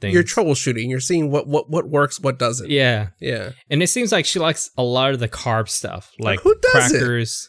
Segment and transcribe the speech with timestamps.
[0.00, 0.14] things.
[0.14, 0.88] You're troubleshooting.
[0.88, 2.70] You're seeing what what what works, what doesn't.
[2.70, 3.50] yeah, Yeah.
[3.70, 6.98] and it seems like she likes a lot of the carb stuff, like who doesn't?
[6.98, 7.48] crackers.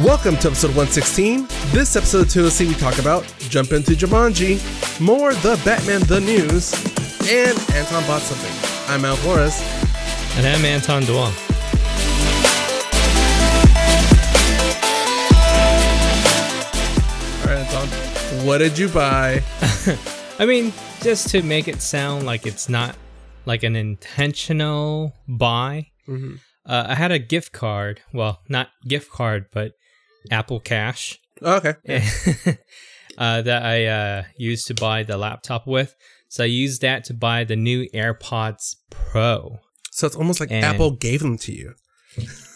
[0.00, 1.46] Welcome to episode 116.
[1.72, 4.58] This episode of TOC we talk about Jump into Jumanji,
[5.00, 6.72] more The Batman The News,
[7.30, 8.52] and Anton bought something.
[8.92, 9.60] I'm Al Flores.
[10.36, 11.53] And I'm Anton Duan.
[18.44, 19.42] What did you buy?
[20.38, 22.96] I mean, just to make it sound like it's not
[23.46, 26.40] like an intentional buy, Mhm.
[26.66, 28.00] uh, I had a gift card.
[28.12, 29.72] Well, not gift card, but
[30.30, 31.74] Apple Cash Oh, okay.
[33.18, 35.94] uh, that I uh, used to buy the laptop with.
[36.28, 39.58] So I used that to buy the new AirPods Pro.
[39.90, 41.74] So it's almost like And- Apple gave them to you.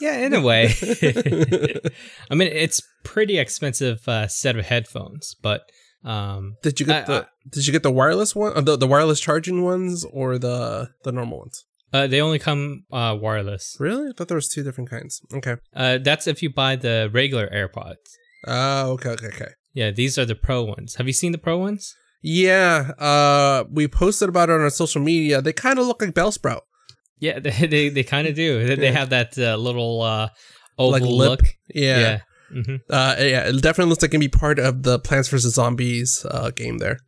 [0.01, 0.73] Yeah, in a way.
[2.31, 5.63] I mean, it's pretty expensive uh, set of headphones, but
[6.05, 8.87] um, Did you get I- the Did you get the wireless one, uh, the the
[8.87, 11.65] wireless charging ones, or the the normal ones?
[11.93, 13.77] uh, they only come uh, wireless.
[13.81, 14.09] Really?
[14.11, 15.21] I thought there was two different kinds.
[15.33, 15.57] Okay.
[15.75, 17.97] Uh, that's if you buy the regular AirPods.
[18.47, 19.53] Oh, okay, okay, okay.
[19.75, 20.97] Yeah, these are the pro ones.
[20.97, 21.95] Have you seen the pro ones?
[22.23, 25.41] Yeah, uh, we posted about it on our social media.
[25.41, 26.61] They kind of look like Bellsprout.
[27.21, 28.67] Yeah, they they, they kind of do.
[28.67, 30.29] They, they have that uh, little uh,
[30.79, 31.29] oval Like lip.
[31.31, 31.43] look.
[31.75, 32.19] Yeah, Yeah.
[32.51, 35.55] Hmm Uh, yeah, it definitely looks like it can be part of the Plants vs
[35.55, 36.99] Zombies uh, game there.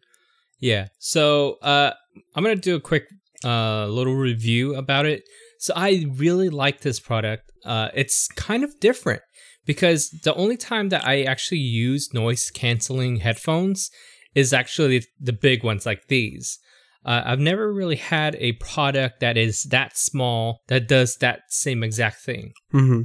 [0.60, 0.88] Yeah.
[0.98, 1.92] So uh,
[2.34, 3.04] I'm gonna do a quick
[3.44, 5.22] uh, little review about it.
[5.58, 7.50] So I really like this product.
[7.64, 9.22] Uh, it's kind of different
[9.66, 13.90] because the only time that I actually use noise canceling headphones
[14.34, 16.58] is actually the big ones like these.
[17.04, 21.82] Uh, I've never really had a product that is that small that does that same
[21.82, 22.52] exact thing.
[22.74, 23.02] Mm-hmm.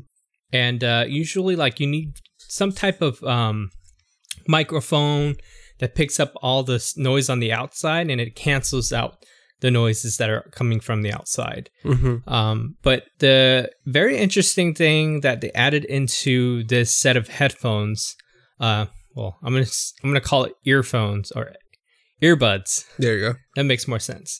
[0.63, 2.09] And uh, usually like you need
[2.59, 3.57] some type of um,
[4.47, 5.35] microphone
[5.79, 9.13] that picks up all the noise on the outside and it cancels out
[9.61, 12.15] the noises that are coming from the outside Mm-hmm.
[12.37, 18.15] um, but the very interesting thing that they added into this set of headphones
[18.59, 19.65] uh, well i'm gonna
[20.03, 21.53] i'm gonna call it earphones or
[22.21, 23.33] earbuds There you go.
[23.55, 24.39] that makes more sense.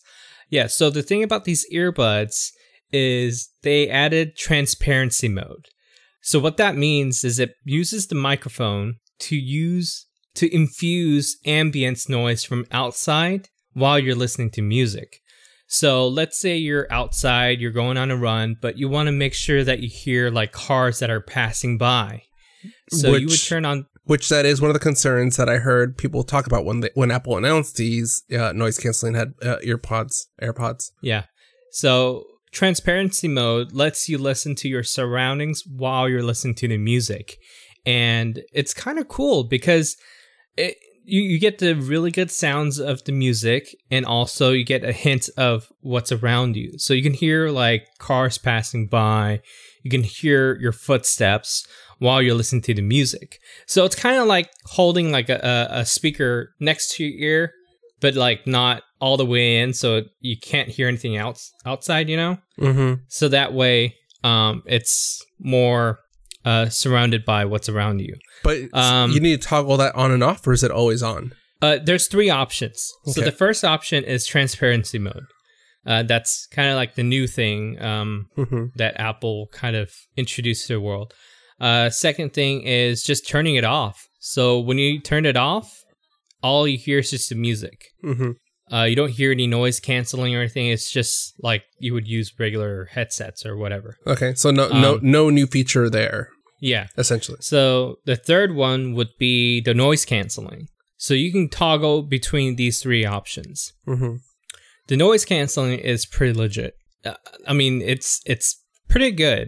[0.49, 2.51] Yeah, so the thing about these earbuds
[2.91, 5.65] is they added transparency mode.
[6.25, 12.43] So what that means is it uses the microphone to use to infuse ambience noise
[12.43, 15.19] from outside while you're listening to music.
[15.67, 19.35] So let's say you're outside, you're going on a run, but you want to make
[19.35, 22.23] sure that you hear like cars that are passing by.
[22.89, 25.57] So you would Which- turn on Which that is one of the concerns that I
[25.59, 29.57] heard people talk about when they, when Apple announced these uh, noise canceling head uh,
[29.63, 30.89] earpods, AirPods.
[31.03, 31.25] Yeah.
[31.71, 32.25] So
[32.55, 37.37] transparency mode lets you listen to your surroundings while you're listening to the music.
[37.85, 39.97] And it's kind of cool because
[40.57, 44.85] it, you, you get the really good sounds of the music and also you get
[44.85, 46.79] a hint of what's around you.
[46.79, 49.41] So you can hear like cars passing by,
[49.83, 51.67] you can hear your footsteps
[51.99, 53.39] while you're listening to the music.
[53.67, 57.53] So it's kind of like holding like a, a, a speaker next to your ear
[58.01, 62.17] but like not all the way in so you can't hear anything else outside you
[62.17, 62.37] know?
[62.59, 63.01] Mm-hmm.
[63.07, 65.99] so that way um it's more
[66.45, 68.15] uh surrounded by what's around you.
[68.43, 71.33] But Um, you need to toggle that on and off, or is it always on?
[71.61, 72.91] uh there's three options.
[73.05, 75.25] So the first option is transparency mode.
[75.85, 78.65] Uh that's kind of like the new thing um Mm-hmm.
[78.75, 81.13] that apple kind of introduced to the world.
[81.59, 84.07] Uh second thing is just turning it off.
[84.19, 85.83] So when you turn it off
[86.45, 88.31] all you hear is just the music Mm-hmm.
[88.75, 90.67] Uh, you don't hear any noise canceling or anything.
[90.75, 91.13] It's just
[91.49, 93.89] like you would use regular headsets or whatever.
[94.13, 96.21] Okay, so no no Um, no new feature there
[96.71, 96.85] Yeah.
[96.97, 97.37] essentially.
[97.41, 97.59] So
[98.09, 100.61] the third one would be the noise canceling.
[100.97, 103.57] So you can toggle between these three options.
[103.87, 104.15] Mm-hmm.
[104.87, 106.73] The noise canceling is pretty legit.
[107.09, 107.19] Uh,
[107.51, 108.47] I mean, it's it's
[108.91, 109.45] pretty good.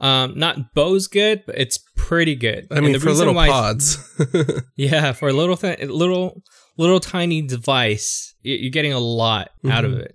[0.00, 2.68] Um, not Bose good, but it's pretty good.
[2.70, 3.98] I mean, the for little why- pods.
[4.76, 6.42] Yeah, for a little th- little
[6.76, 10.00] little tiny device, you're getting a lot out of Mhm.
[10.04, 10.14] it.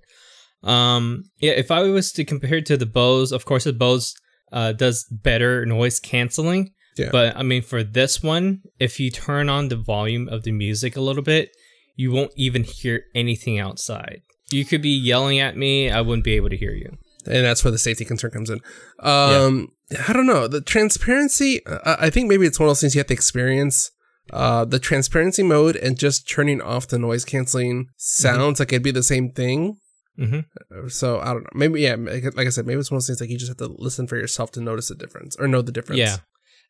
[0.63, 4.13] Um, yeah, if I was to compare it to the Bose, of course the Bose
[4.53, 6.71] uh, does better noise canceling.
[6.97, 7.09] Yeah.
[7.12, 10.95] But I mean, for this one, if you turn on the volume of the music
[10.95, 11.50] a little bit,
[11.95, 14.21] you won't even hear anything outside.
[14.51, 16.95] You could be yelling at me, I wouldn't be able to hear you.
[17.25, 18.59] And that's where the safety concern comes in.
[18.99, 19.69] Um,
[20.07, 21.65] I don't know the transparency.
[21.65, 23.91] Uh, I think maybe it's one of those things you have to experience.
[24.31, 28.91] Uh, the transparency mode and just turning off the noise canceling sounds like it'd be
[28.91, 29.77] the same thing.
[30.17, 30.87] Mm-hmm.
[30.87, 31.49] So I don't know.
[31.53, 31.95] Maybe yeah.
[31.95, 33.75] Like like I said, maybe it's one of those things like you just have to
[33.77, 35.99] listen for yourself to notice the difference or know the difference.
[35.99, 36.17] Yeah.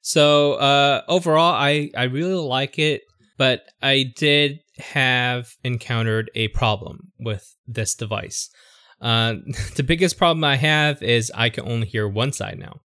[0.02, 3.02] So uh, overall, I I really like it,
[3.38, 8.50] but I did have encountered a problem with this device.
[9.04, 9.36] Uh,
[9.76, 12.80] the biggest problem I have is I can only hear one side now.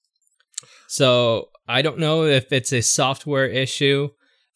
[0.88, 4.08] So I don't know if it's a software issue.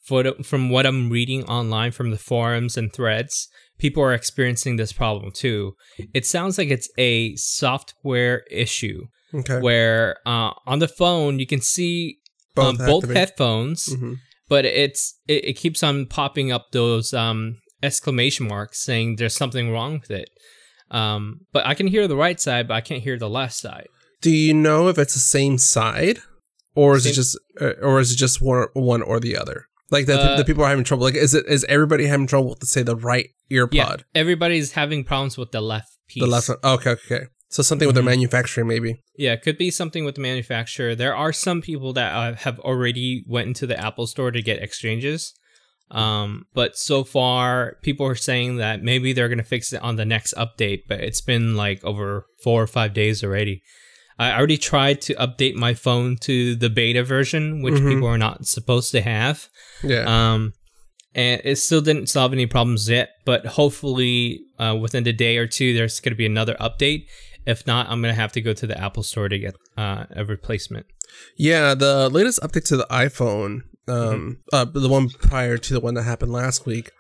[0.05, 3.49] From what I'm reading online from the forums and threads,
[3.79, 5.75] people are experiencing this problem too.
[6.13, 9.61] It sounds like it's a software issue Okay.
[9.61, 12.19] where uh, on the phone you can see
[12.57, 14.17] both, um, both headphones, Mhm.
[14.49, 19.71] but it's it, it keeps on popping up those um, exclamation marks saying there's something
[19.71, 20.29] wrong with it.
[20.93, 23.89] Um, but I can hear the right side, but I can't hear the left side.
[24.21, 26.19] Do you know if it's the same side,
[26.77, 29.67] or is it just, uh, or is it just one, one or the other?
[29.91, 31.05] Like the, Uh, the people are having trouble.
[31.05, 35.03] Like, is it is everybody having trouble with, say, the right ear Yeah, everybody's having
[35.05, 36.23] problems with the left piece.
[36.23, 36.59] the left one?
[36.63, 37.27] Okay, okay.
[37.49, 38.07] So something with their Mhm.
[38.17, 39.03] manufacturing, maybe.
[39.19, 40.95] Yeah, it could be something with the manufacturer.
[40.95, 44.63] There are some people that uh, have already went into the Apple Store to get
[44.63, 45.35] exchanges.
[45.91, 50.05] Um, but so far, people are saying that maybe they're gonna fix it on the
[50.07, 50.83] next update.
[50.89, 53.63] But it's been like over four or five days already.
[54.19, 57.89] I already tried to update my phone to the beta version, which Mhm.
[57.95, 59.49] people are not supposed to have.
[59.83, 60.05] Yeah.
[60.07, 60.53] Um,
[61.15, 63.11] and it still didn't solve any problems yet.
[63.25, 67.07] But hopefully, uh, within a day or two, there's going to be another update.
[67.47, 70.05] If not, I'm going to have to go to the Apple Store to get uh,
[70.15, 70.87] a replacement.
[71.37, 74.55] Yeah, the latest update to the iPhone, um, Mm-hmm.
[74.55, 76.91] uh, the one prior to the one that happened last week,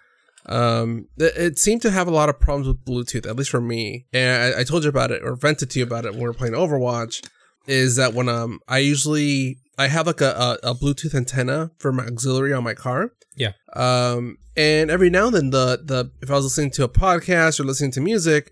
[0.46, 3.60] um, it, it seemed to have a lot of problems with Bluetooth, at least for
[3.60, 4.06] me.
[4.12, 6.26] And I, I told you about it or vented to you about it when we
[6.26, 7.24] were playing Overwatch.
[7.68, 11.92] Is that when um I usually I have like a, a, a Bluetooth antenna for
[11.92, 13.12] my auxiliary on my car.
[13.36, 13.52] Yeah.
[13.74, 17.60] Um, and every now and then the the if I was listening to a podcast
[17.60, 18.50] or listening to music,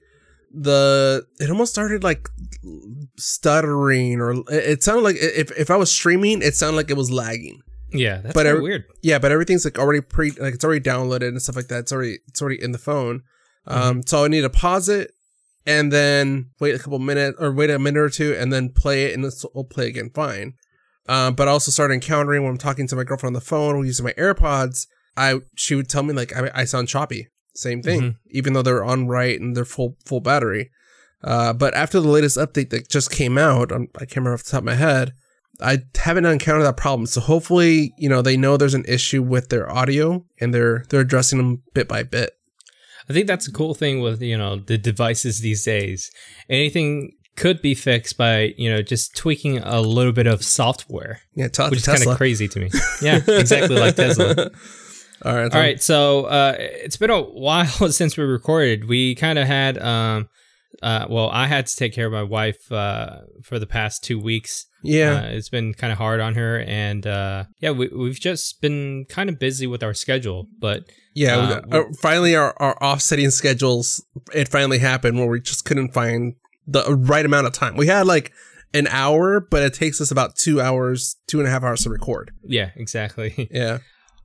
[0.52, 2.28] the it almost started like
[3.18, 6.96] stuttering or it, it sounded like if if I was streaming, it sounded like it
[6.96, 7.60] was lagging.
[7.92, 8.84] Yeah, that's But kinda weird.
[9.02, 11.81] Yeah, but everything's like already pre like it's already downloaded and stuff like that.
[11.81, 13.22] It's already it's already in the phone.
[13.66, 15.12] Um, so I need to pause it
[15.66, 19.04] and then wait a couple minutes or wait a minute or two and then play
[19.06, 20.54] it and it's- it'll play again fine.
[21.08, 23.75] Um, but I also started encountering when I'm talking to my girlfriend on the phone
[23.75, 27.28] or using my AirPods, I she would tell me like I, I sound choppy.
[27.54, 28.16] Same thing, Mhm.
[28.31, 30.70] even though they're on right and they're full full battery.
[31.22, 34.44] Uh, but after the latest update that just came out, um, I can't remember off
[34.44, 35.12] the top of my head.
[35.62, 39.48] I haven't encountered that problem, so hopefully, you know, they know there's an issue with
[39.48, 42.32] their audio and they're they're addressing them bit by bit.
[43.08, 46.10] I think that's a cool thing with you know the devices these days.
[46.48, 51.48] Anything could be fixed by you know just tweaking a little bit of software, Yeah,
[51.48, 52.70] tell which is kind of crazy to me.
[53.02, 54.50] Yeah, exactly like Tesla.
[55.22, 58.88] All right, All right, so uh, it's been a while since we recorded.
[58.88, 60.30] We kind of had, um,
[60.82, 64.19] uh, well, I had to take care of my wife uh, for the past two
[64.19, 64.67] weeks.
[64.82, 68.61] Yeah, Uh, it's been kind of hard on her, and uh, yeah, we, we've just
[68.61, 70.46] been kind of busy with our schedule.
[70.58, 70.84] But
[71.14, 71.37] yeah.
[71.37, 76.34] uh, uh, finally, our, our offsetting schedules it finally happened where we just couldn't find
[76.67, 77.76] the right amount of time.
[77.76, 78.32] We had like
[78.73, 81.90] an hour, but it takes us about two hours, two and a half hours to
[81.90, 82.32] record.
[82.43, 83.49] yeah, exactly.
[83.50, 83.78] Yeah.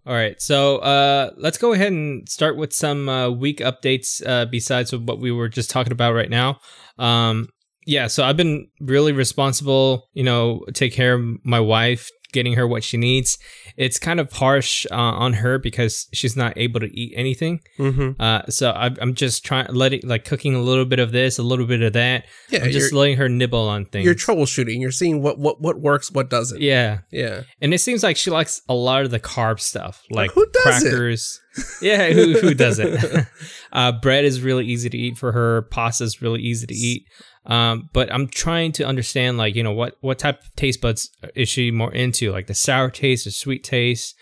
[0.08, 4.46] All right, so uh, let's go ahead and start with some uh, week updates uh,
[4.46, 6.60] besides what we were just talking about right now.
[7.00, 7.50] Um,
[7.88, 12.68] yeah, so I've been really responsible, you know, take care of my wife, getting her
[12.68, 13.40] what she needs.
[13.78, 17.62] It's kind of harsh uh, on her because she's not able to eat anything.
[17.80, 18.22] Mm-hmm.
[18.22, 21.44] Uh, so I, I'm just trying, letting, like, cooking a little bit of this, a
[21.44, 22.26] little bit of that.
[22.50, 24.06] Yeah, I'm just letting her nibble on things.
[24.06, 24.80] you're troubleshooting.
[24.80, 26.62] You're seeing what what what works, what doesn't.
[26.62, 27.42] yeah, Yeah.
[27.62, 30.90] and it seems like she likes a lot of the carb stuff, like who doesn't?
[30.92, 31.42] crackers.
[31.82, 33.26] yeah, who, who doesn't?
[33.72, 35.64] uh, bread is really easy to eat for her.
[35.64, 37.08] Pasta is really easy to eat.
[37.48, 41.10] Um, but I'm trying to understand, like, you know, what what type of taste buds
[41.36, 42.32] is she more into?
[42.32, 44.16] Like the sour taste, the sweet taste.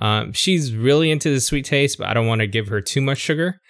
[0.00, 3.00] Um, she's really into the sweet taste, but I don't want to give her too
[3.00, 3.60] much sugar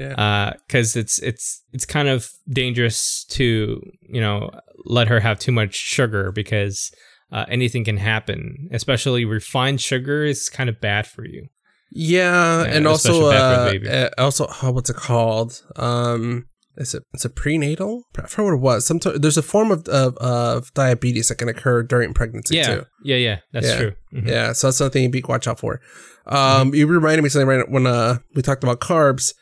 [0.00, 0.54] Yeah.
[0.66, 4.50] because it's it's it's kind of dangerous to you know
[4.84, 6.90] let her have too much sugar because
[7.30, 8.68] uh, anything can happen.
[8.72, 11.46] Especially refined sugar is kind of bad for you.
[11.92, 15.62] Yeah, Yeah, and also, uh, uh, also, oh, what's it called?
[15.76, 16.46] Um,
[16.76, 18.04] is it it's a prenatal?
[18.18, 18.86] I forgot what it was.
[18.86, 22.84] Some there's a form of, of of diabetes that can occur during pregnancy yeah, too.
[23.04, 23.38] yeah, yeah.
[23.52, 23.76] That's Yeah.
[23.78, 23.92] true.
[24.14, 24.28] Mhm.
[24.28, 25.80] Yeah, so that's something you be watch out for.
[26.26, 29.32] Um, you reminded me something right when uh we talked about carbs.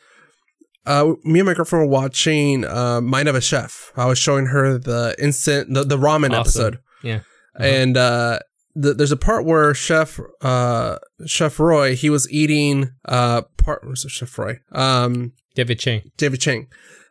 [0.85, 3.91] Uh, me and my girlfriend were watching uh, Mind of a Chef.
[3.97, 6.35] I was showing her the instant the, the ramen Awesome.
[6.41, 6.79] episode.
[7.03, 7.21] Yeah.
[7.57, 7.63] Uh-huh.
[7.63, 8.39] and uh,
[8.79, 14.05] th- there's a part where Chef uh, Chef Roy he was eating uh part was
[14.05, 16.11] it Chef Roy um David Chang.
[16.17, 16.67] David Chang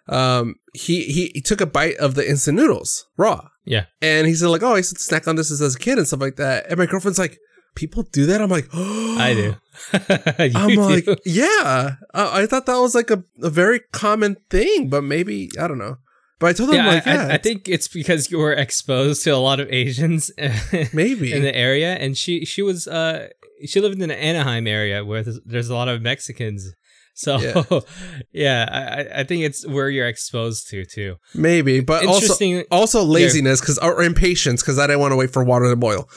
[0.09, 3.49] Um, he, he he took a bite of the instant noodles raw.
[3.65, 3.87] Yeah.
[4.03, 6.07] and he said like, "Oh, I used to snack on this as a kid and
[6.07, 7.39] stuff like that." And my girlfriend's like,
[7.75, 9.57] "People do that?" I'm like, "Oh, I do.
[10.59, 10.81] I'm do.
[10.83, 11.97] like, yeah.
[12.13, 15.79] I, I thought that was like a, a very common thing, but maybe I don't
[15.79, 15.97] know.
[16.39, 18.53] But I told him yeah, like, I, yeah, I, I think it's because you were
[18.53, 20.31] exposed to a lot of Asians
[20.93, 21.33] maybe.
[21.33, 23.29] in the area, and she she was uh
[23.65, 26.75] she lived in the Anaheim area where there's, there's a lot of Mexicans.
[27.14, 27.80] So Yeah.
[28.33, 28.68] yeah,
[29.14, 31.16] I, I- think it's where you're exposed to too.
[31.35, 35.42] maybe, but also also laziness because or impatience because I didn't want to wait for
[35.44, 36.09] water to boil.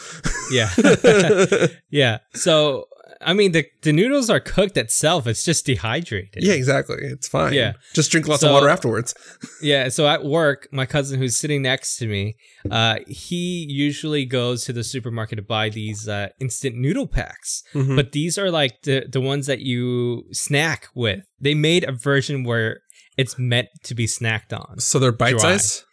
[0.51, 0.69] yeah,
[1.89, 2.17] yeah.
[2.33, 2.87] So
[3.21, 5.25] I mean, the the noodles are cooked itself.
[5.27, 6.43] It's just dehydrated.
[6.43, 6.97] yeah, exactly.
[7.01, 7.53] It's fine.
[7.53, 7.73] Yeah.
[7.93, 9.13] just drink lots So- of water afterwards.
[9.61, 12.35] Yeah, so at work, my cousin who's sitting next to me,
[12.69, 17.63] uh, he usually goes to the supermarket to buy these uh, instant noodle packs.
[17.73, 17.95] Mhm.
[17.95, 21.21] But these are like the the ones that you snack with.
[21.39, 22.81] They made a version where
[23.17, 24.79] it's meant to be snacked on.
[24.79, 25.57] so they're bite dry.
[25.57, 25.83] size.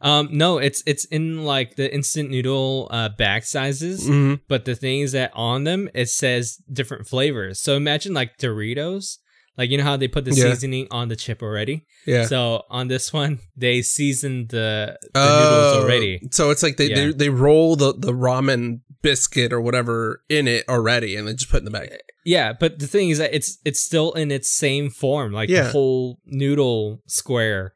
[0.00, 4.06] Um, no, it's it's in like the instant noodle uh, bag sizes.
[4.06, 7.60] hmm But the thing is that on them it says different flavors.
[7.60, 9.18] So imagine like Doritos.
[9.58, 10.52] Like you know how they put the Yeah.
[10.52, 11.86] seasoning on the chip already.
[12.06, 12.26] Yeah.
[12.26, 16.20] So on this one, they seasoned the, the Oh, noodles already.
[16.30, 17.12] So it's like they, they Yeah.
[17.16, 21.58] they roll the, the ramen biscuit or whatever in it already, and then just put
[21.58, 21.88] it in the bag.
[22.26, 25.62] Yeah, but the thing is that it's it's still in its same form, like Yeah.
[25.62, 27.72] the whole noodle square.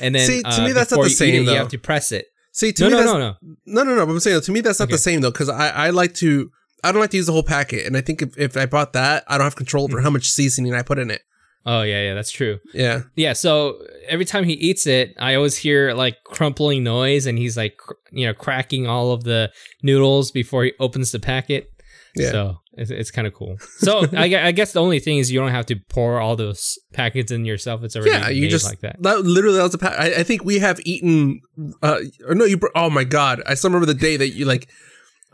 [0.00, 1.52] And then See, to uh, me, that's not the you same, it, though.
[1.52, 2.26] You have to press it.
[2.52, 3.36] See, to No, me, no, that's, no, no.
[3.66, 4.06] No, no, no.
[4.06, 6.50] But I'm saying to me that's not the same though, because I, I like to
[6.82, 8.92] I don't like to use the whole packet, and I think if, if I bought
[8.92, 9.94] that, I don't have control Mm-hmm.
[9.94, 11.22] over how much seasoning I put in it.
[11.66, 12.58] Oh yeah, yeah, that's true.
[12.74, 17.38] Yeah, Yeah, so every time he eats it, I always hear like crumpling noise, and
[17.38, 19.50] he's like, cr- you know, cracking all of the
[19.82, 21.70] noodles before he opens the packet.
[22.14, 22.30] Yeah.
[22.30, 23.56] So it's, it's kind of cool.
[23.78, 26.78] So I, I guess the only thing is you don't have to pour all those
[26.92, 27.82] packets in yourself.
[27.84, 28.28] It's already yeah.
[28.28, 29.00] You just like that.
[29.02, 29.98] literally that was a pack.
[29.98, 31.40] I, I think we have eaten.
[31.82, 32.56] Uh, or no, you.
[32.58, 33.42] br- Oh my god!
[33.46, 34.68] I still remember the day that you like.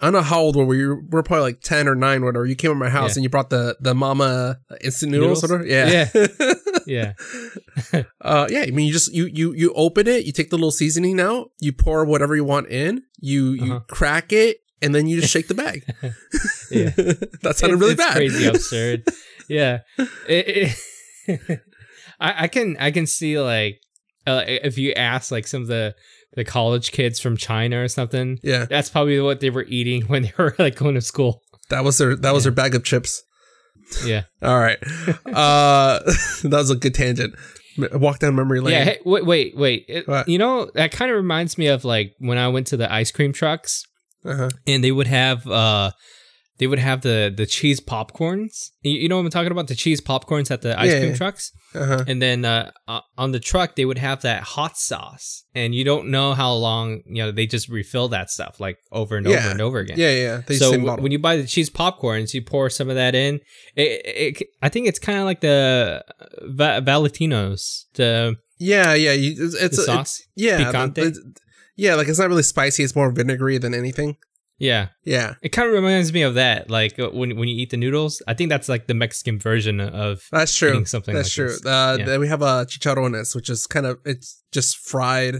[0.02, 0.78] I don't know how old were we?
[0.88, 2.46] We were probably like ten or nine, whatever.
[2.46, 3.14] You came to my house Yeah.
[3.16, 5.60] and you brought the the mama instant noodles, Noodles?
[5.66, 5.66] whatever.
[5.68, 6.08] Yeah,
[6.86, 7.12] Yeah.
[8.20, 8.62] uh, yeah.
[8.62, 11.50] I mean, you just you you you open it, you take the little seasoning out,
[11.60, 13.80] you pour whatever you want in, you you Uh-huh.
[13.88, 15.84] crack it, and then you just shake the bag.
[16.70, 16.90] Yeah.
[17.42, 18.12] that sounded It's- really it's bad.
[18.14, 19.02] crazy absurd.
[19.48, 19.78] yeah,
[20.28, 20.76] It-
[21.26, 21.60] it-
[22.20, 23.80] I, I can I can see like
[24.26, 25.94] uh, if you ask like some of the
[26.36, 30.22] the college kids from China or something, Yeah, that's probably what they were eating when
[30.22, 31.40] they were like going to school.
[31.70, 32.50] that was their that was Yeah.
[32.50, 33.22] their bag of chips.
[34.04, 34.78] Yeah, All right,
[35.26, 35.98] uh,
[36.44, 37.34] that was a good tangent.
[37.94, 38.74] Walk down memory lane.
[38.74, 38.84] yeah.
[38.84, 39.84] Hey, wait, wait, wait.
[39.88, 42.92] It- you know that kind of reminds me of like when I went to the
[42.92, 43.84] ice cream trucks
[44.24, 44.50] Uh-huh.
[44.66, 45.90] and they would have uh
[46.58, 48.68] they would have the the cheese popcorns.
[48.82, 49.68] You, you know what I'm talking about?
[49.68, 51.16] The cheese popcorns at the ice Yeah, cream yeah.
[51.16, 51.52] trucks.
[51.72, 52.02] Uh-huh.
[52.08, 55.84] and then uh, uh, on the truck they would have that hot sauce and you
[55.84, 59.36] don't know how long you know they just refill that stuff like over and Yeah.
[59.38, 60.40] over and over again Yeah, yeah.
[60.44, 63.38] They so w- when you buy the cheese popcorns you pour some of that in
[63.76, 69.12] it, it, i think it's kind of like the uh, Va- valentinos the, yeah, yeah.
[69.12, 70.98] You, it's, the it's a- sauce yeah, Picante?
[70.98, 71.18] it's-
[71.84, 71.94] yeah.
[71.98, 72.82] Like it's not really spicy.
[72.84, 74.10] It's more vinegary than anything.
[74.70, 77.70] yeah Yeah, it kind of reminds me of that like uh, when, when you eat
[77.74, 80.72] the noodles i think that's like the mexican version of that's true.
[80.74, 81.70] Eating something that's like true.
[81.76, 82.04] Uh, Yeah.
[82.08, 85.34] Then we have uh, chicharrones, which is kind of it's just fried.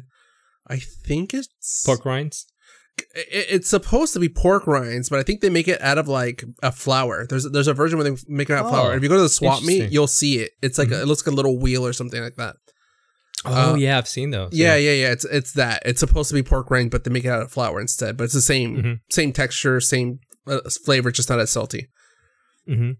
[0.75, 0.78] I
[1.09, 2.47] think it's pork rinds
[3.14, 6.06] it- it's supposed to be pork rinds, but I think they make it out of
[6.20, 7.26] like a flour.
[7.28, 8.92] There's there's a version where they make it out of flour.
[8.92, 9.82] Oh, If you go to the swap meet.
[9.82, 9.92] Mm-hmm.
[9.94, 10.50] you'll see it.
[10.66, 12.56] It's like a, it looks like a little wheel or something like that.
[13.47, 15.12] Oh Uh, yeah i've seen those Yeah, yeah, yeah.
[15.12, 15.82] It's it's that.
[15.87, 18.16] It's supposed to be pork rind, but they make it out of flour instead.
[18.16, 19.00] But it's the same Mhm.
[19.11, 21.88] same texture, same uh, flavor, just not as salty.
[22.66, 22.92] hmm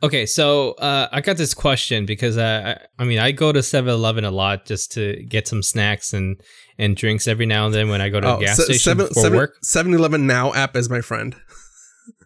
[0.00, 4.24] Okay, so uh, I got this question because I, I mean I go to 7-Eleven
[4.24, 6.40] a lot just to get some snacks and,
[6.78, 9.14] and drinks every now and then when I go to a gas station seven- for
[9.14, 9.54] seven- work.
[9.64, 11.34] 7-Eleven Now app is my friend.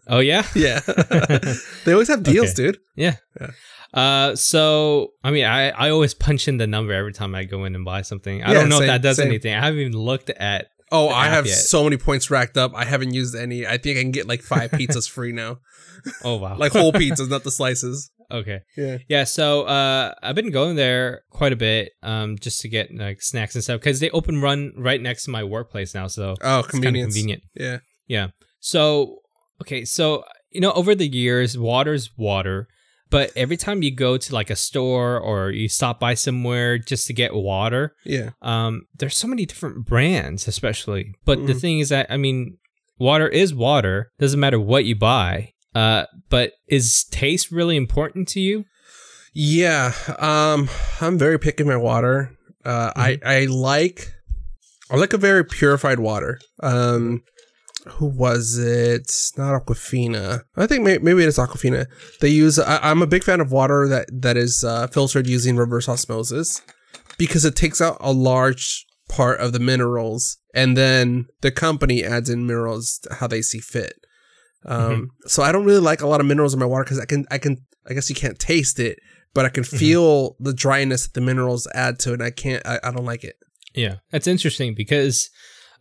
[0.07, 0.81] Oh yeah, Yeah,
[1.87, 2.55] they always have deals, Okay.
[2.57, 2.79] dude.
[2.95, 3.17] yeah.
[3.41, 3.51] Yeah.
[3.93, 7.65] Uh, so I mean I, I always punch in the number every time I go
[7.65, 8.43] in and buy something.
[8.43, 9.29] I Yeah, don't know same- if that does same.
[9.29, 9.55] anything.
[9.55, 10.69] I haven't even looked at.
[10.91, 11.55] Oh, I have yet.
[11.57, 12.73] so many points racked up.
[12.75, 13.67] I haven't used any.
[13.67, 15.59] I think I can get like five pizzas free now,
[16.25, 18.11] Oh wow, like whole pizzas, not the slices.
[18.31, 18.61] okay.
[18.77, 18.99] Yeah.
[19.09, 23.23] Yeah, so uh, I've been going there quite a bit, um, just to get like
[23.23, 26.59] snacks and stuff because they open run right next to my workplace now, so Oh,
[26.61, 27.43] it's kind of convenient.
[27.55, 27.79] Yeah.
[28.07, 28.29] Yeah.
[28.61, 29.21] So,
[29.63, 32.69] okay, so you know, over the years, water's water,
[33.12, 37.07] but every time you go to like a store or you stop by somewhere just
[37.07, 38.31] to get water, Yeah.
[38.42, 41.14] um, there's so many different brands, especially.
[41.25, 41.61] But the Mhm.
[41.61, 42.59] thing is that I mean,
[42.99, 44.11] water is water.
[44.19, 45.52] Doesn't matter what you buy.
[45.75, 48.64] Uh, but is taste really important to you?
[49.35, 49.92] Yeah.
[50.19, 50.69] Um,
[51.00, 52.37] I'm very picky my water.
[52.64, 54.12] Uh, I I like
[54.90, 56.38] I like a very purified water.
[56.62, 57.23] Um,
[57.87, 59.12] who was it?
[59.37, 60.43] Not Aquafina.
[60.57, 61.87] I think may- maybe it's Aquafina.
[62.21, 62.59] They use.
[62.59, 66.62] I, I'm a big fan of water that that is uh, filtered using reverse osmosis
[67.19, 72.31] because it takes out a large part of the minerals, and then the company adds
[72.31, 73.95] in minerals how they see fit.
[74.65, 77.05] Um, so I don't really like a lot of minerals in my water because I
[77.05, 77.59] can I can
[77.89, 78.99] I guess you can't taste it,
[79.35, 82.15] but I can feel the dryness that the minerals add to it.
[82.15, 82.65] And I can't.
[82.65, 83.35] I, I don't like it.
[83.75, 85.31] Yeah, that's interesting because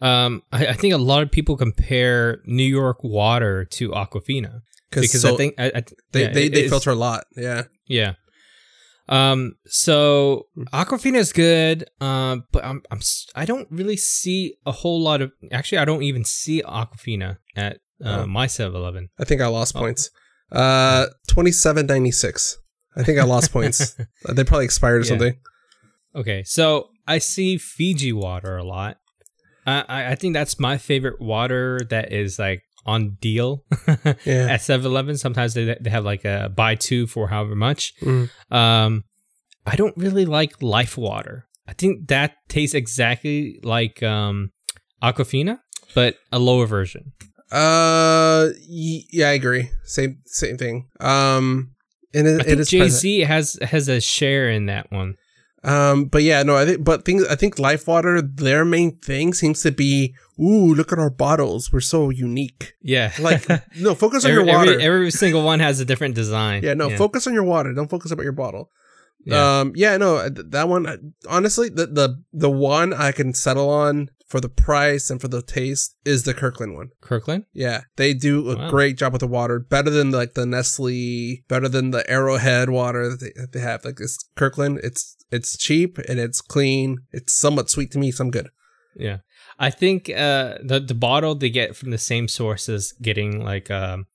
[0.02, 5.22] um, I, I think a lot of people compare New York water to Aquafina because
[5.22, 7.26] so I think I, I, they yeah, they, they filter a lot.
[7.36, 7.64] Yeah.
[7.88, 8.14] Yeah.
[9.10, 9.56] Um.
[9.66, 11.86] So Aquafina is good.
[12.00, 12.46] Um.
[12.52, 12.82] But I'm.
[12.92, 13.00] I'm.
[13.36, 15.32] I don't really see a whole lot of.
[15.52, 18.26] Actually, I don't even see Aquafina at uh, Oh.
[18.26, 19.10] my 7-Eleven.
[19.20, 19.80] I think I lost Oh.
[19.80, 20.10] points.
[20.52, 22.58] Uh, twenty seven ninety six.
[22.96, 23.96] I think I lost points.
[24.28, 25.10] Uh, They probably expired or Yeah.
[25.10, 25.36] something.
[26.16, 26.44] Okay.
[26.44, 28.98] So I see Fiji water a lot.
[29.66, 30.12] I.
[30.12, 33.64] I, think that's my favorite water that is like on deal
[34.26, 34.48] Yeah.
[34.50, 35.18] at 7-Eleven.
[35.18, 37.94] Sometimes they they have like a buy two for however much.
[38.02, 38.30] Mm.
[38.52, 39.04] Um,
[39.66, 41.46] I don't really like Life Water.
[41.68, 44.52] I think that tastes exactly like um,
[45.04, 45.60] Aquafina,
[45.94, 47.14] but a lower version.
[47.52, 49.70] Uh, y- yeah, I agree.
[49.84, 50.88] Same same thing.
[51.00, 51.72] Um,
[52.14, 52.88] and it, I think is Jay.
[52.88, 55.16] Z has has a share in that one.
[55.64, 59.34] Um, but yeah, no, I think, but things, I think Life Water, their main thing
[59.34, 61.72] seems to be, ooh, look at our bottles.
[61.72, 62.74] We're so unique.
[62.82, 64.72] Yeah, Like, no, focus on every, your water.
[64.72, 66.64] Every, every single one has a different design.
[66.64, 67.74] yeah, no, focus on your water.
[67.74, 68.72] Don't focus about your bottle.
[69.24, 69.60] Yeah.
[69.60, 74.10] Um, yeah, no, th- that one, honestly, the, the, the one I can settle on
[74.32, 76.90] for the price and for the taste is the Kirkland one.
[77.02, 77.44] Kirkland.
[77.54, 78.70] Yeah, they do a Wow.
[78.70, 79.60] great job with the water.
[79.60, 83.84] Better than like the Nestle, better than the Arrowhead water that they, that they have.
[83.86, 86.98] Like this Kirkland, it's it's cheap and it's clean.
[87.12, 88.48] It's somewhat sweet to me, so I'm good.
[88.96, 89.18] Yeah,
[89.60, 93.70] I think uh, the the bottle they get from the same source as getting like
[93.72, 94.06] um,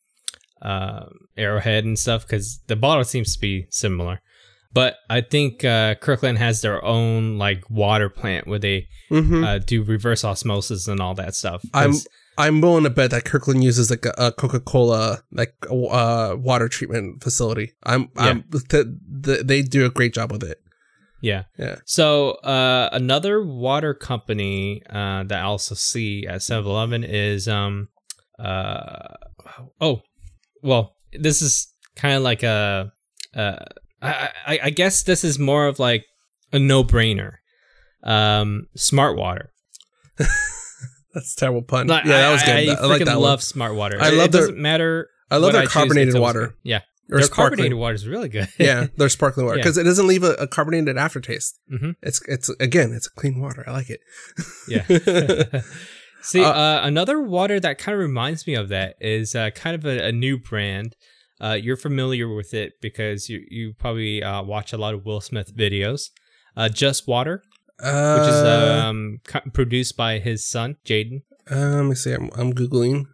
[0.62, 1.06] uh,
[1.36, 4.20] Arrowhead and stuff because the bottle seems to be similar.
[4.76, 9.44] But I think uh, Kirkland has their own like water plant where they Mm-hmm.
[9.44, 11.62] uh, do reverse osmosis and all that stuff.
[11.72, 11.92] I'm
[12.36, 16.68] I'm willing to bet that Kirkland uses like a, a Coca Cola like uh, water
[16.68, 17.68] treatment facility.
[17.84, 18.86] I'm I'm th-
[19.24, 20.58] th- they do a great job with it.
[21.22, 21.44] yeah.
[21.56, 21.76] Yeah.
[21.84, 27.88] So uh, another water company uh, that I also see at 7-Eleven is um
[28.40, 29.14] uh
[29.80, 30.02] oh
[30.62, 32.92] well this is kind of like a
[33.36, 33.64] uh
[34.02, 36.04] I, I I guess this is more of like
[36.52, 37.34] a no brainer.
[38.04, 39.50] Um, Smart Water.
[41.14, 41.86] That's a terrible pun.
[41.86, 42.54] Like, yeah, that was good.
[42.54, 43.40] I, I, like freaking that love one.
[43.40, 43.98] Smart Water.
[44.00, 45.08] I It- love it their- doesn't matter.
[45.30, 46.48] I love their carbonated water.
[46.48, 46.54] good.
[46.62, 46.80] Yeah,
[47.10, 47.48] Or their sparkling.
[47.56, 48.48] carbonated water is really good.
[48.58, 49.64] yeah, their sparkling water Yeah.
[49.64, 51.58] because it doesn't leave a, a carbonated aftertaste.
[51.68, 53.64] hmm It's it's again, it's a clean water.
[53.66, 54.00] I like it.
[54.68, 54.84] Yeah.
[56.22, 59.74] See, Uh, uh, another water that kind of reminds me of that is uh, kind
[59.74, 60.94] of a, a new brand.
[61.40, 65.20] Uh, you're familiar with it because you you probably uh, watch a lot of Will
[65.20, 66.10] Smith videos.
[66.56, 67.42] Uh, Just Water,
[67.78, 69.18] Uh, which is um,
[69.52, 71.22] produced by his son Jaden.
[71.50, 72.12] uh, let me see.
[72.12, 73.04] I'm, I'm googling.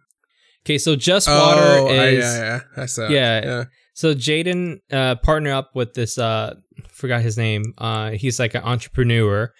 [0.65, 2.39] Okay, so Just Water oh, I, is yeah,
[2.77, 3.07] yeah, I saw.
[3.09, 3.43] Yeah.
[3.45, 3.63] yeah.
[3.93, 6.53] so Jaden uh, partnered up with this uh,
[6.89, 7.63] forgot his name.
[7.77, 9.51] Uh, he's like an entrepreneur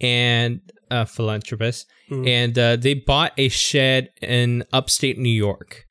[0.00, 1.86] and a philanthropist.
[2.10, 2.28] Mhm.
[2.28, 5.85] and uh, they bought a shed in upstate New York.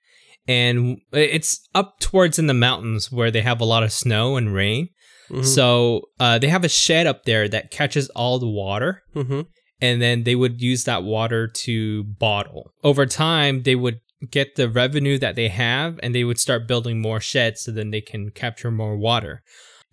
[0.47, 4.53] And it's up towards in the mountains where they have a lot of snow and
[4.53, 4.89] rain.
[5.31, 5.43] Mhm.
[5.45, 9.47] So uh, they have a shed up there that catches all the water, Mhm.
[9.81, 12.71] and then they would use that water to bottle.
[12.83, 13.99] Over time, they would
[14.31, 17.89] get the revenue that they have, and they would start building more sheds so then
[17.91, 19.41] they can capture more water.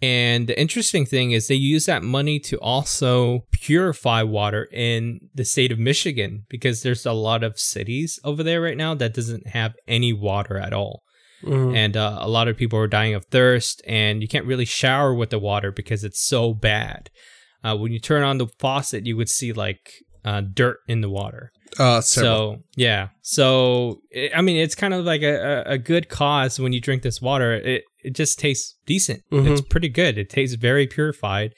[0.02, 5.44] And the interesting thing is they use that money to also purify water in the
[5.44, 9.46] state of Michigan because there's a lot of cities over there right now that doesn't
[9.46, 11.02] have any water at all.
[11.44, 11.76] Mhm.
[11.76, 15.14] And uh, a lot of people are dying of thirst and you can't really shower
[15.14, 17.08] with the water because it's so bad.
[17.62, 19.92] Uh, when you turn on the faucet, you would see like
[20.24, 21.52] uh, dirt in the water.
[21.98, 22.08] It's.
[22.22, 26.60] So yeah, so i I mean, it's kind of like a, a a good cause
[26.60, 27.54] when you drink this water.
[27.54, 29.22] It it just tastes decent.
[29.32, 29.50] Mhm.
[29.50, 30.18] It's pretty good.
[30.18, 31.52] It tastes very purified.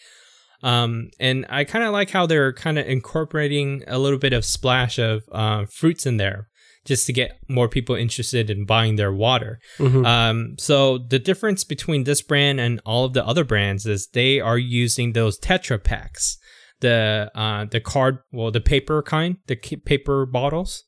[0.62, 4.44] Um, and I kind of like how they're kind of incorporating a little bit of
[4.44, 6.48] splash of uh, fruits in there,
[6.86, 9.58] just to get more people interested in buying their water.
[9.78, 10.06] Mhm.
[10.06, 14.40] Um, so the difference between this brand and all of the other brands is they
[14.40, 16.38] are using those Tetra packs,
[16.80, 20.84] the uh, the card, well, the paper kind, the paper bottles,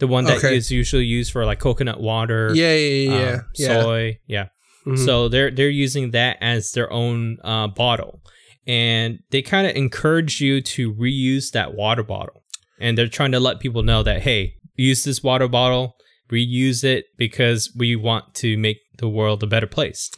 [0.00, 0.56] the one that Okay.
[0.56, 3.40] is usually used for like coconut water, yeah, yeah, yeah, um, yeah.
[3.68, 3.82] yeah.
[3.82, 4.46] soy, yeah.
[4.86, 5.04] Mhm.
[5.04, 8.20] So they're they're using that as their own uh, bottle,
[8.66, 12.42] and they kind of encourage you to reuse that water bottle.
[12.80, 15.94] And they're trying to let people know that hey, use this water bottle,
[16.32, 20.10] reuse it because we want to make the world a better place.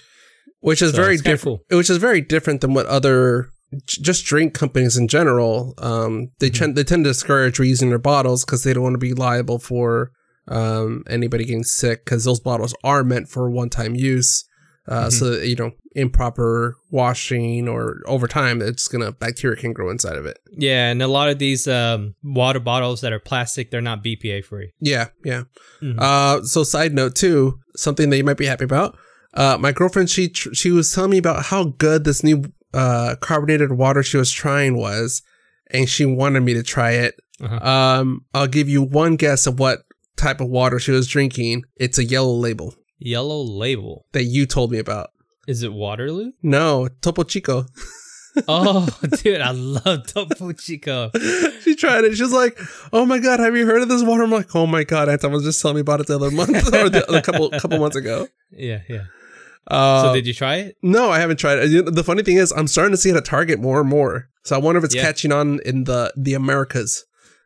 [0.61, 1.59] which is So very different.
[1.73, 3.49] Which is very different than what other
[3.89, 5.75] just drink companies in general.
[5.79, 6.55] Um, they Mhm.
[6.59, 9.59] tend they tend to discourage reusing their bottles because they don't want to be liable
[9.59, 10.13] for
[10.49, 14.45] um, anybody getting sick because those bottles are meant for one time use.
[14.89, 15.13] Uh, Mhm.
[15.13, 20.17] So that, you know, improper washing or over time, it's gonna bacteria can grow inside
[20.17, 20.39] of it.
[20.57, 24.45] Yeah, and a lot of these um, water bottles that are plastic, they're not BPA
[24.45, 24.73] free.
[24.81, 25.45] Yeah, yeah.
[25.83, 25.99] Mhm.
[25.99, 28.97] Uh, so side note too, something that you might be happy about.
[29.35, 33.15] Uh, my girlfriend, she tr- she was telling me about how good this new uh
[33.21, 35.23] carbonated water she was trying was,
[35.71, 37.15] and she wanted me to try it.
[37.41, 37.57] Uh-huh.
[37.69, 39.81] Um, I'll give you one guess of what
[40.17, 41.65] type of water she was drinking.
[41.77, 44.07] It's a yellow label Yellow label.
[44.13, 45.11] that you told me about.
[45.49, 46.33] Is it Waterloo?
[46.43, 47.67] No, Topo Chico.
[48.49, 48.89] oh,
[49.23, 51.11] dude, I love Topo Chico.
[51.63, 52.17] she tried it.
[52.17, 52.59] She was like,
[52.93, 55.33] "Oh my god, have you heard of this water?" I'm like, "Oh my god, Anton
[55.33, 57.97] was just telling me about it the other month or the other couple couple months
[57.97, 59.05] ago." Yeah, yeah.
[59.67, 60.77] Uh, So did you try it?
[60.83, 61.95] No, I haven't tried it.
[61.95, 64.29] The funny thing is, I'm starting to see it at Target more and more.
[64.45, 65.03] So I wonder if it's Yeah.
[65.03, 67.05] catching on in the the Americas.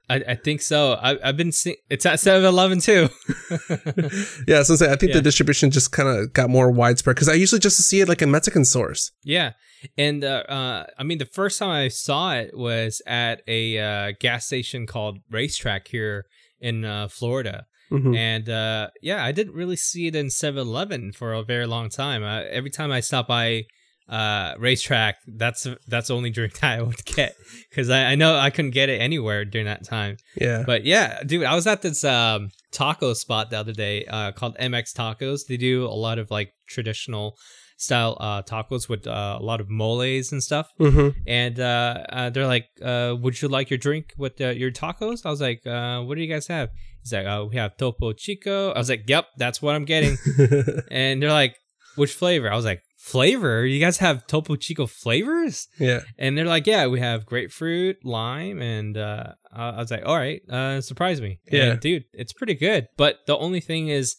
[0.08, 0.92] I, I think so.
[0.94, 3.08] I, I've been seeing it's at 7-Eleven too.
[4.46, 5.14] Yeah, so I think Yeah.
[5.16, 8.22] the distribution just kind of got more widespread because I usually just see it like
[8.22, 9.12] in Mexican stores.
[9.24, 9.52] yeah,
[9.98, 14.12] and uh, uh, I mean the first time I saw it was at a uh,
[14.20, 16.26] gas station called RaceTrac here
[16.60, 17.66] in uh, Florida.
[17.90, 18.16] Mhm.
[18.16, 22.24] And uh, yeah, I didn't really see it in 7-Eleven for a very long time.
[22.24, 23.64] Uh, every time I stop by
[24.08, 27.34] uh, RaceTrac, that's that's the only drink that I would get
[27.70, 30.16] because I, I know I couldn't get it anywhere during that time.
[30.40, 30.62] Yeah.
[30.66, 34.56] But yeah, dude, I was at this um, taco spot the other day uh, called
[34.58, 35.46] MX Tacos.
[35.48, 37.36] They do a lot of like traditional
[37.78, 40.68] style uh, tacos with uh, a lot of moles and stuff.
[40.78, 44.70] hmm And uh, uh, they're like, uh, "Would you like your drink with uh, your
[44.70, 46.70] tacos?" I was like, uh, "What do you guys have?"
[47.02, 50.16] He's like, "Oh, we have Topo Chico." I was like, "Yep, that's what I'm getting."
[50.90, 51.56] and they're like,
[51.96, 53.64] "Which flavor?" I was like, "Flavor?
[53.64, 56.00] You guys have Topo Chico flavors?" yeah.
[56.18, 60.40] And they're like, "Yeah, we have grapefruit, lime." And uh, I was like, "All right,
[60.50, 61.76] uh, surprise me." And, Yeah.
[61.76, 62.88] dude, it's pretty good.
[62.96, 64.16] But the only thing is.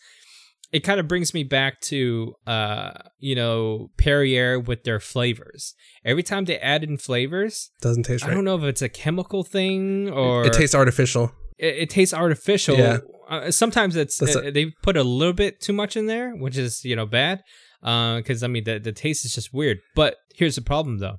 [0.74, 5.74] It kind of brings me back to, uh, you know, Perrier with their flavors.
[6.04, 8.28] Every time they add in flavors, Doesn't taste right.
[8.28, 8.36] I right.
[8.36, 11.32] don't know if it's a chemical thing or it tastes artificial.
[11.58, 12.76] it, it tastes artificial.
[12.78, 12.98] Yeah.
[13.30, 16.58] Uh, sometimes it's That's uh, they put a little bit too much in there, which
[16.58, 17.44] is you know bad.
[17.82, 19.80] Because I mean the the taste is just weird.
[19.96, 21.18] But here's the problem though.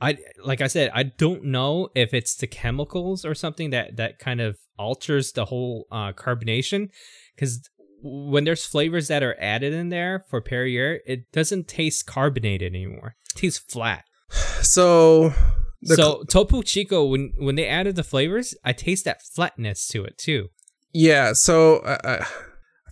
[0.00, 4.18] I like I said I don't know if it's the chemicals or something that that
[4.18, 6.88] kind of alters the whole uh, carbonation.
[7.34, 7.68] Because
[8.02, 13.14] when there's flavors that are added in there for Perrier, it doesn't taste carbonated anymore.
[13.34, 14.04] It tastes flat.
[14.62, 15.34] So,
[15.80, 20.04] the so Topo Chico, when when they added the flavors, I taste that flatness to
[20.04, 20.50] it too.
[20.92, 21.32] yeah.
[21.32, 22.26] So uh, I, I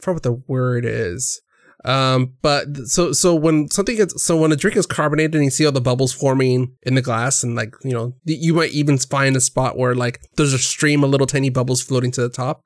[0.00, 1.40] forgot what the word is.
[1.84, 5.50] Um, but so so when something gets so when a drink is carbonated and you
[5.50, 8.98] see all the bubbles forming in the glass and like you know you might even
[8.98, 12.28] find a spot where like there's a stream of little tiny bubbles floating to the
[12.28, 12.62] top.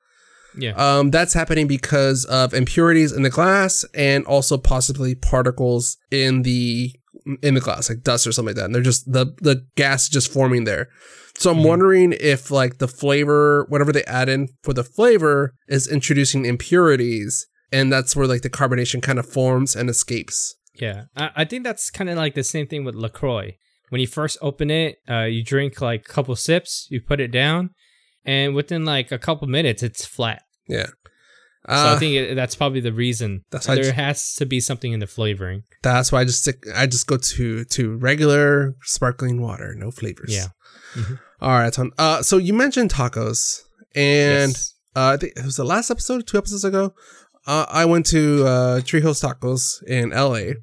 [0.57, 0.71] Yeah.
[0.71, 6.93] Um, that's happening because of impurities in the glass and also possibly particles in the
[7.41, 8.65] in the glass, like dust or something like that.
[8.65, 10.89] And they're just the the gas just forming there.
[11.37, 11.67] So I'm Mhm.
[11.67, 17.47] wondering if like the flavor, whatever they add in for the flavor, is introducing impurities,
[17.71, 20.55] and that's where like the carbonation kind of forms and escapes.
[20.73, 23.55] Yeah, I, I think that's kind of like the same thing with Lacroix.
[23.89, 27.31] When you first open it, uh, you drink like a couple sips, you put it
[27.31, 27.69] down,
[28.25, 30.41] and within like a couple minutes, it's flat.
[30.67, 30.87] Yeah.
[31.67, 33.43] So Uh, I think it, that's probably the reason.
[33.51, 35.63] That's there just- has to be something in the flavoring.
[35.81, 36.63] that's why I just stick.
[36.75, 40.33] I just go to to regular sparkling water, no flavors.
[40.33, 40.47] Yeah.
[40.95, 41.19] Mhm.
[41.41, 43.59] All right, Uh, so you mentioned tacos,
[43.95, 44.73] and Yes.
[44.95, 46.93] uh, I think it was the last episode, two episodes ago.
[47.47, 50.53] Uh, I went to uh, Treehouse Tacos in LA,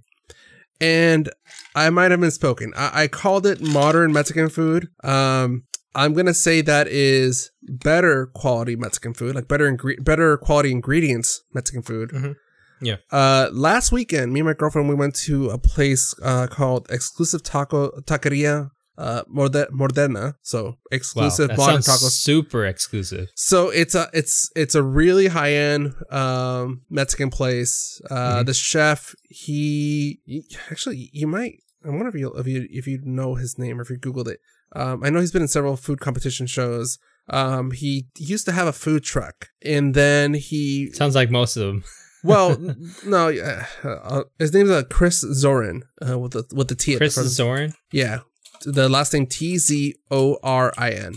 [0.80, 1.30] and
[1.74, 2.72] I might have misspoken.
[2.76, 4.88] I-, I called it modern Mexican food.
[5.04, 5.64] Um,
[5.94, 11.42] I'm gonna say that is better quality Mexican food, like better ingre- better quality ingredients
[11.52, 12.10] Mexican food.
[12.10, 12.36] Mhm.
[12.80, 12.96] Yeah.
[13.12, 17.42] Uh, last weekend, me and my girlfriend we went to a place uh, called Exclusive
[17.42, 18.70] Taco Taqueria
[19.06, 20.34] uh, Morde- Moderna.
[20.42, 22.10] So wow, exclusive modern sounds tacos.
[22.28, 23.26] super exclusive.
[23.34, 28.00] So it's a it's it's a really high end um, Mexican place.
[28.10, 28.46] Uh, Mhm.
[28.46, 32.98] The chef he, he- actually you might I wonder if you if you if you
[33.02, 34.40] know his name or if you googled it.
[34.74, 36.98] Um, I know he's been in several food competition shows.
[37.28, 41.62] Um, he, used to have a food truck, and then he Sounds like most of
[41.66, 41.84] them.
[42.24, 42.56] well
[43.04, 46.96] no uh, uh, his name's uh, Chris Tzorin uh, with the with the T at
[46.96, 47.28] the Chris front.
[47.28, 47.74] Tzorin.
[47.92, 48.20] Yeah,
[48.64, 51.14] the last name T Z O R I N.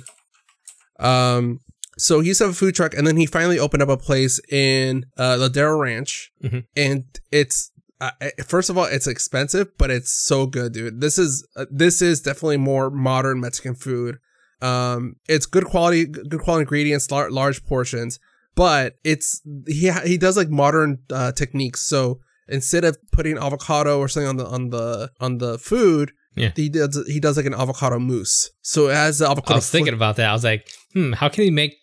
[1.00, 1.60] Um,
[1.98, 3.98] so he used to have a food truck, and then he finally opened up a
[3.98, 6.66] place in uh, Ladera Ranch, Mhm.
[6.76, 8.12] and it's uh,
[8.46, 11.00] first of all it's expensive, but it's so good, dude.
[11.00, 14.18] This is uh, this is definitely more modern Mexican food.
[14.62, 18.20] Um, it's good quality, good quality ingredients, lar- large portions,
[18.56, 21.82] but it's he ha- he does like modern uh, techniques.
[21.82, 26.52] So instead of putting avocado or something on the on the on the food, Yeah.
[26.56, 28.50] he does he does like an avocado mousse.
[28.62, 29.54] So it has the avocado.
[29.54, 30.30] I was thinking about that.
[30.30, 31.76] I was like, hmm, how can he make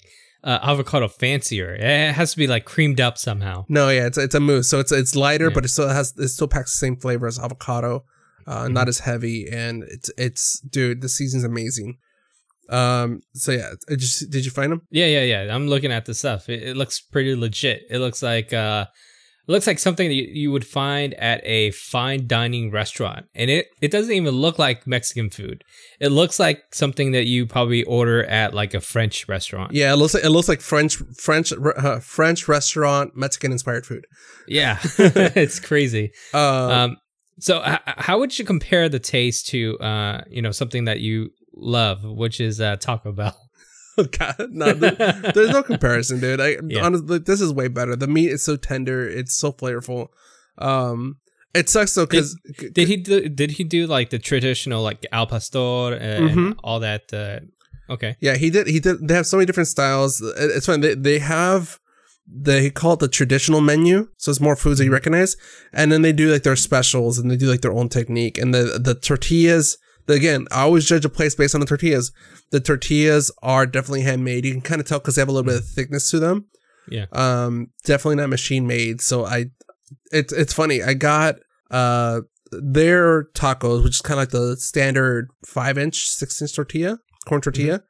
[0.45, 1.75] uh, avocado fancier?
[1.75, 3.65] It has to be like creamed up somehow.
[3.69, 5.55] No, yeah, it's it's a mousse, so it's it's lighter, Yeah.
[5.55, 8.05] but it still has it still packs the same flavor as avocado,
[8.47, 8.73] uh, Mm-hmm.
[8.75, 11.99] not as heavy, and it's it's dude, the season's amazing.
[12.69, 14.83] Um, so yeah, just did you find them?
[14.91, 15.55] Yeah, yeah, yeah.
[15.55, 16.49] I'm looking at the stuff.
[16.49, 17.83] It, it looks pretty legit.
[17.91, 18.87] It looks like uh,
[19.49, 23.51] it looks like something that you, you would find at a fine dining restaurant, and
[23.51, 25.65] it it doesn't even look like Mexican food.
[26.01, 29.73] It looks like something that you probably order at like a French restaurant.
[29.73, 34.07] Yeah, it looks like it looks like French French uh, French restaurant Mexican inspired food.
[34.47, 36.13] Yeah, it's crazy.
[36.33, 36.97] Uh, Um,
[37.41, 41.31] so h- how would you compare the taste to uh, you know, something that you
[41.55, 43.37] love, which is uh, Taco Bell?
[44.19, 46.41] God, no, there- there's no comparison, dude.
[46.41, 46.85] I Yeah.
[46.85, 47.97] honestly, this is way better.
[47.97, 50.09] The meat is so tender, it's so flavorful.
[50.59, 51.19] Um,
[51.55, 52.35] it sucks though because
[52.73, 56.55] Did he do, did he do like the traditional like al pastor and Mhm.
[56.65, 57.13] all that?
[57.13, 57.41] Uh,
[57.93, 58.17] okay.
[58.21, 58.67] Yeah, he did.
[58.67, 59.07] He did.
[59.07, 60.23] They have so many different styles.
[60.39, 60.81] It's fine.
[60.81, 61.79] They they have
[62.27, 65.37] they call it the traditional menu, so it's more foods that you recognize,
[65.75, 68.39] and then they do like their specials and they do like their own technique.
[68.39, 69.77] And the the tortillas.
[70.09, 72.13] Again, I always judge a place based on the tortillas.
[72.51, 74.45] The tortillas are definitely handmade.
[74.45, 76.47] You can kind of tell because they have a little bit of thickness to them.
[76.89, 77.07] Yeah.
[77.13, 79.01] Um, definitely not machine made.
[79.01, 79.47] So I,
[80.11, 80.83] it's it's funny.
[80.83, 81.37] I got
[81.71, 86.99] uh their tacos, which is kind of like the standard five inch, six inch tortilla,
[87.27, 87.83] corn tortilla.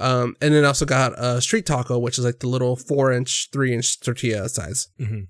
[0.00, 3.48] Um, and then also got a street taco, which is like the little four inch,
[3.52, 4.88] three inch tortilla size.
[5.00, 5.28] Mhm.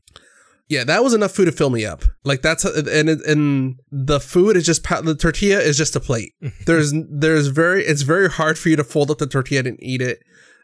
[0.68, 2.02] Yeah, that was enough food to fill me up.
[2.24, 6.32] Like that's and it- and the food is just the tortilla is just a plate.
[6.66, 10.00] There's there's very it's very hard for you to fold up the tortilla and eat
[10.00, 10.20] it.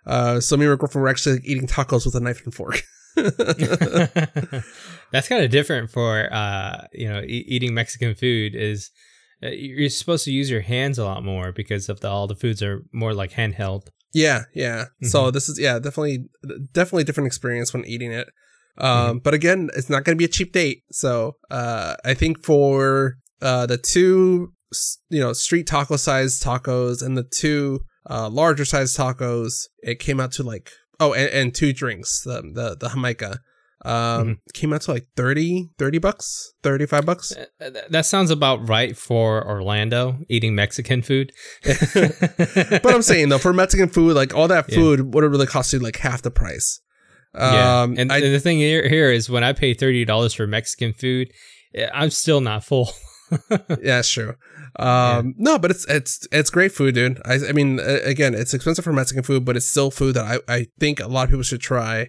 [0.07, 2.83] Uh, so me and my girlfriend were actually eating tacos with a knife and fork.
[5.13, 8.55] That's kind of different for uh, you know e- eating Mexican food.
[8.55, 8.91] Is
[9.43, 12.35] uh, you're supposed to use your hands a lot more because of the, all the
[12.37, 13.89] foods are more like handheld.
[14.13, 14.87] Yeah, yeah.
[15.03, 16.27] So this is yeah, definitely
[16.73, 18.29] definitely different experience when eating it.
[18.79, 20.83] Um but again, it's not going to be a cheap date.
[20.93, 24.53] So, uh I think for uh the two
[25.09, 30.21] you know, street taco size tacos and the two uh larger size tacos, it came
[30.21, 33.41] out to like oh, and, and two drinks, the the the Jamaica.
[33.83, 37.33] Um came out to like 30 30 bucks, 35 bucks.
[37.33, 41.33] Uh, That sounds about right for Orlando eating Mexican food.
[41.65, 44.75] but I'm saying though, for Mexican food, like all that Yeah.
[44.77, 46.81] food would have really cost you like half the price.
[47.35, 50.35] Yeah, Um, and, I, and the thing here, here is when I pay thirty dollars
[50.35, 51.31] for Mexican food,
[51.75, 52.91] eh, I'm still not full.
[53.51, 54.35] yeah, it's true.
[54.77, 57.21] Um, no, but it's it's it's great food, dude.
[57.25, 60.53] I I mean, again, it's expensive for Mexican food, but it's still food that I
[60.53, 62.09] I think a lot of people should try.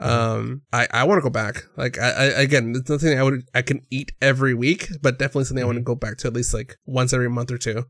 [0.00, 1.64] Um, I I want to go back.
[1.76, 5.44] Like I, I again, it's nothing I would I can eat every week, but definitely
[5.44, 7.84] something I want to go back to at least like once every month or two.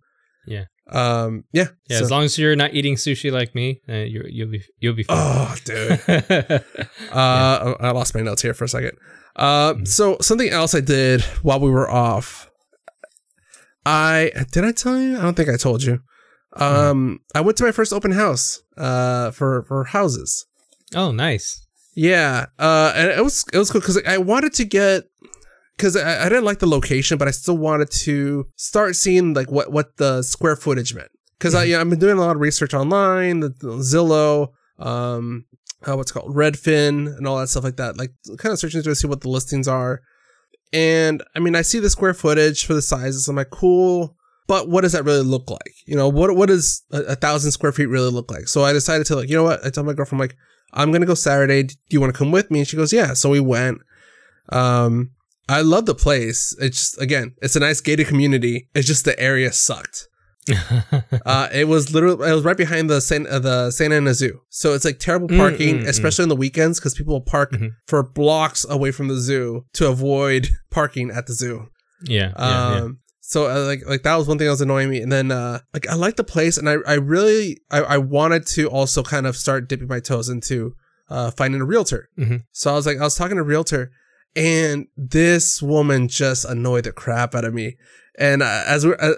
[0.47, 0.65] Yeah.
[0.91, 1.45] Um.
[1.53, 1.69] Yeah.
[1.89, 4.63] Yeah, so- as long as you're not eating sushi like me, uh, you you'll be
[4.79, 5.17] you'll be fine.
[5.19, 6.01] Oh, dude.
[7.13, 8.93] Uh, I lost my notes here for a second.
[9.37, 12.51] Uh, so something else I did while we were off.
[13.87, 15.19] I did I tell you?
[15.19, 16.01] I don't think I told you.
[16.57, 18.63] Um, I went to my first open house.
[18.77, 20.47] Uh, for for houses.
[20.95, 21.67] oh, nice.
[21.95, 22.47] Yeah.
[22.59, 25.05] Uh, and it was it was cool because I wanted to get
[25.79, 29.51] because I, I didn't like the location, but I still wanted to start seeing like
[29.51, 31.11] what what the square footage meant.
[31.39, 34.49] Because I yeah, I've been doing a lot of research online, the, the Zillow,
[34.81, 35.47] um,
[35.87, 37.97] uh, what's it called Redfin, and all that stuff like that.
[37.97, 40.03] Like kind of searching to see what the listings are.
[40.73, 43.29] And I mean, I see the square footage for the sizes.
[43.29, 44.17] I'm like, cool.
[44.49, 45.75] But what does that really look like?
[45.87, 48.49] You know, what what does a, a thousand square feet really look like?
[48.49, 49.65] So I decided to like, you know what?
[49.65, 50.35] I told my girlfriend like,
[50.73, 51.63] I'm gonna go Saturday.
[51.63, 52.59] Do you want to come with me?
[52.59, 53.15] And she goes, yeah.
[53.15, 53.79] So we went.
[54.51, 55.13] Um,
[55.49, 56.55] I love the place.
[56.61, 58.69] It's just again, it's a nice gated community.
[58.75, 60.09] It's just the area sucked.
[61.27, 64.41] Uh, it was literally it was right behind the San uh, the Santa Ana Zoo,
[64.49, 65.89] so it's like terrible Mm, parking, mm, mm.
[65.89, 67.71] especially on the weekends because people park Mhm.
[67.87, 71.67] for blocks away from the zoo to avoid parking at the zoo.
[72.03, 72.81] yeah, yeah, yeah.
[72.83, 75.31] Um, so uh, like like that was one thing that was annoying me, and then
[75.31, 79.03] uh, like I like the place, and I I really I, I wanted to also
[79.03, 80.75] kind of start dipping my toes into
[81.11, 82.09] uh, finding a realtor.
[82.19, 82.45] Mhm.
[82.53, 83.91] So I was like I was talking to a realtor,
[84.37, 87.77] and this woman just annoyed the crap out of me,
[88.19, 88.95] and uh, as we.
[88.95, 89.13] Uh,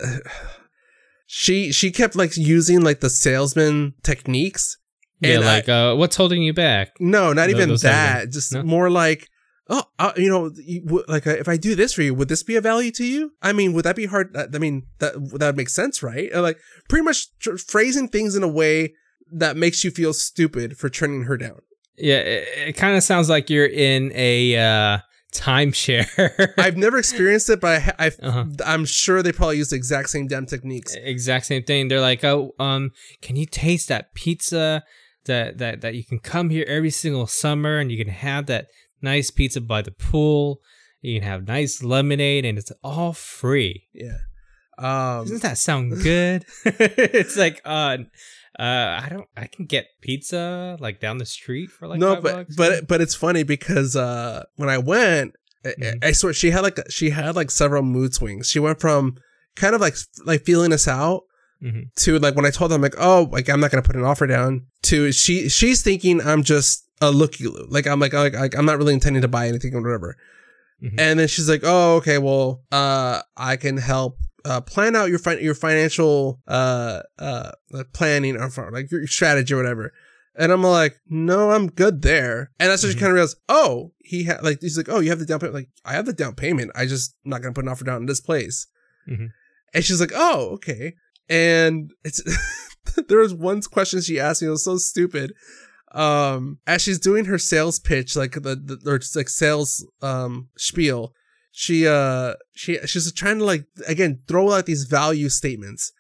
[1.27, 4.79] she she kept like using like the salesman techniques.
[5.20, 6.92] Yeah, And I- like uh, what's holding you back?
[6.99, 8.20] No, not even those type of that.
[8.23, 8.35] things.
[8.35, 8.62] Just No?
[8.62, 9.29] more like,
[9.68, 12.42] oh, uh, you know, you, like uh, if I do this for you, would this
[12.42, 13.33] be a value to you?
[13.42, 14.35] I mean, would that be hard?
[14.37, 16.31] I mean, that that would make sense, right?
[16.35, 18.94] Uh, Like pretty much tr- phrasing things in a way
[19.33, 21.61] that makes you feel stupid for turning her down.
[22.01, 24.99] Yeah, it, it kind of sounds like you're in a uh,
[25.33, 26.53] timeshare.
[26.59, 28.45] I've never experienced it, but I, I've, uh-huh.
[28.65, 30.95] I'm sure they probably use the exact same damn techniques.
[30.95, 31.89] exact same thing.
[31.89, 32.91] They're like, oh, um,
[33.23, 34.83] can you taste that pizza
[35.27, 38.67] that that that you can come here every single summer and you can have that
[39.03, 40.61] nice pizza by the pool.
[41.01, 43.87] You can have nice lemonade and it's all free.
[43.93, 44.19] Yeah.
[44.79, 46.45] Um, Doesn't that sound good?
[46.65, 47.99] it's like, uh,
[48.61, 52.23] uh, I don't, I can get pizza like down the street for like no, five
[52.23, 52.57] but bucks.
[52.57, 56.05] but but it's funny because uh, when I went, I- Mhm.
[56.05, 58.49] I, I swear she had like she had like several mood swings.
[58.51, 59.16] She went from
[59.57, 59.94] kind of like
[60.25, 61.23] like feeling us out
[61.62, 61.92] Mhm.
[61.96, 64.27] to like when I told them like oh like I'm not gonna put an offer
[64.27, 68.66] down to she she's thinking I'm just a looky like I'm like, like like I'm
[68.66, 70.16] not really intending to buy anything or whatever.
[70.83, 70.94] Mhm.
[70.99, 72.16] And then she's like, "Oh, okay.
[72.18, 77.92] Well, uh, I can help uh, plan out your fin- your financial uh uh like
[77.92, 79.92] planning or like your strategy or whatever."
[80.37, 83.00] And I'm like, "No, I'm good there." And that's when she Mhm.
[83.00, 85.55] kind of realized, "Oh, he had like he's like, oh, you have the down payment.
[85.55, 86.70] Like, I have the down payment.
[86.74, 88.66] I just not gonna put an offer down in this place."
[89.09, 89.31] Mhm.
[89.74, 90.94] And she's like, "Oh, okay."
[91.29, 92.22] And it's
[93.09, 94.48] there was one question she asked me.
[94.48, 95.33] It was so stupid
[95.92, 100.48] um as she's doing her sales pitch like the, the or just like sales um
[100.57, 101.12] spiel
[101.53, 105.93] she uh she she's trying to like again throw out these value statements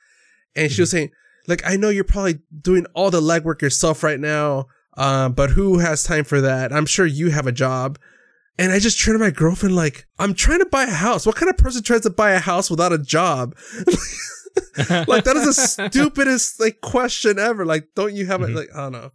[0.54, 1.10] and she was saying
[1.48, 5.78] like i know you're probably doing all the legwork yourself right now uh, but who
[5.78, 7.98] has time for that i'm sure you have a job
[8.58, 11.36] and i just turned to my girlfriend like i'm trying to buy a house what
[11.36, 13.56] kind of person tries to buy a house without a job
[15.06, 17.64] like that is the stupidest like question ever.
[17.64, 18.50] Like, don't you have it?
[18.50, 18.54] Mhm.
[18.56, 19.12] Like, I don't know.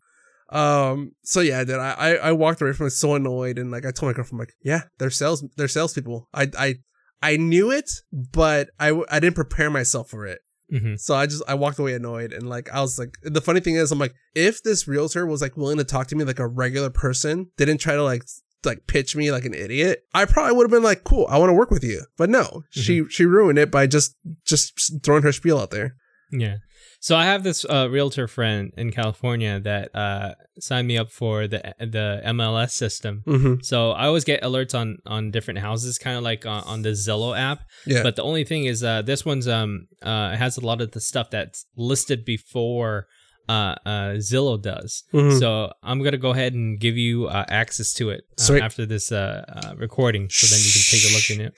[0.49, 1.11] Um.
[1.23, 3.91] So yeah, dude, I, I I walked away from it so annoyed, and like I
[3.91, 6.27] told my girlfriend, like, yeah, they're sales, they're salespeople.
[6.33, 6.75] I I
[7.21, 10.39] I knew it, but I w- I didn't prepare myself for it.
[10.71, 10.99] Mhm.
[10.99, 13.75] So I just I walked away annoyed, and like I was like, the funny thing
[13.75, 16.47] is, I'm like, if this realtor was like willing to talk to me like a
[16.47, 18.23] regular person, didn't try to like
[18.63, 21.49] like pitch me like an idiot, I probably would have been like, cool, I want
[21.49, 22.01] to work with you.
[22.17, 25.95] But no, she she ruined it by just just throwing her spiel out there.
[26.31, 26.57] Yeah.
[27.05, 31.47] So I have this uh, realtor friend in California that uh, signed me up for
[31.47, 33.21] the the MLS system.
[33.27, 33.61] Mm-hmm.
[33.61, 36.93] So I always get alerts on on different houses, kind of like on, on the
[36.93, 37.59] Zillow app.
[37.85, 38.01] Yeah.
[38.01, 40.99] But the only thing is, uh, this one's um uh has a lot of the
[40.99, 43.05] stuff that's listed before
[43.47, 45.03] uh, uh Zillow does.
[45.13, 45.39] Mhm.
[45.39, 49.11] So I'm gonna go ahead and give you uh, access to it uh, after this
[49.11, 51.53] uh, uh, recording, so then you can take a look in it.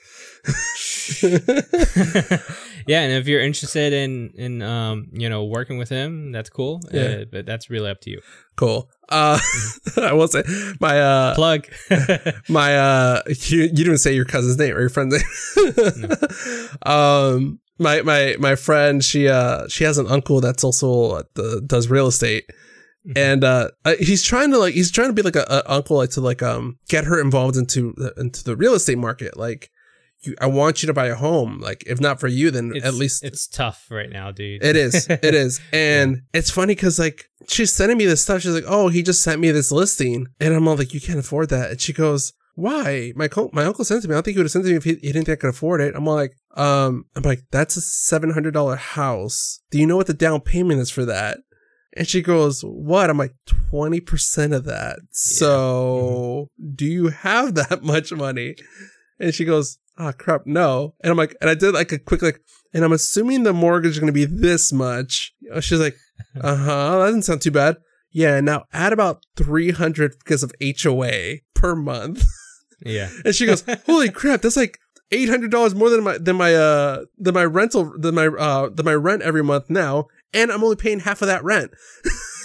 [2.86, 6.80] yeah, and if you're interested in in um you know working with him, that's cool.
[6.92, 7.02] Yeah.
[7.02, 8.20] Uh, but that's really up to you.
[8.56, 8.90] cool.
[9.08, 9.38] Uh,
[9.96, 10.42] I will say
[10.80, 11.66] my uh Plug.
[12.48, 16.10] my uh you, you didn't say your cousin's name or your friend's name.
[16.82, 21.62] um my my my friend she uh she has an uncle that's also uh, the,
[21.66, 22.44] does real estate.
[23.06, 23.16] Mhm.
[23.16, 25.96] And uh, uh, he's trying to like he's trying to be like a, a uncle
[25.96, 29.36] like to like um get her involved into the, into the real estate market.
[29.36, 29.70] Like,
[30.22, 31.60] you, I want you to buy a home.
[31.60, 34.64] Like, if not for you, then It's- at least it's tough right now, dude.
[34.64, 35.06] It is.
[35.08, 35.60] It is.
[35.72, 38.42] And it's funny because like she's sending me this stuff.
[38.42, 41.20] She's like, "Oh, he just sent me this listing," and I'm all like, "You can't
[41.20, 43.12] afford that." And she goes, "Why?
[43.14, 44.14] My co- my uncle sent it to me.
[44.14, 45.38] I don't think he would have sent it to me if he, he didn't think
[45.38, 49.60] I could afford it." I'm like, "Um, I'm like, that's a seven hundred dollar house.
[49.70, 51.38] Do you know what the down payment is for that?"
[51.96, 54.98] And she goes, "What?" I'm like, twenty percent of that.
[55.12, 58.56] So, do you have that much money?"
[59.20, 62.22] And she goes, "Ah, crap, no." And I'm like, and I did like a quick
[62.22, 62.40] like
[62.74, 65.32] and I'm assuming the mortgage is going to be this much.
[65.52, 65.96] Uh, She's like,
[66.40, 67.76] uh huh, that doesn't sound too bad.
[68.10, 72.24] Yeah, now add about 300 because of HOA per month.
[72.84, 73.08] Yeah.
[73.24, 74.78] And she goes, holy crap, that's like
[75.10, 78.94] $800 more than my, than my, uh, than my rental, than my, uh, than my
[78.94, 80.06] rent every month now.
[80.34, 81.70] And I'm only paying half of that rent.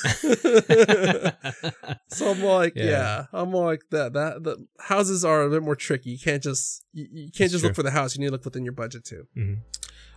[2.08, 2.86] so I'm like, yeah.
[2.86, 3.26] Yeah.
[3.34, 4.14] I'm like that.
[4.14, 6.12] That the houses are a bit more tricky.
[6.12, 7.70] You can't just, you, you can't That's just true.
[7.70, 8.16] look for the house.
[8.16, 9.28] You need to look within your budget too.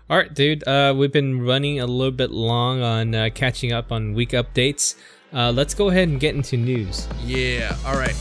[0.09, 0.67] All right, dude.
[0.69, 4.95] Uh, we've been running a little bit long on uh, catching up on week updates.
[5.33, 7.09] Uh, let's go ahead and get into news.
[7.25, 7.77] Yeah.
[7.85, 8.15] All right.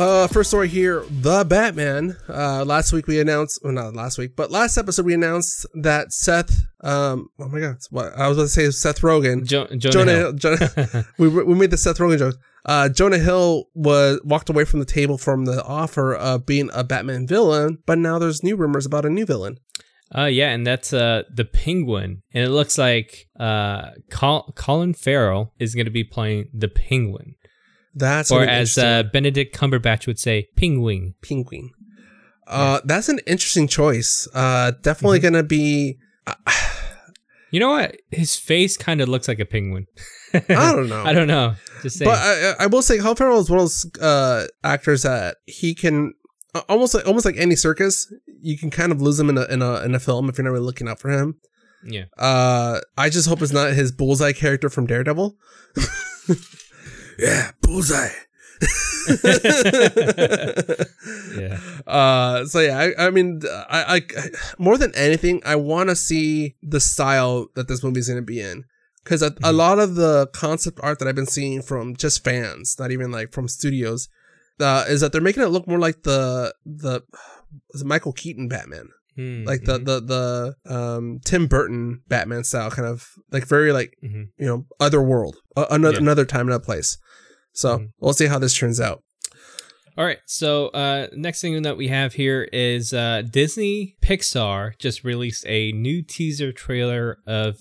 [0.00, 2.16] Uh, first story here, the Batman.
[2.26, 6.10] Uh, last week we announced, well, not last week, but last episode we announced that
[6.10, 10.32] Seth, um, oh my god, what I was about to say Seth Rogen, Jo- Jonah,
[10.32, 12.36] Jonah, Jonah we we made the Seth Rogen joke.
[12.64, 16.82] Uh, Jonah Hill was walked away from the table from the offer of being a
[16.82, 19.58] Batman villain, but now there's new rumors about a new villain.
[20.16, 25.52] Uh, yeah, and that's uh the Penguin, and it looks like uh Col- Colin Farrell
[25.58, 27.34] is going to be playing the Penguin,
[27.94, 31.14] That's or as uh, Benedict Cumberbatch would say, Penguin.
[31.22, 31.70] Penguin.
[32.46, 34.26] Uh, that's an interesting choice.
[34.34, 35.32] Uh, definitely Mm-hmm.
[35.34, 35.98] gonna be.
[36.26, 36.34] uh,
[37.52, 37.96] You know what?
[38.12, 39.88] His face kind of looks like a penguin.
[40.32, 40.38] I
[40.72, 41.02] don't know.
[41.02, 41.56] I don't know.
[41.82, 42.08] Just saying.
[42.08, 45.74] But I, I will say, Colin Farrell is one of those uh, actors that he
[45.74, 46.14] can
[46.68, 48.06] almost like almost like any Circus.
[48.40, 50.44] You can kind of lose him in a in a in a film if you're
[50.44, 51.40] not really looking out for him.
[51.84, 52.04] yeah.
[52.16, 55.34] Uh, I just hope it's not his Bullseye character from Daredevil.
[57.20, 58.10] yeah, Bullseye.
[61.36, 61.58] Yeah.
[61.86, 64.02] Uh, so yeah, I, I mean, I, I
[64.58, 68.26] more than anything, I want to see the style that this movie is going to
[68.26, 68.64] be in,
[69.04, 72.76] because a, a lot of the concept art that I've been seeing from just fans,
[72.78, 74.08] not even like from studios,
[74.60, 77.02] uh, is that they're making it look more like the the
[77.84, 78.90] Michael Keaton Batman,
[79.20, 83.96] Hmm, like the the the um Tim Burton Batman style, kind of like very like
[84.02, 84.28] mhm.
[84.38, 86.02] you know other world, uh, another Yeah.
[86.02, 86.96] another time, another place.
[87.52, 87.88] So Mhm.
[87.98, 89.02] we'll see how this turns out.
[89.98, 90.18] All right.
[90.24, 95.72] So, uh, next thing that we have here is uh, Disney Pixar just released a
[95.72, 97.58] new teaser trailer of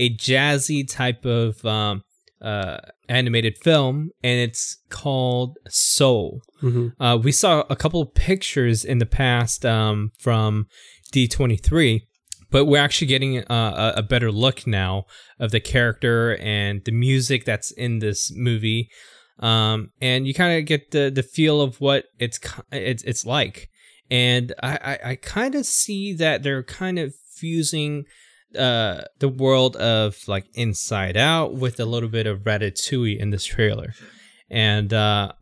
[0.00, 2.02] a jazzy type of um,
[2.40, 2.78] uh,
[3.08, 6.42] animated film, and it's called Soul.
[6.62, 7.02] Mm-hmm.
[7.02, 10.66] Uh, we saw a couple of pictures in the past um, from
[11.12, 12.02] D23,
[12.50, 15.04] but we're actually getting uh, a, a better look now
[15.38, 18.88] of the character and the music that's in this movie.
[19.40, 22.40] Um, and you kind of get the, the feel of what it's
[22.72, 23.68] it's it's like,
[24.10, 28.04] and I I, I kind of see that they're kind of fusing
[28.56, 33.44] uh the world of like Inside Out with a little bit of Ratatouille in this
[33.44, 33.92] trailer.
[34.50, 35.32] And uh,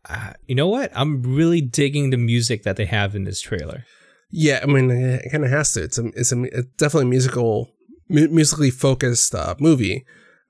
[0.47, 0.91] you know what?
[0.93, 3.85] I'm really digging the music that they have in this trailer.
[4.31, 5.83] Yeah, I mean, it kind of has to.
[5.83, 7.69] It's a, it's a, it's definitely a musical,
[8.09, 10.05] mu- musically focused uh, movie.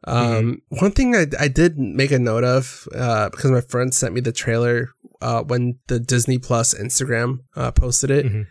[0.05, 4.15] Um, One thing I, I did make a note of uh, because my friend sent
[4.15, 4.89] me the trailer
[5.21, 8.25] uh, when the Disney Plus Instagram uh, posted it.
[8.25, 8.47] Mhm.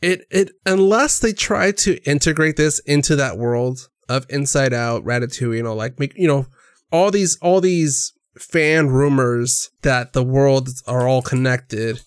[0.00, 5.56] It it unless they try to integrate this into that world of Inside Out, Ratatouille,
[5.56, 6.46] you know, like make you know
[6.92, 12.00] all these all these fan rumors that the worlds are all connected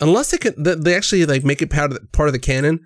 [0.00, 2.80] unless they can they actually like make it part of the, part of the canon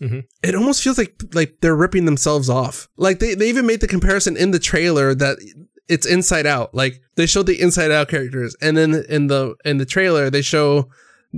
[0.00, 0.26] Mhm.
[0.44, 3.88] it almost feels like like they're ripping themselves off like they, they even made the
[3.88, 5.38] comparison in the trailer that
[5.88, 9.78] it's inside out like they showed the inside out characters and then in the in
[9.78, 10.88] the trailer they show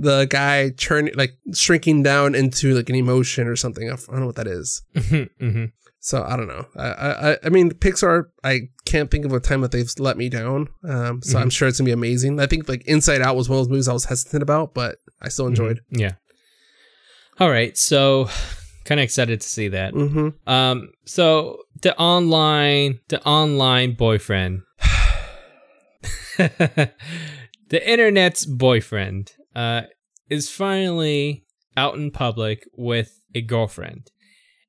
[0.01, 4.25] the guy turning like shrinking down into like an emotion or something i don't know
[4.25, 5.65] what that is hmm
[6.03, 6.65] so I don't know.
[6.75, 8.25] I I I mean Pixar.
[8.43, 10.67] I can't think of a time that they've let me down.
[10.83, 12.39] Um, so I'm sure it's gonna be amazing.
[12.39, 14.97] I think like Inside Out was one of those movies I was hesitant about, but
[15.21, 15.81] I still enjoyed.
[15.91, 16.13] Yeah.
[17.39, 17.77] All right.
[17.77, 18.29] So,
[18.83, 19.93] kind of excited to see that.
[19.93, 20.49] Mm-hmm.
[20.49, 20.91] Um.
[21.05, 24.63] So the online, the online boyfriend,
[26.37, 26.91] the
[27.69, 29.83] internet's boyfriend, uh,
[30.29, 31.45] is finally
[31.77, 34.11] out in public with a girlfriend,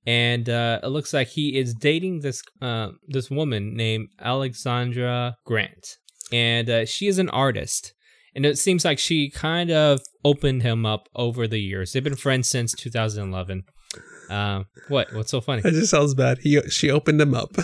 [0.06, 5.96] and uh, it looks like he is dating this uh, this woman named Alexandra Grant,
[6.32, 7.94] and uh, she is an artist.
[8.34, 11.92] And it seems like she kind of opened him up over the years.
[11.92, 13.64] They've been friends since 2011.
[14.30, 15.12] Um, what?
[15.12, 15.60] What's so funny?
[15.62, 16.38] It just sounds bad.
[16.38, 17.54] He she opened him up.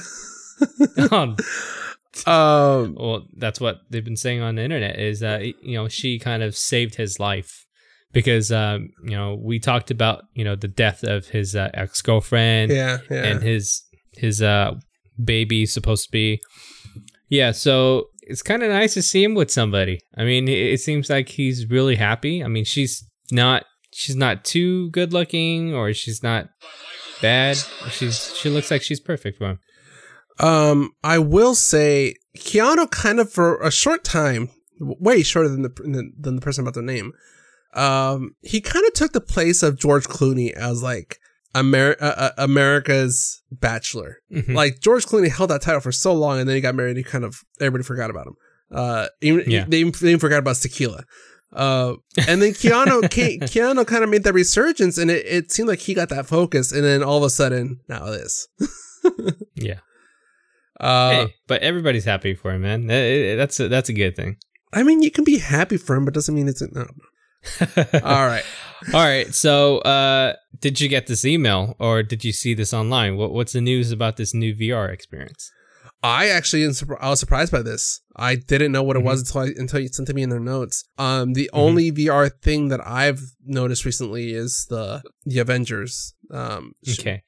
[1.10, 1.36] Um,
[2.26, 2.94] um.
[2.98, 6.42] well, that's what they've been saying on the internet is that you know she kind
[6.42, 7.66] of saved his life
[8.12, 12.00] because um, you know we talked about you know the death of his uh, ex
[12.02, 12.98] girlfriend Yeah.
[13.10, 13.24] Yeah.
[13.24, 13.82] and his
[14.16, 14.72] his uh
[15.22, 16.40] baby supposed to be
[17.28, 20.80] yeah so it's kind of nice to see him with somebody i mean it, it
[20.80, 25.92] seems like he's really happy i mean she's not she's not too good looking or
[25.92, 26.48] she's not
[27.20, 27.56] bad
[27.90, 29.58] she's she looks like she's perfect for him
[30.40, 36.12] Um, I will say Keanu kind of for a short time, way shorter than the
[36.18, 37.12] than, the person about the name.
[37.74, 41.18] Um, he kind of took the place of George Clooney as like
[41.56, 44.18] Amer- uh, uh, America's Bachelor.
[44.32, 44.54] Mhm.
[44.54, 46.90] Like George Clooney held that title for so long, and then he got married.
[46.90, 48.34] And he kind of everybody forgot about him.
[48.70, 49.64] Uh, even Yeah.
[49.66, 51.02] they, they even forgot about Tequila.
[51.52, 51.94] Uh,
[52.28, 55.78] and then Keanu, Ke- Keanu kind of made that resurgence, and it, it seemed like
[55.80, 58.46] he got that focus, and then all of a sudden, now this.
[59.54, 59.78] yeah
[60.80, 64.14] Uh, hey, but everybody's happy for him man That- it- that's a, that's a good
[64.16, 64.36] thing
[64.72, 66.86] I mean, you can be happy for him, but doesn't mean it's no.
[68.04, 68.44] All right.
[68.94, 69.34] All right.
[69.34, 73.16] So, uh, did you get this email or did you see this online?
[73.16, 75.50] What, what's the news about this new VR experience?
[76.02, 76.64] I actually
[77.00, 78.00] I was surprised by this.
[78.14, 80.38] I didn't know what it was until I, until you sent it me in their
[80.38, 80.84] notes.
[80.98, 86.14] Um, the only VR thing that I've noticed recently is the the Avengers.
[86.30, 87.22] Um, sh- Okay.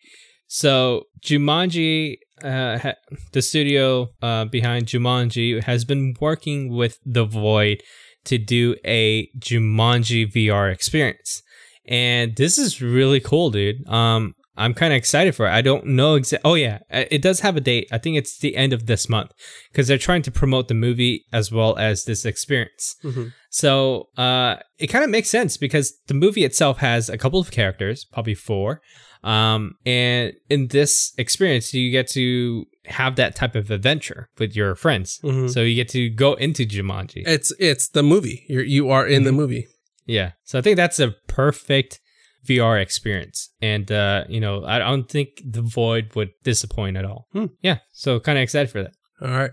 [0.53, 2.95] So Jumanji, uh, ha-
[3.31, 7.85] the studio uh, behind Jumanji, has been working with The Void
[8.25, 11.43] to do a Jumanji VR experience,
[11.87, 13.89] and this is really cool, dude.
[13.89, 15.51] Um, I'm kind of excited for it.
[15.51, 16.51] I don't know exactly.
[16.51, 17.87] Oh yeah, uh, it does have a date.
[17.93, 19.31] I think it's the end of this month
[19.71, 22.97] because they're trying to promote the movie as well as this experience.
[23.05, 23.33] Mhm.
[23.51, 27.53] So uh, it kind of makes sense because the movie itself has a couple of
[27.53, 28.81] characters, probably four.
[29.23, 34.75] Um, and in this experience, you get to have that type of adventure with your
[34.75, 35.21] friends.
[35.23, 35.51] Mhm.
[35.51, 37.23] So you get to go into Jumanji.
[37.27, 38.45] It's it's the movie.
[38.49, 39.37] You're you are in the Mhm.
[39.37, 39.67] movie.
[40.07, 40.33] yeah.
[40.45, 42.01] So I think that's a perfect
[42.49, 43.51] VR experience.
[43.63, 47.27] And, uh, you know, I don't think The Void would disappoint at all.
[47.33, 47.47] Hmm.
[47.63, 47.79] Yeah.
[47.93, 48.93] So kind of excited for that.
[49.23, 49.51] All right.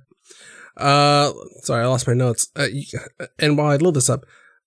[0.77, 2.47] Uh, sorry, I lost my notes.
[2.57, 2.85] Uh, you,
[3.39, 4.21] and while I load this up,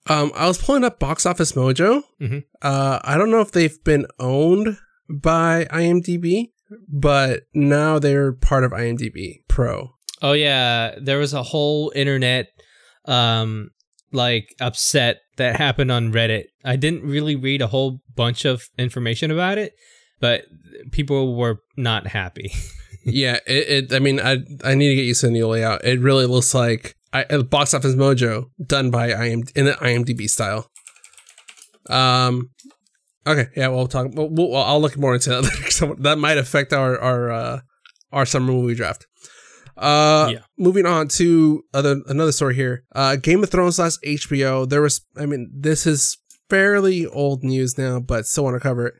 [0.08, 2.02] um, I was pulling up Box Office Mojo.
[2.20, 2.44] Mhm.
[2.62, 4.76] Uh, I don't know if they've been owned
[5.10, 6.50] by IMDb,
[6.88, 9.94] but now they're part of IMDb Pro.
[10.22, 12.48] Oh yeah, there was a whole internet
[13.06, 13.70] um
[14.12, 16.44] like upset that happened on Reddit.
[16.64, 19.72] I didn't really read a whole bunch of information about it,
[20.20, 20.44] but
[20.92, 22.52] people were not happy.
[23.04, 23.94] yeah, it, it.
[23.94, 25.84] I mean, I I need to get used to the new layout.
[25.84, 30.28] It really looks like I, uh, Box Office Mojo done by IM in an IMDb
[30.28, 30.70] style.
[31.88, 32.50] Um.
[33.30, 33.48] Okay.
[33.56, 33.68] Yeah.
[33.68, 34.08] We'll talk.
[34.12, 35.96] We'll, we'll, I'll look more into that.
[36.00, 37.60] That might affect our our uh,
[38.12, 39.06] our summer movie draft.
[39.76, 40.38] Uh, Yeah.
[40.58, 42.84] moving on to other another story here.
[42.94, 44.68] Uh, Game of Thrones slash HBO.
[44.68, 45.00] There was.
[45.16, 46.18] I mean, this is
[46.48, 48.94] fairly old news now, but still want to cover it.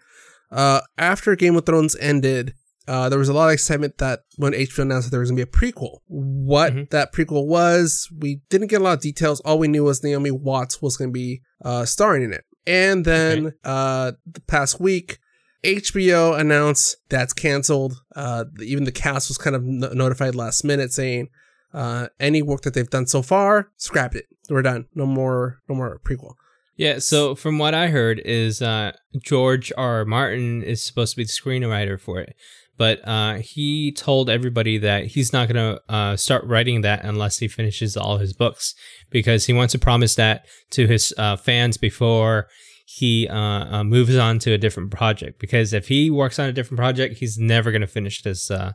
[0.50, 2.54] Uh, after Game of Thrones ended,
[2.88, 5.38] uh, there was a lot of excitement that when HBO announced that there was going
[5.38, 5.98] to be a prequel.
[6.08, 6.90] What Mhm.
[6.90, 9.40] that prequel was, we didn't get a lot of details.
[9.40, 12.44] All we knew was Naomi Watts was going to be uh, starring in it.
[12.66, 15.18] And then uh, the past week,
[15.64, 17.94] HBO announced that's canceled.
[18.14, 21.28] Uh, even the cast was kind of no- notified last minute saying
[21.74, 24.26] uh, any work that they've done so far, scrapped it.
[24.48, 24.86] We're done.
[24.94, 25.60] No more.
[25.68, 26.34] No more prequel.
[26.76, 28.92] yeah, so from what I heard is uh
[29.22, 29.98] George R.
[29.98, 30.04] R.
[30.04, 32.34] Martin is supposed to be the screenwriter for it.
[32.80, 37.36] But uh, he told everybody that he's not going to uh, start writing that unless
[37.36, 38.74] he finishes all his books
[39.10, 42.48] because he wants to promise that to his uh, fans before
[42.86, 45.38] he uh, uh, moves on to a different project.
[45.38, 48.72] Because if he works on a different project, he's never going to finish this uh,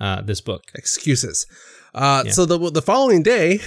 [0.00, 0.64] uh, this book.
[0.74, 1.46] excuses.
[1.94, 2.32] Uh, Yeah.
[2.32, 3.60] So the the following day,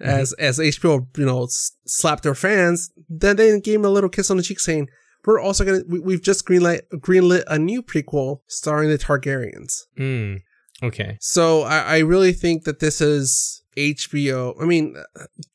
[0.00, 1.46] as as HBO you know
[1.86, 4.88] slapped their fans, then they gave him a little kiss on the cheek, saying,
[5.24, 10.40] "We're also gonna we, we've just greenlit greenlit a new prequel starring the Targaryens." Mm,
[10.82, 11.16] okay.
[11.20, 14.60] So I, I really think that this is HBO.
[14.60, 14.96] I mean,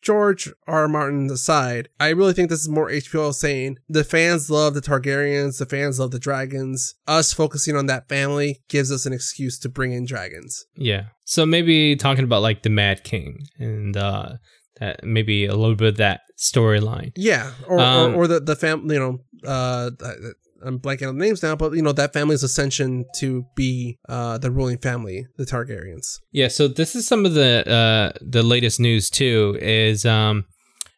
[0.02, 0.84] George R.
[0.84, 0.88] R.
[0.88, 5.60] Martin aside, I really think this is more HBO saying the fans love the Targaryens,
[5.60, 6.96] the fans love the dragons.
[7.08, 10.66] Us focusing on that family gives us an excuse to bring in dragons.
[10.76, 11.08] Yeah.
[11.26, 14.34] So maybe talking about like the Mad King and uh,
[14.80, 17.12] that maybe a little bit of that storyline.
[17.16, 18.96] Yeah, or Um, or, or the the family.
[18.96, 19.92] You know, uh,
[20.66, 24.38] I'm blanking on the names now, but you know that family's ascension to be uh
[24.38, 26.20] the ruling family, the Targaryens.
[26.32, 30.46] Yeah, so this is some of the uh the latest news too is um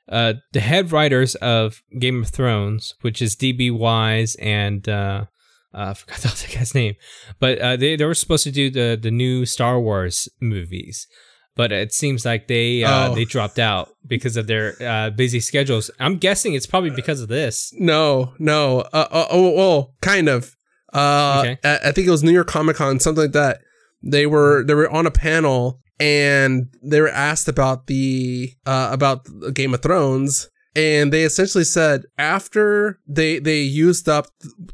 [0.10, 5.26] uh the head writers of Game of Thrones, which is DB Weiss and uh
[5.74, 6.96] uh, I forgot the other guy's name,
[7.40, 11.08] but uh, they they were supposed to do the the new Star Wars movies,
[11.56, 13.16] but it seems like they uh, Oh.
[13.16, 15.90] they dropped out because of their uh, busy schedules.
[16.00, 17.74] I'm guessing it's probably because of this.
[17.78, 20.56] No, no, uh, uh, oh, oh, kind of.
[20.94, 21.58] Uh, Okay.
[21.64, 23.62] I, I think it was New York Comic Con, something like that.
[24.04, 29.26] They were they were on a panel and they were asked about the uh about
[29.54, 30.50] Game of Thrones.
[30.78, 34.28] And they essentially said after they they used up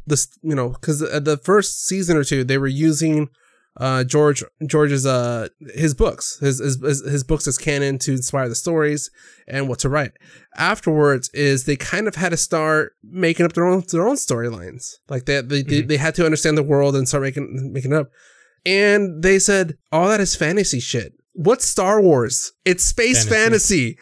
[0.07, 3.29] this, you know, because the first season or two they were using
[3.77, 6.77] uh George George's uh his books his his
[7.09, 9.09] his, books as canon to inspire the stories
[9.47, 10.11] and what to write.
[10.57, 14.95] Afterwards is they kind of had to start making up their own their own storylines.
[15.07, 15.87] Like they they, they Mhm.
[15.87, 18.09] they had to understand the world and start making making it up.
[18.65, 21.13] And they said all that is fantasy shit.
[21.33, 22.51] What's Star Wars?
[22.65, 23.97] It's space fantasy.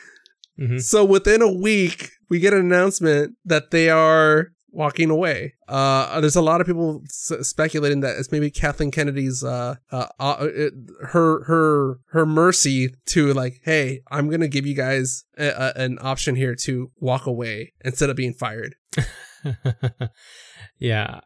[0.59, 0.81] Mhm.
[0.81, 5.53] So within a week, we get an announcement that they are walking away.
[5.67, 10.07] Uh, there's a lot of people s- speculating that it's maybe Kathleen Kennedy's uh, uh,
[10.19, 10.73] uh it,
[11.07, 15.97] her her her mercy to like, hey, I'm gonna give you guys a, a, an
[16.01, 18.75] option here to walk away instead of being fired.
[20.79, 21.21] yeah.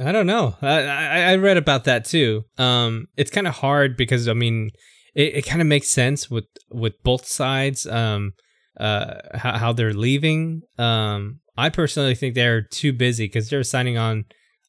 [0.00, 0.56] I don't know.
[0.62, 2.44] I, I, I read about that too.
[2.56, 4.70] Um, it's kind of hard because I mean,
[5.14, 7.86] it, it kind of makes sense with with both sides.
[7.86, 8.32] Um,
[8.78, 10.62] uh, how, how they're leaving.
[10.78, 14.24] Um, I personally think they're too busy because they're signing on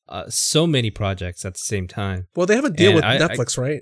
[0.10, 2.28] uh, so many projects at the same time.
[2.36, 3.82] Well, they have a deal And with I- I- Netflix, right?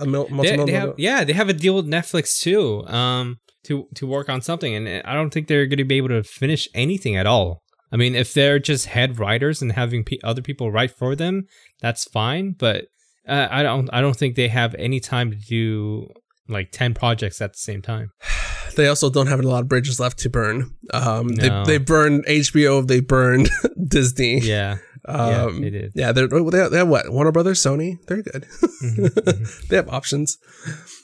[0.00, 2.86] A mil- They, they have, yeah, they have a deal with Netflix too.
[2.88, 6.08] Um, to to work on something, and I don't think they're going to be able
[6.08, 7.62] to finish anything at all.
[7.90, 11.44] I mean, if they're just head writers and having pe- other people write for them,
[11.80, 12.54] that's fine.
[12.58, 12.86] But
[13.26, 16.08] uh, I don't, I don't think they have any time to do
[16.48, 18.10] like ten projects at the same time.
[18.76, 20.70] They also don't have a lot of bridges left to burn.
[20.92, 21.64] Um, No.
[21.64, 22.86] they they burned HBO.
[22.86, 23.50] They burned
[23.88, 24.40] Disney.
[24.40, 25.92] Yeah, yeah, Um, they did.
[25.94, 27.98] Yeah, they're they have, they have what Warner Brothers, Sony.
[28.06, 28.46] They're good.
[28.82, 29.68] Mhm, mhm.
[29.68, 30.38] they have options.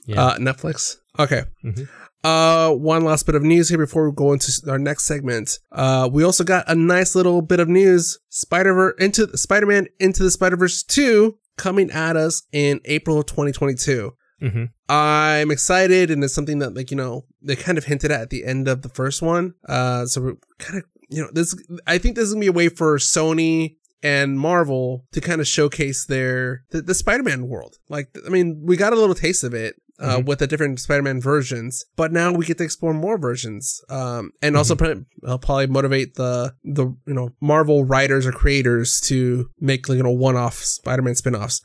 [0.07, 0.23] Yeah.
[0.25, 0.97] Uh, Netflix.
[1.19, 1.45] Okay.
[1.65, 1.89] Mhm.
[2.25, 5.59] Uh, one last bit of news here before we go into our next segment.
[5.71, 10.31] Uh, we also got a nice little bit of news: Spider into Spider-Man into the
[10.31, 14.13] Spider-Verse two coming at us in April of 2022.
[14.43, 14.71] Mhm.
[14.89, 18.31] I'm excited, and it's something that like you know they kind of hinted at at
[18.31, 19.55] the end of the first one.
[19.69, 21.55] Uh, so we're kind of you know this.
[21.87, 25.47] I think this is gonna be a way for Sony and Marvel to kind of
[25.49, 27.79] showcase their the, the Spider-Man world.
[27.89, 29.75] Like, I mean, we got a little taste of it.
[30.01, 30.27] Uh, Mhm.
[30.27, 34.57] with the different Spider-Man versions, but now we get to explore more versions, um, and
[34.57, 35.01] also Mm-hmm.
[35.03, 39.97] pr- uh, probably motivate the the you know Marvel writers or creators to make like
[39.97, 41.63] you know one-off Spider-Man spin-offs.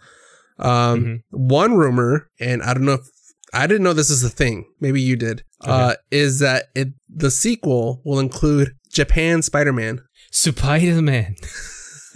[0.59, 1.21] Um, Mhm.
[1.31, 3.07] One rumor, and I don't know if
[3.53, 4.65] I didn't know this is a thing.
[4.79, 5.43] Maybe you did.
[5.61, 6.89] Uh, is that it?
[7.07, 10.01] The sequel will include Japan Spider-Man.
[10.31, 11.35] Spider Man.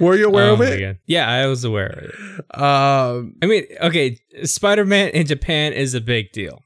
[0.00, 0.98] Were you aware oh of it?
[1.06, 2.14] Yeah, I was aware of it.
[2.60, 6.62] Um, I mean, okay, Spider Man in Japan is a big deal.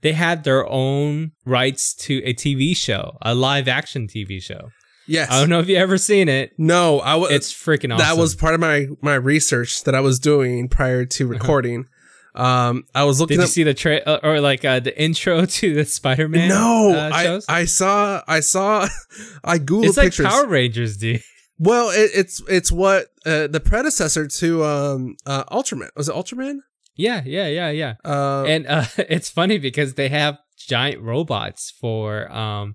[0.00, 4.70] They had their own rights to a TV show, a live action TV show.
[5.08, 5.30] Yes.
[5.30, 6.52] I don't know if you ever seen it.
[6.58, 7.30] No, I was.
[7.30, 8.06] It's freaking awesome.
[8.06, 11.86] that was part of my my research that I was doing prior to recording.
[12.34, 13.46] Um, I was looking Uh-huh.
[13.46, 16.48] Did you see the tra- uh, or like uh, the intro to the Spider Man?
[16.48, 17.60] no, uh, I?
[17.62, 18.86] I saw I saw
[19.44, 20.26] I googled it's like pictures.
[20.26, 21.22] Power Rangers, dude.
[21.58, 26.58] well, it, it's it's what uh, the predecessor to um uh Ultraman was it Ultraman?
[26.94, 27.94] Yeah, yeah, yeah, yeah.
[28.04, 32.74] Uh, and uh, it's funny because they have giant robots for um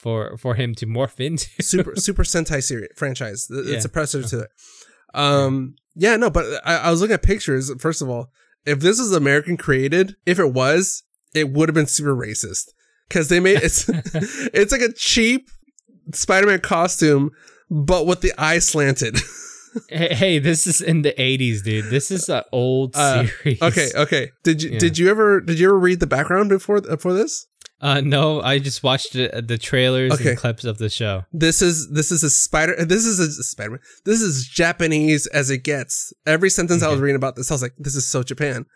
[0.00, 1.46] for for him to morph into.
[1.62, 3.46] Super Super Sentai series franchise.
[3.50, 3.78] It's Yeah.
[3.84, 4.50] a predecessor to it.
[5.14, 7.70] Um, yeah, no, but I, I was looking at pictures.
[7.78, 8.30] First of all,
[8.64, 11.02] if this is American created, if it was,
[11.34, 12.70] it would have been super racist
[13.08, 13.88] because they made it's
[14.54, 15.48] it's like a cheap
[16.14, 17.30] Spider-Man costume,
[17.70, 19.18] but with the eye slanted.
[19.88, 21.86] hey, hey, this is in the '80s, dude.
[21.90, 23.60] This is an old Uh, series.
[23.62, 24.30] okay, okay.
[24.42, 24.78] Did you Yeah.
[24.78, 27.46] did you ever did you ever read the background before for this?
[27.80, 30.30] Uh, no, I just watched the, the trailers Okay.
[30.30, 31.24] and clips of the show.
[31.32, 32.84] This is this is a spider.
[32.84, 33.80] This is a Spider-Man.
[34.04, 36.12] This is Japanese as it gets.
[36.26, 38.66] Every sentence I was reading about this, I was like, "This is so Japan."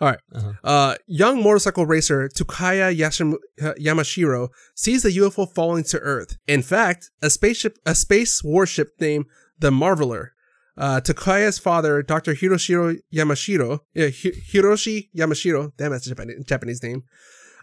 [0.00, 0.18] All right.
[0.34, 0.52] Uh-huh.
[0.64, 6.36] Uh, young motorcycle racer Takaya Yashim- uh, Yamashiro sees the UFO falling to Earth.
[6.48, 9.26] In fact, a spaceship, a space warship named
[9.58, 10.28] the Marveler.
[10.76, 12.34] Uh, Takaya's father, Dr.
[12.34, 17.02] Hiroshiro Yamashiro, yeah, Hi- Hiroshi Yamashiro, damn, that's a Japanese name,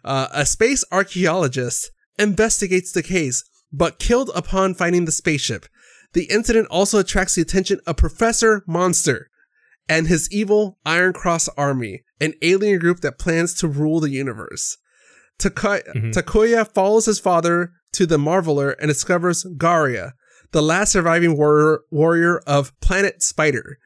[0.03, 5.65] uh, a space archaeologist, investigates the case, but killed upon finding the spaceship.
[6.13, 9.29] The incident also attracts the attention of Professor Monster
[9.87, 14.77] and his evil Iron Cross army, an alien group that plans to rule the universe.
[15.39, 16.13] Taka- Mhm.
[16.13, 20.13] Takuya follows his father to the Marveler and discovers Garia,
[20.51, 23.77] the last surviving warrior, warrior of Planet Spider,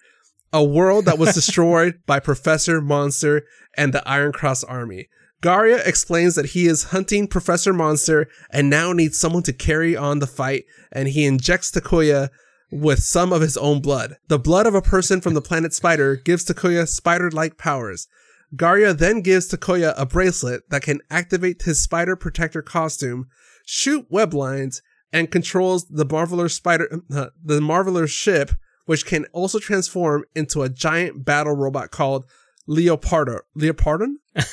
[0.52, 3.44] a world that was destroyed by Professor Monster
[3.78, 5.10] and the Iron Cross army.
[5.46, 10.18] Garia explains that he is hunting Professor Monster and now needs someone to carry on
[10.18, 12.30] the fight, and he injects Takuya
[12.72, 14.16] with some of his own blood.
[14.28, 18.08] The blood of a person from the planet Spider gives Takuya spider like powers.
[18.56, 23.28] Garia then gives Takuya a bracelet that can activate his spider protector costume,
[23.68, 24.82] shoot web lines,
[25.14, 28.50] and controls the Marveler spider uh, the Marveler ship,
[28.88, 32.26] which can also transform into a giant battle robot called
[32.68, 33.42] Leopardo.
[33.56, 34.16] Leopardon?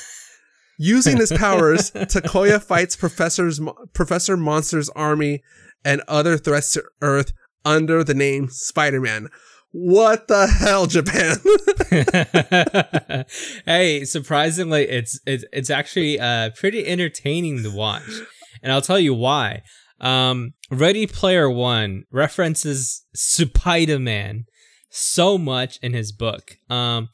[0.83, 3.61] Using his powers, Takoya fights Professor's,
[3.93, 5.41] Professor Monster's army
[5.85, 7.31] and other threats to Earth
[7.63, 9.29] under the name Spider-Man.
[9.71, 11.37] What the hell, Japan?
[13.65, 18.03] hey, surprisingly, it's it's it's actually uh pretty entertaining to watch,
[18.61, 19.63] and I'll tell you why.
[19.99, 24.45] Um, Ready Player One references Spider Man
[24.89, 26.57] so much in his book.
[26.69, 27.09] Um,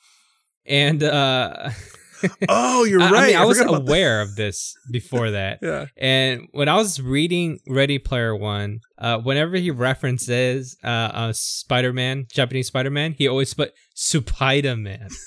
[0.65, 1.69] and uh,
[2.49, 3.23] Oh, you're I- right.
[3.23, 3.81] I mean, I, was about that.
[3.89, 5.59] aware of this before that.
[5.61, 5.85] Yeah.
[5.97, 11.93] And when I was reading Ready Player One, uh, whenever he references uh, uh, Spider
[11.93, 15.07] Man, Japanese Spider Man, he always put Spider Man.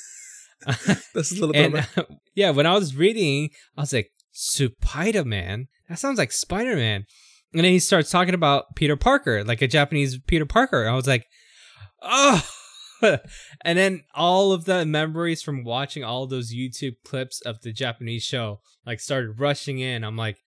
[1.14, 4.10] This is a little and of a- yeah, when I was reading, I was like,
[4.30, 5.66] Spider Man?
[5.88, 7.04] That sounds like Spider Man.
[7.52, 10.88] And then he starts talking about Peter Parker, like a Japanese Peter Parker.
[10.88, 11.24] I was like,
[12.00, 12.42] oh.
[13.64, 18.22] and then all of the memories from watching all those YouTube clips of the Japanese
[18.22, 20.04] show like started rushing in.
[20.04, 20.38] I'm like,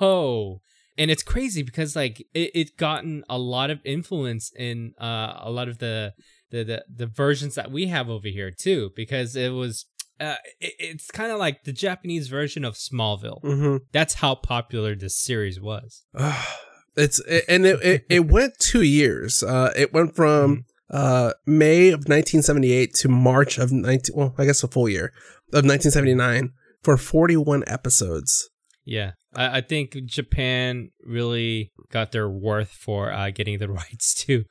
[0.00, 0.60] oh.
[0.96, 5.50] And it's crazy because like it, it gotten a lot of influence in uh, a
[5.50, 6.12] lot of the,
[6.50, 9.86] the the the versions that we have over here too because it was
[10.20, 13.42] uh, it, it's kind of like the Japanese version of Smallville.
[13.42, 13.80] Mhm.
[13.92, 16.04] That's how popular this series was.
[16.96, 19.42] it's it, and it, it it went two years.
[19.42, 24.14] Uh, it went from uh May of 1978 to March of 19.
[24.16, 25.06] Well, I guess a full year
[25.52, 26.50] of 1979
[26.82, 28.50] for 41 episodes.
[28.86, 34.44] Yeah, I, I think Japan really got their worth for uh, getting the rights to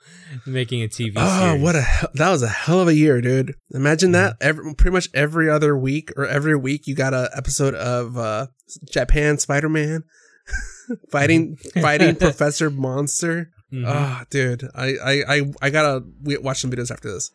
[0.48, 1.20] making a TV show.
[1.20, 1.62] Oh, series.
[1.62, 3.54] what a hell- that was a hell of a year, dude!
[3.72, 4.38] Imagine that.
[4.42, 8.48] Every, pretty much every other week or every week, you got a episode of uh
[8.92, 10.02] Japan Spider Man
[11.12, 13.52] fighting fighting Professor Monster.
[13.74, 13.86] Mhm.
[13.88, 17.32] Oh, dude, I I I, I gotta watch some videos after this.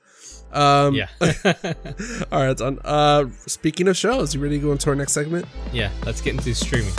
[0.53, 1.09] Um, yeah,
[2.32, 2.78] all right, it's on.
[2.84, 5.47] Uh, speaking of shows, you ready to go into our next segment?
[5.72, 5.91] yeah.
[6.07, 6.95] Let's get into streaming.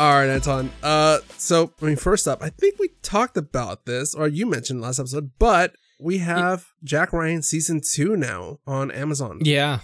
[0.00, 0.70] All right, Anton.
[0.80, 4.80] Uh, so I mean, first up, I think we talked about this, or you mentioned
[4.80, 9.40] last episode, but we have Jack Ryan season two now on Amazon.
[9.42, 9.80] Yeah,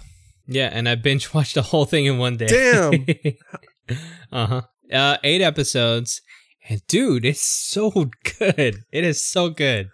[0.47, 0.69] yeah.
[0.71, 2.47] And I binge watched the whole thing in one day.
[2.47, 3.97] Damn.
[4.31, 4.61] uh-huh.
[4.91, 6.21] Uh Eight episodes,
[6.69, 8.83] and dude, it's so good.
[8.91, 9.89] It is so good.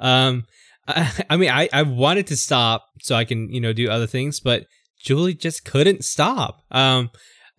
[0.00, 0.44] Um,
[0.86, 4.06] I, I mean, I I wanted to stop so I can you know do other
[4.06, 4.66] things, but
[5.00, 6.62] Julie just couldn't stop.
[6.70, 7.10] Um.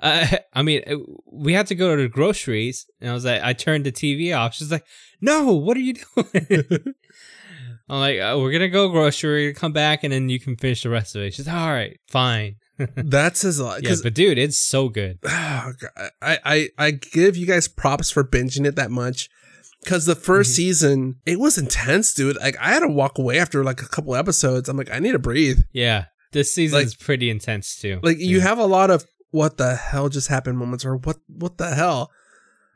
[0.01, 0.95] I, I mean, uh,
[1.31, 4.35] we had to go to the groceries, and I was like, I turned the TV
[4.37, 4.55] off.
[4.55, 4.85] She's like,
[5.21, 6.93] "No, what are you doing?"
[7.89, 10.89] I'm like, uh, "We're gonna go grocery, come back, and then you can finish the
[10.89, 12.55] rest of it." She's like, "All right, fine."
[12.95, 13.83] That's his lot.
[13.83, 15.19] Yeah, but dude, it's so good.
[15.25, 19.29] I, I I give you guys props for binging it that much.
[19.85, 20.55] Cause the 1st Mhm.
[20.55, 22.37] season, it was intense, dude.
[22.37, 24.69] Like I had to walk away after like a couple episodes.
[24.69, 25.59] I'm like, I need to breathe.
[25.73, 27.99] Yeah, this season Like- is pretty intense too.
[28.01, 31.57] Like you have a lot of what the hell just happened moments, or what what
[31.57, 32.11] the hell.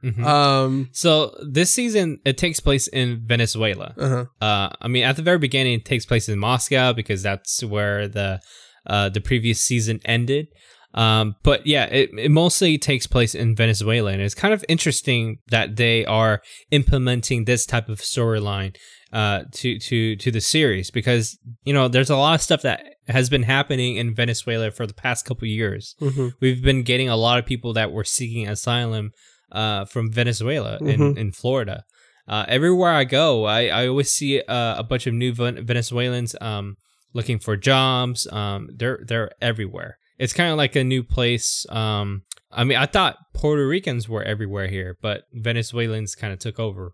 [0.04, 0.24] Mhm.
[0.24, 0.90] Um.
[0.92, 3.94] so this season it takes place in Venezuela.
[3.98, 4.26] Uh huh.
[4.46, 8.08] Uh, I mean, at the very beginning, it takes place in Moscow because that's where
[8.08, 8.40] the
[8.86, 10.48] uh, the previous season ended.
[10.94, 15.38] Um, but yeah, it, it mostly takes place in Venezuela, and it's kind of interesting
[15.50, 16.42] that they are
[16.72, 18.76] implementing this type of storyline
[19.14, 22.84] uh, to to to the series because you know there's a lot of stuff that
[23.08, 25.96] has been happening in Venezuela for the past couple years.
[26.00, 29.12] hmm We've been getting a lot of people that were seeking asylum
[29.52, 31.18] uh, from Venezuela in, Mhm.
[31.18, 31.84] in Florida.
[32.28, 36.76] Uh, everywhere I go, I, I always see uh, a bunch of new Venezuelans um,
[37.14, 38.28] looking for jobs.
[38.32, 39.98] Um, they're they're everywhere.
[40.20, 41.66] It's kind of like a new place.
[41.70, 46.60] Um, I mean, I thought Puerto Ricans were everywhere here, but Venezuelans kind of took
[46.60, 46.92] over.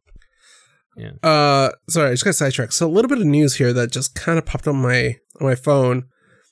[0.95, 1.11] Yeah.
[1.23, 2.73] Uh, sorry, I just got sidetracked.
[2.73, 5.47] So a little bit of news here that just kind of popped on my on
[5.47, 6.03] my phone.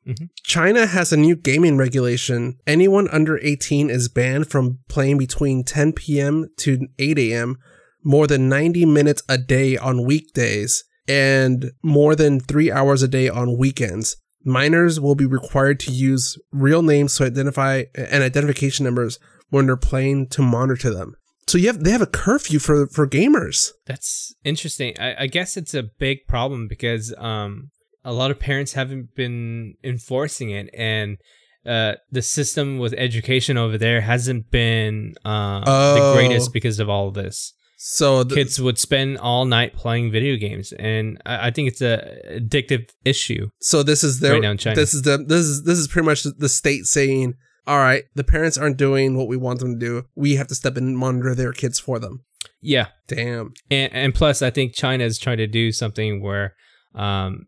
[0.07, 0.29] Mhm.
[0.43, 2.57] China has a new gaming regulation.
[2.65, 6.47] Anyone under 18 is banned from playing between 10 p.m.
[6.57, 7.57] to 8 a.m.
[8.03, 13.29] more than 90 minutes a day on weekdays and more than three hours a day
[13.29, 14.17] on weekends.
[14.43, 19.77] Minors will be required to use real names to identify and identification numbers when they're
[19.77, 21.15] playing to monitor them.
[21.47, 23.71] So you have they have a curfew for for gamers.
[23.85, 24.95] That's interesting.
[24.99, 27.71] I, I guess it's a big problem because um,
[28.03, 31.17] a lot of parents haven't been enforcing it, and
[31.65, 35.93] uh, the system with education over there hasn't been uh, Oh.
[35.95, 37.53] the greatest because of all of this.
[37.83, 41.81] So the, Kids would spend all night playing video games, and I, I think it's
[41.81, 43.49] a addictive issue.
[43.59, 44.75] so this is their Right now in China.
[44.75, 47.33] this is the this is this is pretty much the state saying,
[47.65, 50.03] all right, the parents aren't doing what we want them to do.
[50.15, 52.23] We have to step in and monitor their kids for them.
[52.61, 53.53] Yeah, Damn.
[53.71, 56.53] and, and plus, I think China is trying to do something where,
[56.93, 57.45] um,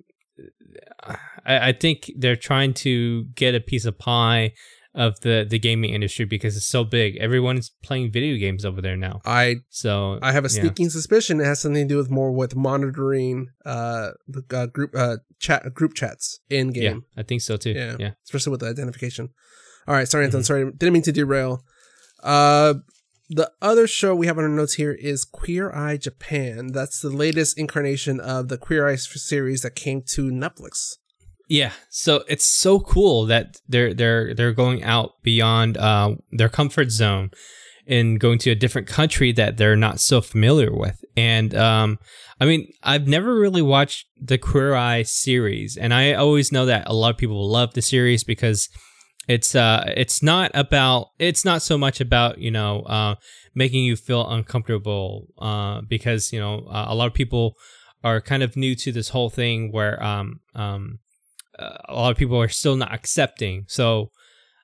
[1.46, 4.54] I, I think they're trying to get a piece of pie
[4.96, 7.18] of the the gaming industry because it's so big.
[7.18, 9.22] Everyone's playing video games over there now.
[9.26, 10.62] I So I have a yeah.
[10.62, 14.92] sneaking suspicion it has something to do with more with monitoring uh, the, uh group
[14.96, 17.04] uh chat group chats in game.
[17.16, 17.22] Yeah.
[17.22, 17.72] I think so too.
[17.72, 17.96] Yeah.
[18.00, 18.12] Yeah.
[18.26, 19.30] especially with the identification.
[19.88, 20.42] All right, sorry, Anton.
[20.42, 20.46] Mhm.
[20.46, 21.64] Sorry, didn't mean to derail.
[22.22, 22.76] Uh,
[23.30, 26.68] the other show we have on our notes here is Queer Eye Japan.
[26.68, 30.98] That's the latest incarnation of the Queer Eye series that came to Netflix.
[31.54, 36.90] Yeah, so it's so cool that they're they're they're going out beyond uh, their comfort
[36.90, 37.30] zone
[37.86, 41.06] and going to a different country that they're not so familiar with.
[41.16, 42.00] And um,
[42.42, 46.90] I mean, I've never really watched the Queer Eye series, and I always know that
[46.90, 48.68] a lot of people love the series because
[49.28, 53.14] it's uh it's not about it's not so much about you know uh
[53.54, 57.54] making you feel uncomfortable uh because you know uh, a lot of people
[58.04, 61.00] are kind of new to this whole thing where um um
[61.60, 64.10] uh, a lot of people are still not accepting so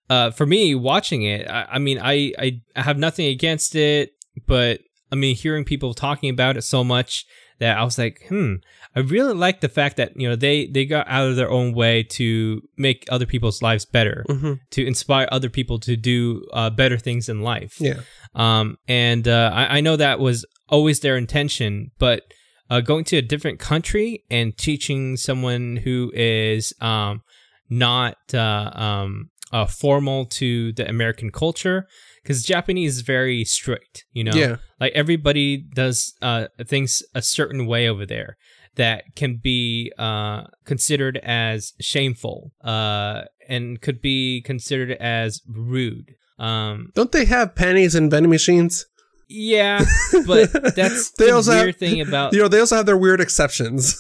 [0.10, 4.12] uh for me watching it I, I mean I, I have nothing against it
[4.48, 4.82] but
[5.12, 7.26] I mean hearing people talking about it so much
[7.60, 8.56] that I was like hmm
[8.96, 11.74] I really like the fact that you know they they got out of their own
[11.76, 14.54] way to make other people's lives better, Mm-hmm.
[14.72, 17.76] to inspire other people to do uh, better things in life.
[17.80, 18.00] Yeah.
[18.34, 22.24] Um, and uh, I, I know that was always their intention, but
[22.70, 27.22] uh, going to a different country and teaching someone who is um,
[27.70, 31.88] not uh, um, uh, formal to the American culture,
[32.22, 34.34] because Japanese is very strict, you know.
[34.34, 34.58] Yeah.
[34.80, 38.38] Like everybody does uh, things a certain way over there
[38.76, 46.14] that can be uh, considered as shameful uh, and could be considered as rude.
[46.38, 48.86] Um, Don't they have panties and vending machines?
[49.30, 49.86] Yeah,
[50.26, 52.98] but that's They the also have- weird thing about You know, they also have their
[52.98, 53.96] weird exceptions.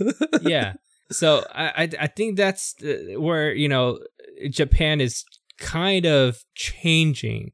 [0.42, 0.74] yeah.
[1.10, 2.74] So I I, I think that's
[3.16, 3.98] where you know
[4.50, 5.24] Japan is
[5.58, 7.50] kind of changing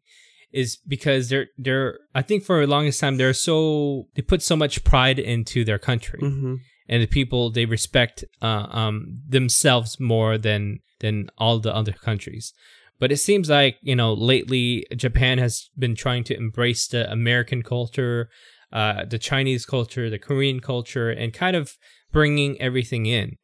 [0.53, 4.57] is because they're they're I think for the longest time they're so they put so
[4.57, 6.55] much pride into their country mm-hmm.
[6.89, 12.53] and the people they respect uh, um themselves more than than all the other countries.
[13.05, 17.63] But it seems like you know lately Japan has been trying to embrace the American
[17.63, 18.31] culture,
[18.73, 21.77] uh, the Chinese culture, the Korean culture, and kind of
[22.13, 23.37] bringing everything in.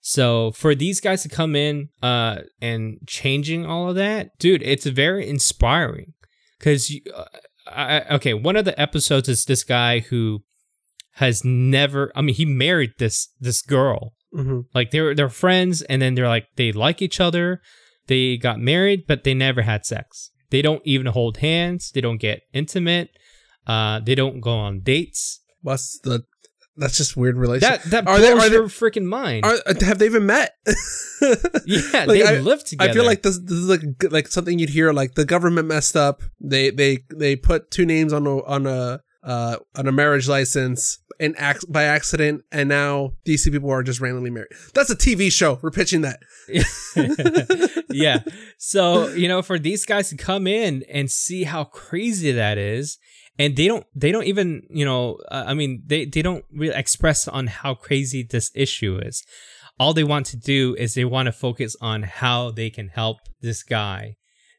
[0.00, 4.86] So for these guys to come in uh, and changing all of that, dude, it's
[4.86, 6.12] very inspiring.
[6.60, 7.24] Because uh,
[7.66, 10.44] I, okay, one of the episodes is this guy who
[11.14, 12.12] has never.
[12.14, 14.12] I mean, he married this this girl.
[14.32, 14.60] Mm-hmm.
[14.72, 17.60] Like they're they're friends, and then they're like they like each other.
[18.10, 20.30] They got married, but they never had sex.
[20.50, 21.92] They don't even hold hands.
[21.94, 23.08] They don't get intimate.
[23.66, 25.40] Uh, they don't go on dates.
[25.62, 26.24] What's the?
[26.76, 27.82] That's just weird relationship.
[27.84, 29.44] That that Are blows they- are they- your freaking mind.
[29.44, 30.50] Are, uh, have they even met?
[31.66, 32.90] yeah, Like, they I- live together.
[32.90, 35.96] I feel like this, this is like like something you'd hear like the government messed
[35.96, 36.22] up.
[36.40, 40.98] They they they put two names on a on a uh on a marriage license
[41.20, 44.48] and ac- by accident, and now two people are just randomly married.
[44.74, 45.60] That's a TV show.
[45.62, 46.20] We're pitching that.
[47.90, 48.20] yeah.
[48.56, 52.98] So, you know, for these guys to come in and see how crazy that is,
[53.38, 56.74] and they don't they don't even, you know, uh, I mean, they they don't really
[56.74, 59.22] express on how crazy this issue is.
[59.78, 63.18] All they want to do is they want to focus on how they can help
[63.40, 64.16] this guy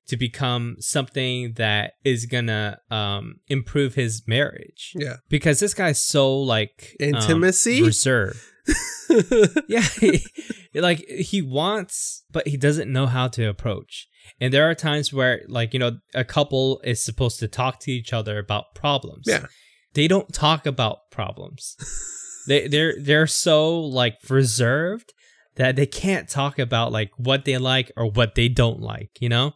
[0.07, 5.17] to become something that is gonna um, improve his marriage Yeah.
[5.29, 7.81] because this guy's so like um, Intimacy?
[7.81, 8.39] reserved.
[9.67, 10.23] yeah, he,
[10.75, 14.07] like he wants, but he doesn't know how to approach.
[14.39, 17.91] And there are times where, like you know, a couple is supposed to talk to
[17.91, 19.25] each other about problems.
[19.27, 19.45] Yeah.
[19.93, 21.75] they don't talk about problems.
[22.47, 25.13] they they're they're so like reserved
[25.55, 29.09] that they can't talk about like what they like or what they don't like.
[29.19, 29.53] You know.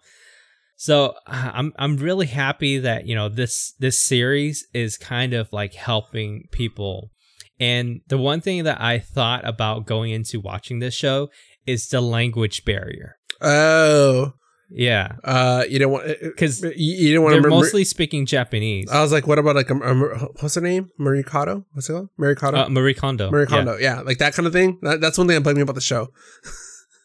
[0.78, 5.51] So uh, I'm I'm really happy that you know this this series is kind of
[5.53, 7.11] like helping people.
[7.59, 11.30] And the one thing that I thought about going into watching this show
[11.65, 13.15] is the language barrier.
[13.41, 14.34] oh.
[14.71, 17.49] Yeah, Uh, you don't want because you, you don't want they're to.
[17.49, 18.89] mostly speaking Japanese.
[18.91, 20.89] I was like, what about like a, a- what's her name?
[20.97, 21.65] Marie Kondo?
[21.73, 22.09] What's it called?
[22.17, 22.61] Marie Kondo.
[22.61, 23.30] Uh, Marie Kondo.
[23.30, 23.55] Marie Yeah.
[23.57, 23.78] Kondo.
[23.78, 24.01] Yeah.
[24.01, 24.80] like that kind of thing.
[24.82, 26.07] That, that's one thing bugged me about the show.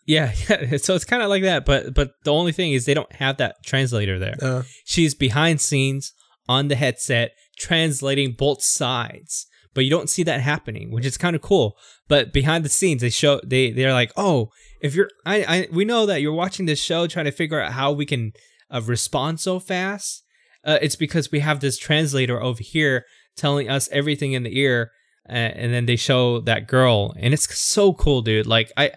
[0.07, 0.77] Yeah, yeah.
[0.77, 3.37] So it's kind of like that, but but the only thing is they don't have
[3.39, 4.37] that translator there.
[4.41, 6.13] Uh, She's behind scenes
[6.49, 11.37] on the headset translating both sides, but you don't see that happening, which is kind
[11.37, 11.77] of cool.
[12.09, 15.85] But behind the scenes, they show they they're like, oh, if you're, I, I we
[15.85, 18.33] know that you're watching this show trying to figure out how we can
[18.71, 20.25] uh, respond so fast.
[20.65, 23.05] Uh, it's because we have this translator over here
[23.37, 24.91] telling us everything in the ear,
[25.29, 28.47] uh, and then they show that girl, and it's so cool, dude.
[28.47, 28.93] Like I.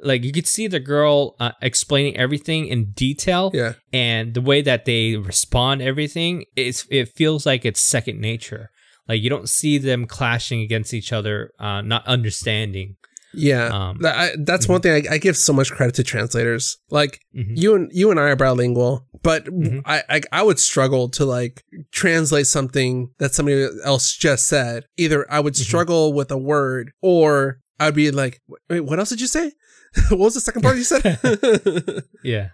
[0.00, 3.72] Like you could see the girl uh, explaining everything in detail, yeah.
[3.92, 8.70] and the way that they respond everything it's it feels like it's second nature
[9.08, 12.96] like you don't see them clashing against each other uh not understanding
[13.34, 13.66] Yeah.
[13.72, 16.76] um That- I, that's one thing I, I give so much credit to translators.
[16.90, 17.52] Like mhm.
[17.56, 19.82] you and you and I are bilingual, but Mhm.
[19.84, 24.84] I, I I would struggle to like translate something that somebody else just said.
[24.96, 25.64] Either I would Mhm.
[25.68, 28.40] struggle with a word, or I'd be like,
[28.70, 29.52] "Wait, what else did you say?
[30.10, 31.18] what was the second part you said?"
[32.24, 32.48] Yeah.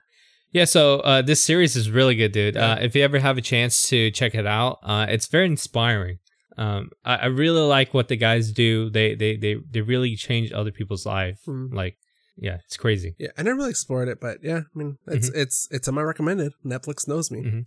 [0.53, 2.57] Yeah, so uh, this series is really good, dude.
[2.57, 6.19] Uh, if you ever have a chance to check it out, uh, it's very inspiring.
[6.57, 8.89] Um, I, I really like what the guys do.
[8.89, 11.41] They they they they really change other people's life.
[11.45, 11.75] Hmm.
[11.75, 11.97] Like,
[12.37, 13.17] yeah, it's crazy.
[13.19, 16.03] yeah, I never really explored it, but yeah, I mean, it's it's it's on my
[16.03, 16.53] recommended.
[16.65, 17.43] Netflix knows me.
[17.43, 17.65] Mhm.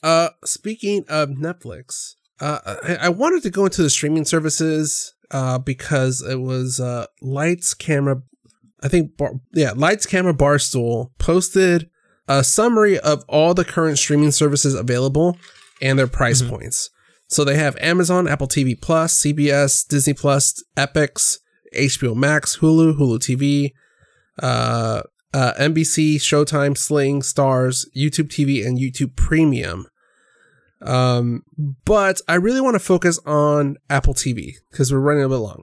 [0.00, 5.58] Uh, speaking of Netflix, uh, I, I wanted to go into the streaming services uh
[5.58, 8.22] because it was uh Lights Camera,
[8.86, 11.90] I think bar, yeah Lights Camera Barstool posted
[12.28, 15.36] a summary of all the current streaming services available
[15.82, 16.48] and their price Mhm.
[16.50, 16.90] points.
[17.28, 21.38] So they have Amazon, Apple TV Plus, CBS, Disney Plus, Epix,
[21.74, 23.72] HBO Max, Hulu, Hulu TV,
[24.40, 25.02] uh,
[25.34, 29.86] uh, NBC, Showtime, Sling, Starz, YouTube TV, and YouTube Premium.
[30.82, 31.42] Um,
[31.84, 35.62] but I really want to focus on Apple TV because we're running a bit long.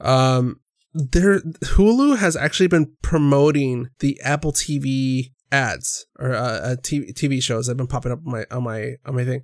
[0.00, 0.60] Um,
[0.96, 7.42] there, Hulu has actually been promoting the Apple TV ads or uh, uh, TV, TV
[7.42, 9.42] shows that have been popping up on my on my on my thing.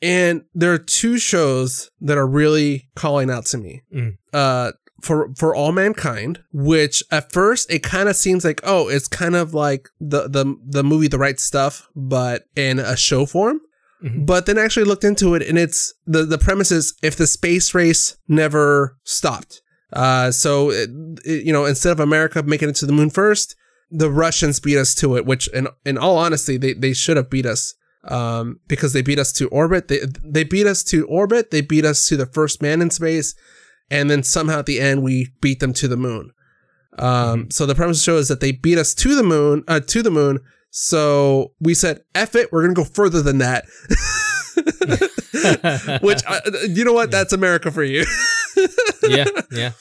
[0.00, 3.82] And there are two shows that are really calling out to me.
[3.94, 4.16] Mm.
[4.32, 9.08] Uh, for for all mankind, which at first it kind of seems like oh, it's
[9.08, 13.60] kind of like the the the movie The Right Stuff, but in a show form.
[14.02, 14.26] Mhm.
[14.26, 17.26] But then I actually looked into it, and it's the the premise is if the
[17.26, 19.61] space race never stopped.
[19.92, 20.88] Uh, so it,
[21.24, 23.54] it- you know, instead of America making it to the moon first,
[23.90, 25.26] the Russians beat us to it.
[25.26, 27.74] Which, in in all honesty, they they should have beat us.
[28.08, 29.86] Um, because they beat us to orbit.
[29.88, 31.50] They they beat us to orbit.
[31.52, 33.34] They beat us to the first man in space,
[33.90, 36.32] and then somehow at the end we beat them to the moon.
[36.98, 39.62] Um, so the premise of the show is that they beat us to the moon,
[39.68, 40.40] uh, to the moon.
[40.70, 43.66] So we said, "F it, we're gonna go further than that."
[46.02, 47.10] Which, uh, you know what?
[47.10, 48.04] That's America for you.
[49.08, 49.72] yeah, yeah.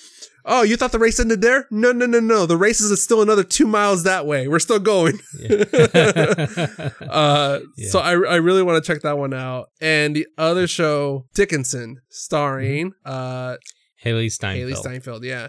[0.46, 1.68] oh, you thought the race ended there?
[1.72, 2.46] No, no, no, no.
[2.46, 4.48] The race is still another two miles that way.
[4.48, 5.20] We're still going.
[5.40, 5.64] yeah.
[7.02, 7.90] Uh, Yeah.
[7.90, 9.70] So I, I really want to check that one out.
[9.80, 13.58] And the other show, Dickinson, starring uh,
[14.04, 14.72] Hailee Steinfeld.
[14.72, 15.24] Hailee Steinfeld.
[15.24, 15.48] Yeah.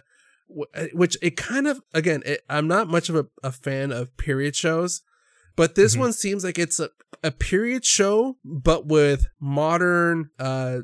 [0.49, 4.17] Wh- Which it kind of, again, it, I'm not much of a, a fan of
[4.17, 5.03] period shows,
[5.57, 5.99] but this Mhm.
[6.01, 6.91] one seems like it's a,
[7.23, 10.79] a period show, but with modern, uh,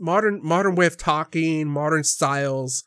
[0.00, 2.84] modern, modern way of talking, modern styles.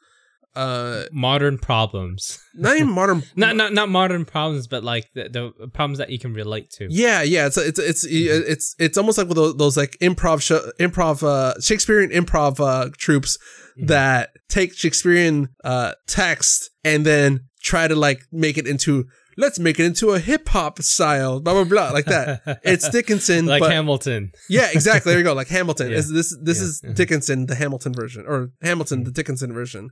[0.56, 2.38] Uh, Modern problems.
[2.54, 3.24] not even modern.
[3.36, 6.86] Not not not modern problems, but like the, the problems that you can relate to.
[6.92, 10.62] Yeah, yeah, it's it's it's it's it's almost like with those, those like improv show,
[10.80, 13.40] improv uh Shakespearean improv uh troops
[13.82, 13.88] Mhm.
[13.88, 19.06] that take Shakespearean uh text and then try to like make it into
[19.38, 22.60] let's make it into a hip hop style blah blah blah like that.
[22.64, 24.32] It's Dickinson, like but Hamilton.
[24.50, 25.12] yeah, exactly.
[25.12, 25.92] There you go, like Hamilton.
[25.92, 25.98] Yeah.
[25.98, 26.90] Is this this Yeah.
[26.90, 26.96] is.
[26.96, 29.90] Dickinson the Hamilton version or Hamilton the Dickinson version?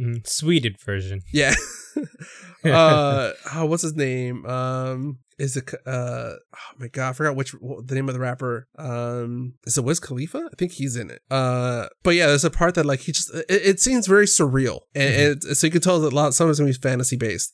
[0.00, 1.20] Mm, Swedish version.
[1.32, 1.54] Yeah.
[2.64, 4.44] uh, oh, what's his name?
[4.46, 5.72] Um, is it?
[5.86, 8.66] Uh, oh my god, I forgot which what, the name of the rapper.
[8.78, 10.48] Um, is it Wiz Khalifa?
[10.52, 11.20] I think he's in it.
[11.30, 14.80] Uh, but yeah, there's a part that like he just it, it seems very surreal,
[14.94, 16.34] and, and it's- so you can tell that a lot.
[16.34, 17.52] Some of it's gonna be fantasy based.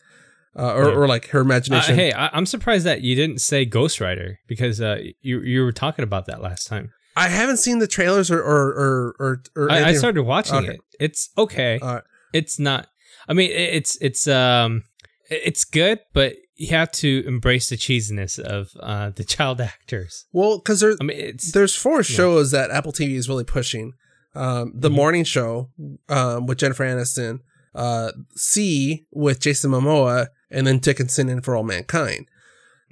[0.57, 0.94] Uh, or, Yeah.
[0.96, 1.94] or like her Uh, imagination.
[1.94, 5.72] hey, I, I'm surprised that you didn't say Ghost Rider because uh, you you were
[5.72, 6.90] talking about that last time.
[7.16, 10.72] I haven't seen the trailers or or or or, I, I started watching Okay.
[10.74, 10.80] it.
[11.00, 11.78] It's okay.
[11.80, 12.00] Uh,
[12.32, 12.88] it's not.
[13.28, 14.84] I mean, it's it's um,
[15.30, 20.26] it's good, but you have to embrace the cheesiness of uh the child actors.
[20.32, 23.92] well, because there's I mean, it's there's four shows that Apple TV is really pushing.
[24.34, 24.94] Um, the Mhm.
[24.94, 25.70] morning show
[26.09, 27.40] um, with Jennifer Aniston,
[27.74, 32.26] uh, See with Jason Momoa, and then Dickinson and For All Mankind.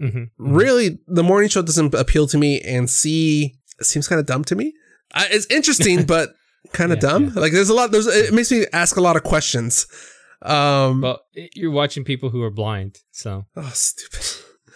[0.01, 0.29] mhm, mhm.
[0.39, 4.55] Really, the morning show doesn't appeal to me, and See seems kind of dumb to
[4.57, 4.73] me.
[5.15, 6.35] I, it's interesting, but
[6.73, 7.35] kind of Yeah, dumb.
[7.35, 7.91] Like there's a lot.
[7.93, 9.87] There's it makes me ask a lot of questions.
[10.43, 11.21] Um, Well,
[11.55, 14.25] you're watching people who are blind, so Oh, stupid.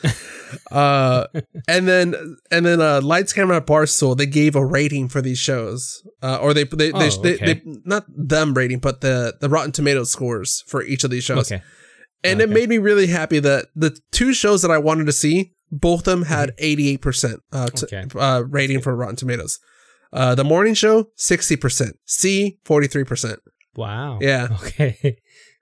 [0.70, 1.26] uh,
[1.68, 2.14] and then
[2.50, 6.52] and then uh, Lights Camera Barstool they gave a rating for these shows, uh, or
[6.54, 7.46] they they, they, Oh, they, okay.
[7.46, 11.50] they not them rating, but the the Rotten Tomatoes scores for each of these shows,
[11.50, 11.62] okay.
[12.24, 15.52] And it made me really happy that the two shows that I wanted to see,
[15.70, 18.06] both of them had eighty eight percent uh t- Okay.
[18.18, 19.58] uh rating for Rotten Tomatoes.
[20.12, 23.40] Uh, the morning show sixty percent, See forty three percent.
[23.76, 24.18] Wow.
[24.22, 24.48] Yeah.
[24.62, 25.18] Okay.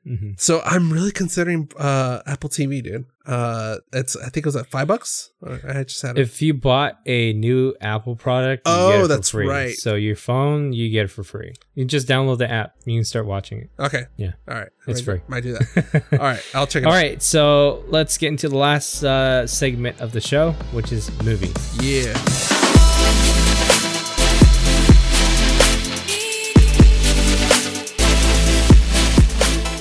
[0.06, 0.40] Mhm.
[0.40, 3.04] So I'm really considering uh Apple TV, dude.
[3.24, 5.30] Uh, it's I think it was at five bucks.
[5.46, 6.22] I just had it.
[6.22, 9.46] If you bought a new Apple product, you Oh, get it for that's free.
[9.46, 9.74] right.
[9.76, 11.54] So your phone, you get it for free.
[11.76, 12.74] You just download the app.
[12.84, 13.70] And you can start watching it.
[13.78, 14.06] okay.
[14.16, 14.32] Yeah.
[14.48, 14.68] All right.
[14.88, 15.20] It's might, free.
[15.28, 16.02] Might do that.
[16.14, 16.42] All right.
[16.52, 16.96] I'll check it All out.
[16.96, 21.54] right, so let's get into the last uh, segment of the show, which is movies.
[21.80, 22.12] Yeah.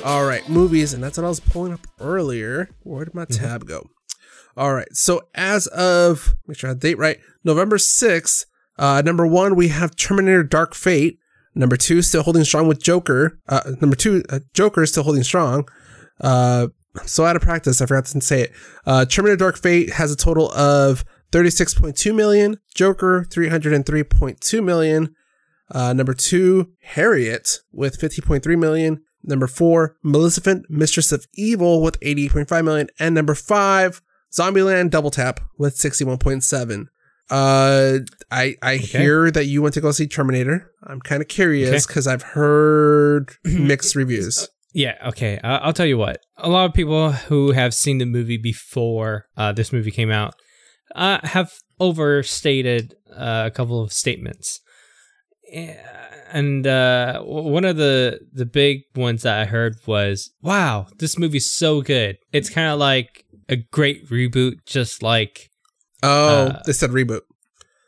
[0.04, 2.70] All right, movies, and that's what I was pulling up earlier.
[2.82, 3.88] Where did my tab go?
[4.58, 8.46] All right, so as of make sure I have the date right, November sixth.
[8.80, 11.20] Uh, number one, we have Terminator: Dark Fate.
[11.54, 13.40] Number two, still holding strong with Joker.
[13.48, 15.68] Uh, number two, uh, Joker is still holding strong.
[16.20, 16.68] Uh,
[17.00, 18.54] I'm so out of practice, I forgot to say it.
[18.86, 22.58] Uh, Terminator: Dark Fate has a total of 36.2 million.
[22.74, 25.16] Joker 303.2 million.
[25.70, 29.04] Uh, number two, Harriet with 50.3 million.
[29.24, 32.88] Number four, Maleficent, Mistress of Evil with 88.5 million.
[33.00, 34.02] And number five,
[34.34, 36.86] Zombieland Double Tap with 61.7.
[37.30, 38.00] Uh,
[38.30, 40.70] I I hear that you went to go see Terminator.
[40.84, 41.84] I'm kind of curious Okay.
[41.88, 44.50] because I've heard mixed reviews.
[44.74, 45.38] Yeah, okay.
[45.44, 46.20] Uh, I'll tell you what.
[46.38, 50.34] A lot of people who have seen the movie before uh, this movie came out
[50.96, 54.60] uh, have overstated uh, a couple of statements.
[56.34, 61.50] And uh, one of the the big ones that I heard was, "Wow, this movie's
[61.52, 62.18] so good.
[62.32, 65.50] It's kind of like a great reboot, just like
[66.04, 67.22] Oh, Uh, they said reboot.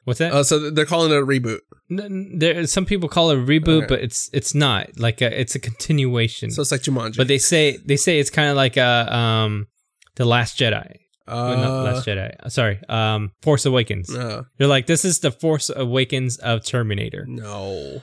[0.04, 0.34] what's that?
[0.34, 1.60] Oh, so they're calling it a reboot.
[1.90, 3.86] There, some people call it a reboot, Okay.
[3.88, 6.52] but it's it's not like a, it's a continuation.
[6.52, 7.18] So it's like Jumanji.
[7.18, 9.68] but they say they say it's kind of like a um,
[10.16, 10.96] the Last Jedi.
[11.28, 12.36] Well, not uh, Last Jedi.
[12.44, 14.14] Uh, Sorry, um, Force Awakens.
[14.14, 17.26] uh, You're like this is the Force Awakens of Terminator.
[17.28, 18.02] no.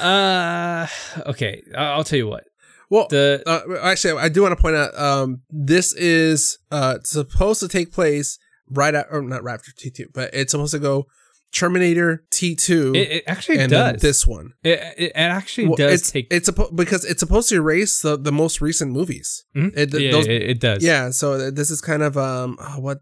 [0.00, 0.86] Uh,
[1.26, 1.62] okay.
[1.76, 2.44] I- I'll tell you what.
[2.90, 7.60] Well, The uh, actually, I do want to point out um, this is uh, supposed
[7.60, 8.38] to take place
[8.70, 11.06] right at, or not right after T2, but it's supposed to go
[11.52, 14.00] Terminator T2 it, it actually and does.
[14.02, 14.52] this one.
[14.62, 16.26] it, it, it actually Well, does it's, take.
[16.30, 19.44] it's suppo- because it's supposed to erase the, the most recent movies.
[19.56, 19.72] Mhm.
[19.76, 20.84] It, yeah, those, it, does.
[20.84, 23.00] yeah, so this is kind of um oh, what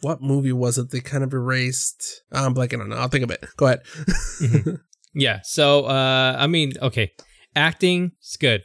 [0.00, 2.22] what movie was it they kind of erased?
[2.32, 2.96] I'm blanking on it.
[2.96, 3.44] I'll think of it.
[3.56, 3.82] Go ahead.
[5.16, 5.40] Yeah.
[5.42, 7.10] So, uh, I mean, okay,
[7.56, 8.62] acting is good.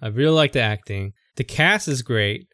[0.00, 1.12] I really like the acting.
[1.34, 2.46] The cast is great.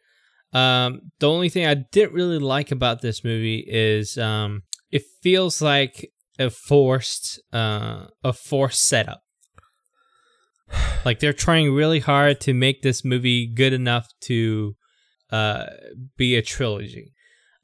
[0.53, 5.61] Um, the only thing I didn't really like about this movie is um, it feels
[5.61, 6.09] like
[6.39, 9.21] a forced, uh, a forced setup.
[11.05, 14.75] Like they're trying really hard to make this movie good enough to
[15.31, 15.67] uh,
[16.17, 17.13] be a trilogy.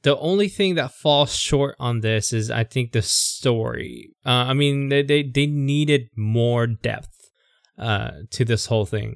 [0.04, 4.10] The only thing that falls short on this is I think the story.
[4.26, 7.10] Uh, I mean, they, they they needed more depth
[7.78, 9.16] uh, to this whole thing.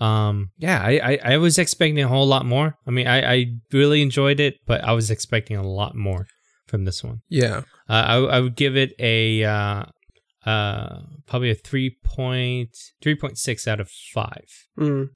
[0.00, 2.76] Um, yeah, I, I I was expecting a whole lot more.
[2.86, 6.26] I mean, I I really enjoyed it, but I was expecting a lot more
[6.68, 7.22] from this one.
[7.28, 7.62] Yeah.
[7.88, 9.86] Uh, I I would give it a uh,
[10.46, 14.46] uh probably a 3.3.6 out of five.
[14.78, 15.08] Mm.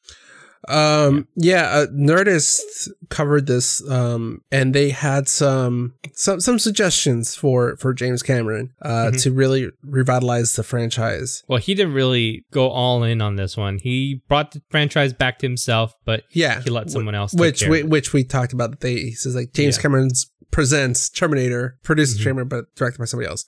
[0.69, 7.77] Um, yeah, uh, Nerdist covered this, um, and they had some some some suggestions for
[7.79, 9.23] for James Cameron uh, Mhm.
[9.23, 11.43] to really revitalize the franchise.
[11.49, 13.79] Well, he didn't really go all in on this one.
[13.79, 17.35] He brought the franchise back to himself, but Yeah, he let someone else.
[17.35, 18.71] which we, which we talked about.
[18.71, 19.83] That they he says like James Yeah.
[19.83, 22.25] Cameron's presents Terminator, produced Mhm.
[22.25, 23.45] Terminator, but directed by somebody else.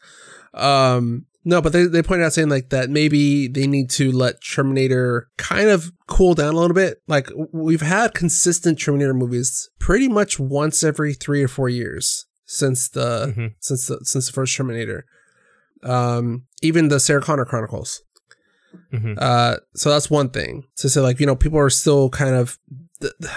[0.55, 4.43] Um, no, but they they pointed out saying like that maybe they need to let
[4.43, 7.03] Terminator kind of cool down a little bit.
[7.07, 12.89] Like we've had consistent Terminator movies pretty much once every three or four years since
[12.89, 13.55] the Mhm.
[13.61, 15.05] since the since the first Terminator.
[15.83, 18.01] Um, even the Sarah Connor Chronicles.
[18.93, 19.17] Mhm.
[19.21, 21.01] Uh, so that's one thing to say.
[21.01, 22.59] Like you know, people are still kind of.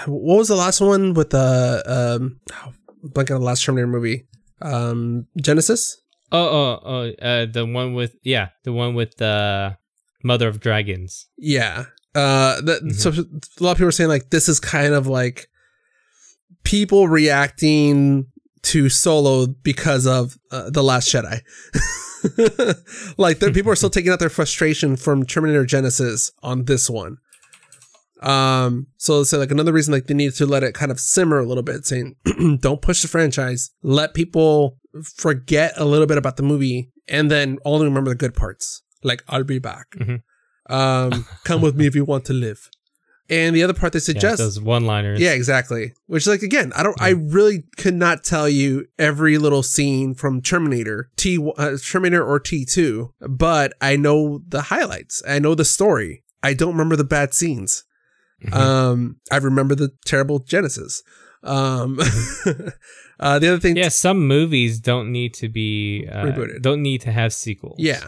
[0.06, 2.40] What was the last one with the um?
[2.54, 2.74] Oh,
[3.10, 4.28] blanking on the last Terminator movie.
[4.62, 5.96] Um, Genisys.
[6.32, 9.78] Oh, oh, oh, uh, the one with yeah, the one with the
[10.24, 11.28] Mother of Dragons.
[11.38, 11.86] Yeah.
[12.16, 15.48] Uh, that, so a lot of people are saying like this is kind of like
[16.64, 18.28] people reacting
[18.64, 21.42] to Solo because of uh, the Last Jedi.
[23.18, 27.18] like the people are still taking out their frustration from Terminator Genisys on this one.
[28.22, 31.40] Um, so it's like another reason like they need to let it kind of simmer
[31.40, 32.16] a little bit, saying
[32.62, 34.78] don't push the franchise, let people
[35.16, 38.82] forget a little bit about the movie, and then only remember the good parts.
[39.04, 39.88] Like I'll be back.
[39.98, 40.22] Mhm.
[40.70, 42.70] Um, come with me if you want to live.
[43.30, 45.20] And the other part they Yeah, suggest, those one-liners.
[45.20, 45.92] yeah, exactly.
[46.06, 50.42] Which, like, again, I don't, I really could not tell you every little scene from
[50.42, 55.22] Terminator T, uh, Terminator or T two, but I know the highlights.
[55.28, 56.24] I know the story.
[56.42, 57.84] I don't remember the bad scenes.
[58.46, 58.54] Mhm.
[58.54, 61.02] Um, I remember the terrible Genisys.
[61.44, 61.98] Um,
[63.20, 66.62] uh, the other thing, Yeah, some movies don't need to be uh, Rebooted.
[66.62, 67.78] Don't need to have sequels.
[67.80, 68.08] yeah.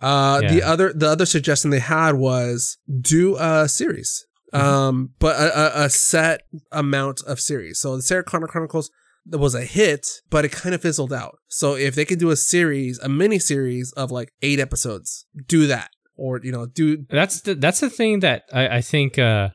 [0.00, 4.66] Uh, the other the other suggestion they had was do a series, Mm-hmm.
[4.66, 6.42] um, but a, a, a set
[6.72, 7.78] amount of series.
[7.78, 8.90] So the Sarah Connor Chronicles
[9.26, 11.36] that was a hit, but it kind of fizzled out.
[11.48, 15.68] So if they could do a series, a mini series of like eight episodes, do
[15.68, 19.50] that, or you know, do That's the that's the thing that I, I think uh,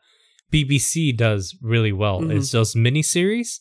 [0.52, 2.22] BBC does really well.
[2.22, 2.34] Mhm.
[2.34, 3.60] Is those miniseries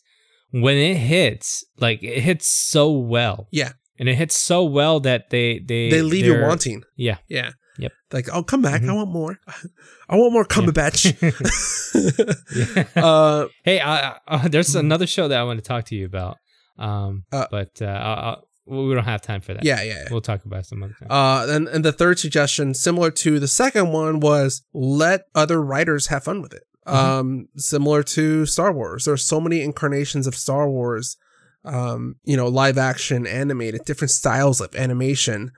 [0.53, 3.49] when it hits, like it hits so well.
[3.51, 3.73] Yeah.
[3.99, 6.83] and it hits so well that they they they leave you wanting.
[6.97, 7.17] Yeah.
[7.29, 7.53] Yeah.
[7.79, 7.93] Yep.
[8.13, 8.83] Like, oh, come back.
[8.83, 8.95] I Mhm.
[8.97, 9.39] want more.
[10.09, 11.03] I want more Cumberbatch.
[11.21, 12.93] Yeah.
[13.03, 16.37] uh, hey, I, I, there's another show that I want to talk to you about.
[16.79, 18.49] Um, Uh, but uh, I'll, I'll,
[18.89, 19.65] we don't have time for that.
[19.65, 19.95] yeah, yeah.
[20.03, 20.05] yeah.
[20.11, 21.09] we'll talk about it some other time.
[21.11, 26.09] Uh, and, and the third suggestion, similar to the second one, was let other writers
[26.09, 26.65] have fun with it.
[26.87, 26.93] Mhm.
[26.95, 29.05] Um, similar to Star Wars.
[29.07, 31.17] There's so many incarnations of Star Wars,
[31.65, 35.51] um, you know, live action, animated, different styles of animation.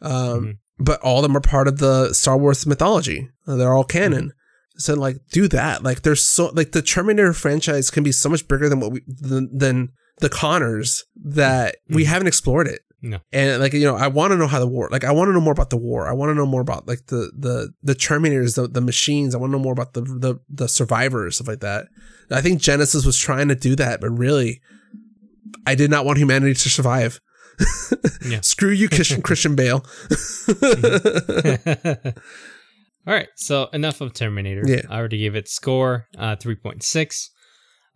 [0.00, 0.58] Um, Mhm.
[0.78, 3.28] but all of them are part of the Star Wars mythology.
[3.46, 4.32] Uh, They're all canon.
[4.78, 5.82] So like, do that.
[5.82, 9.02] Like, there's so like the Terminator franchise can be so much bigger than what we
[9.06, 9.90] than, than
[10.20, 12.06] the Connors that we Mhm.
[12.06, 12.80] haven't explored it.
[13.02, 13.20] No.
[13.32, 14.88] And like you know, I want to know how the war.
[14.90, 16.06] Like, I want to know more about the war.
[16.06, 19.34] I want to know more about like the the the Terminators, the the machines.
[19.34, 21.88] I want to know more about the the the survivors, stuff like that.
[22.30, 24.60] I think Genisys was trying to do that, but really,
[25.66, 27.20] I did not want humanity to survive.
[28.24, 28.40] Yeah.
[28.42, 29.84] Screw you, Christian Christian Bale.
[33.06, 34.62] All right, so enough of Terminator.
[34.66, 34.82] Yeah.
[34.90, 37.30] I already gave it score uh, three point six.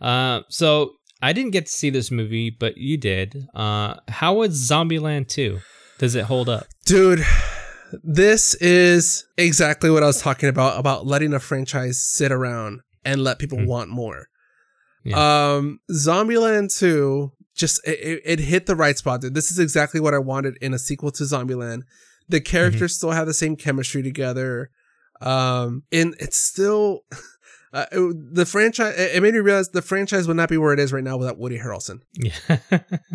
[0.01, 3.46] Uh, so I didn't get to see this movie, but you did.
[3.54, 5.60] Uh, how was Zombieland two?
[5.98, 6.66] Does it hold up?
[6.84, 7.24] Dude,
[8.02, 13.22] this is exactly what I was talking about about letting a franchise sit around and
[13.22, 13.66] let people Mhm.
[13.66, 14.26] want more.
[15.04, 15.54] Yeah.
[15.56, 19.20] Um Zombieland 2 just it, it, it hit the right spot.
[19.20, 19.34] Dude.
[19.34, 21.82] This is exactly what I wanted in a sequel to Zombieland.
[22.28, 24.70] The characters still have the same chemistry together.
[25.20, 27.02] Um and it's still
[27.74, 30.78] uh, it- the franchise it made me realize the franchise would not be where it
[30.80, 31.98] is right now without Woody Harrelson.
[32.14, 32.30] Yeah.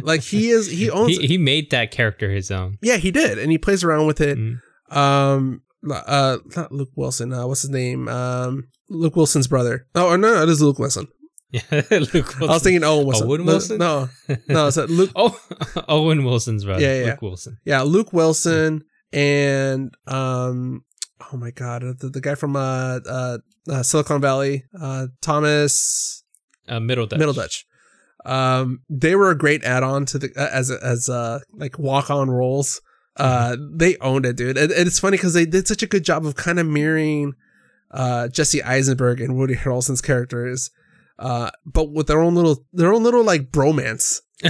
[0.02, 2.78] Like he is he owns he, he made that character his own.
[2.82, 4.38] Yeah, he did and he plays around with it.
[4.38, 4.58] Mm.
[4.96, 5.62] um
[5.92, 8.08] uh not Luke Wilson, uh what's his name?
[8.10, 9.88] Um Luke Wilson's brother.
[9.96, 11.08] Oh no, no, it is Luke Wilson.
[11.52, 12.44] Yeah, Luke Wilson.
[12.44, 13.28] I was thinking Owen Wilson.
[13.28, 13.78] Owen No, Wilson?
[13.80, 14.10] No,
[14.48, 15.40] no, it's Luke oh,
[15.88, 16.82] Owen Wilson's brother.
[16.82, 17.06] Yeah, yeah.
[17.12, 17.58] Luke Wilson.
[17.66, 18.84] yeah, Luke Wilson
[19.14, 20.84] and um
[21.32, 23.38] oh my god, the, the guy from uh, uh
[23.70, 26.24] uh Silicon Valley, uh Thomas
[26.68, 27.18] Uh, Middleditch.
[27.18, 27.66] Middle Dutch.
[28.26, 32.82] Um they were a great add-on to the uh, as as uh like walk-on roles.
[33.16, 34.58] Uh they owned it, dude.
[34.58, 37.34] And, and it's funny cuz they did such a good job of kind of mirroring
[37.92, 40.70] uh Jesse Eisenberg and Woody Harrelson's characters.
[41.18, 44.22] Uh but with their own little their own little like bromance.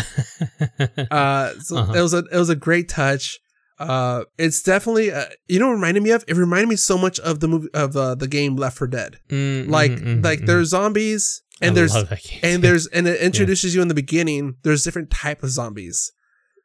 [1.11, 1.93] Uh, so Uh-huh.
[1.93, 3.39] it was a it was a great touch.
[3.79, 6.23] Uh, it's definitely uh, you know reminded me of.
[6.27, 9.19] It reminded me so much of the movie of uh, the game Left 4 Dead.
[9.29, 10.45] Mm, Like mhm, mhm, like mhm.
[10.47, 12.39] there's zombies and I there's love that game.
[12.43, 14.55] and there's and it introduces you in the beginning.
[14.63, 16.11] There's different type of zombies.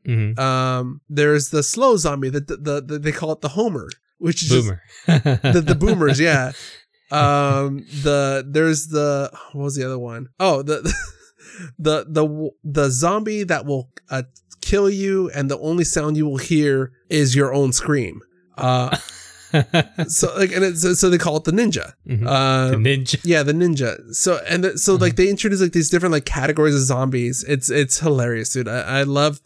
[0.08, 0.38] Mhm.
[0.38, 3.88] Um, there's the slow zombie that the, the, the they call it the Homer,
[4.18, 4.82] which is just- Boomer.
[5.52, 6.52] the the boomers, yeah.
[7.10, 10.30] Um, the there's the what was the other one?
[10.40, 10.80] Oh, the
[11.78, 14.22] the the the zombie that will uh,
[14.70, 18.20] kill you, and the only sound you will hear is your own scream.
[18.56, 18.96] Uh,
[20.08, 21.92] so like, and it's, so they call it the ninja.
[22.08, 22.26] Mhm.
[22.26, 23.20] Uh, the ninja.
[23.24, 23.98] yeah, the ninja.
[24.14, 27.44] So and the, so like they introduce like these different like categories of zombies.
[27.46, 28.68] It's it's hilarious, dude.
[28.68, 29.40] I, I love,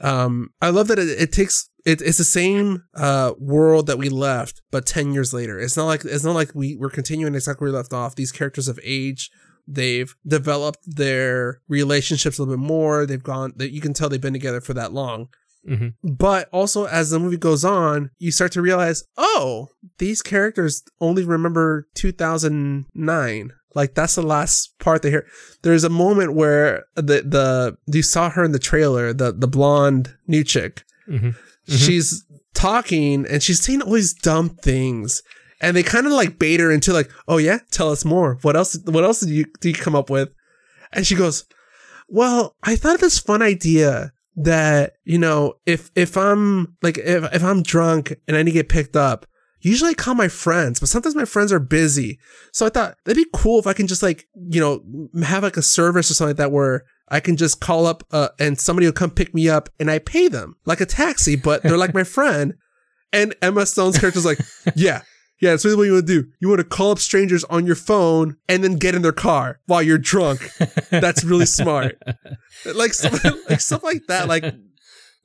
[0.00, 4.08] um, I love that it, it takes it, it's the same uh world that we
[4.08, 5.60] left, but ten years later.
[5.60, 8.14] It's not like it's not like we we're continuing exactly where we left off.
[8.16, 9.30] These characters have aged.
[9.66, 13.06] They've developed their relationships a little bit more.
[13.06, 15.28] They've gone that you can tell they've been together for that long.
[15.68, 15.94] Mhm.
[16.04, 19.68] But also, as the movie goes on, you start to realize, oh,
[19.98, 23.52] these characters only remember 2009.
[23.74, 25.26] Like that's the last part they hear.
[25.62, 30.14] There's a moment where the the you saw her in the trailer, the the blonde
[30.26, 30.84] new chick.
[31.10, 31.34] Mhm.
[31.68, 31.76] Mhm.
[31.76, 32.24] She's
[32.54, 35.22] talking and she's saying all these dumb things,
[35.60, 38.38] and they kind of like bait her into like, oh yeah, tell us more.
[38.42, 38.78] What else?
[38.84, 40.30] What else did you do you come up with?
[40.92, 41.44] And she goes,
[42.08, 47.24] well, I thought of this fun idea that you know if if i'm like if,
[47.32, 49.24] if i'm drunk and i need to get picked up
[49.60, 52.18] usually i call my friends but sometimes my friends are busy
[52.52, 54.82] so i thought that'd be cool if i can just like you know
[55.24, 58.28] have like a service or something like that where i can just call up uh,
[58.38, 61.62] and somebody will come pick me up and i pay them like a taxi but
[61.62, 62.54] they're like my friend
[63.14, 64.38] and emma stone's character's like
[64.76, 65.00] yeah
[65.40, 66.28] Yeah, so what you want to do?
[66.40, 69.60] You want to call up strangers on your phone and then get in their car
[69.66, 70.40] while you're drunk.
[70.90, 72.00] That's really smart.
[72.64, 74.28] Like stuff, like stuff like that.
[74.28, 74.44] Like,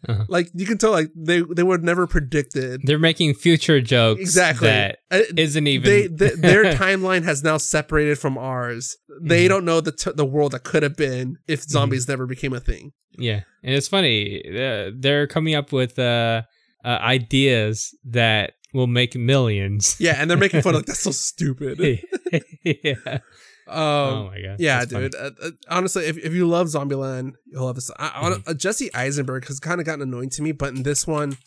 [0.09, 0.25] Uh-huh.
[0.29, 4.67] like you can tell, like they they would never predicted They're making future jokes exactly.
[4.67, 8.97] that Uh, isn't even they, th their timeline has now separated from ours.
[9.21, 9.49] They Mhm.
[9.49, 11.69] don't know the t- the world that could have been if Mm-hmm.
[11.71, 12.93] zombies never became a thing.
[13.19, 14.41] Yeah, and it's funny.
[14.49, 16.41] Uh, they're coming up with uh,
[16.83, 19.95] uh, ideas that will make millions.
[19.99, 21.79] Yeah, and they're making fun of like that's so stupid.
[22.63, 23.19] yeah.
[23.67, 24.55] Um, oh my god.
[24.59, 25.15] Yeah, That's dude.
[25.15, 27.89] Uh, uh, honestly, if, if you love Zombieland, you'll love this.
[27.97, 28.49] I, I, Mm-hmm.
[28.49, 31.37] uh, Jesse Eisenberg has kind of gotten annoying to me, but in this one,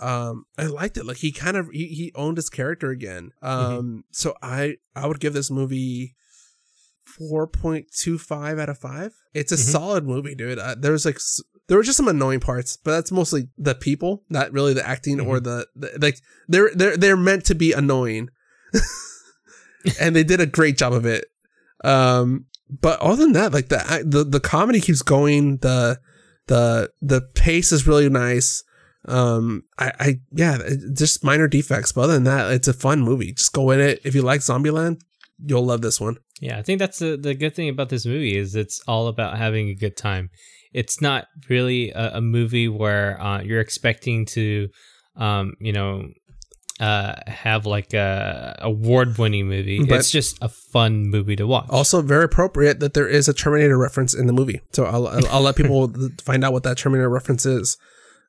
[0.00, 1.04] um, I liked it.
[1.06, 3.30] Like he kind of he, he owned his character again.
[3.42, 3.98] Um, Mm-hmm.
[4.12, 6.14] so I I would give this movie
[7.18, 9.12] four point two five out of five.
[9.34, 9.70] It's a Mhm.
[9.72, 10.58] solid movie, dude.
[10.58, 14.24] Uh, there's like s- there were just some annoying parts, but that's mostly the people,
[14.30, 15.44] not really the acting or Mm-hmm.
[15.44, 16.18] the, the like.
[16.48, 18.30] They're they're they're meant to be annoying,
[20.00, 21.26] and they did a great job of it.
[21.84, 25.58] Um, but other than that, like the the the comedy keeps going.
[25.58, 26.00] The
[26.46, 28.62] the the pace is really nice.
[29.06, 30.58] Um, I I yeah,
[30.94, 33.32] just minor defects, but other than that, it's a fun movie.
[33.32, 35.00] Just go in it if you like Zombieland,
[35.44, 36.16] you'll love this one.
[36.40, 39.38] Yeah, I think that's the the good thing about this movie is it's all about
[39.38, 40.30] having a good time.
[40.72, 44.68] It's not really a, a movie where uh, you're expecting to,
[45.16, 46.08] um, you know,
[46.78, 49.84] uh, have like a award winning movie.
[49.84, 51.66] But- it's just a fun movie to watch.
[51.70, 54.60] Also, very appropriate that there is a Terminator reference in the movie.
[54.72, 55.92] So I'll I'll, I'll let people
[56.22, 57.76] find out what that Terminator reference is.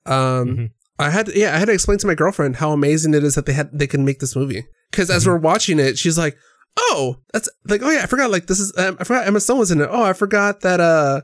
[0.06, 0.14] Um,
[0.48, 0.69] Mhm.
[0.98, 3.45] I had yeah, I had to explain to my girlfriend how amazing it is that
[3.45, 4.65] they had they can make this movie.
[4.91, 6.36] Because as we're watching it, she's like,
[6.78, 9.60] "Oh, that's like oh yeah, I forgot like this is um, I forgot Emma Stone
[9.60, 9.90] was in it.
[9.91, 11.22] Oh, I forgot that uh,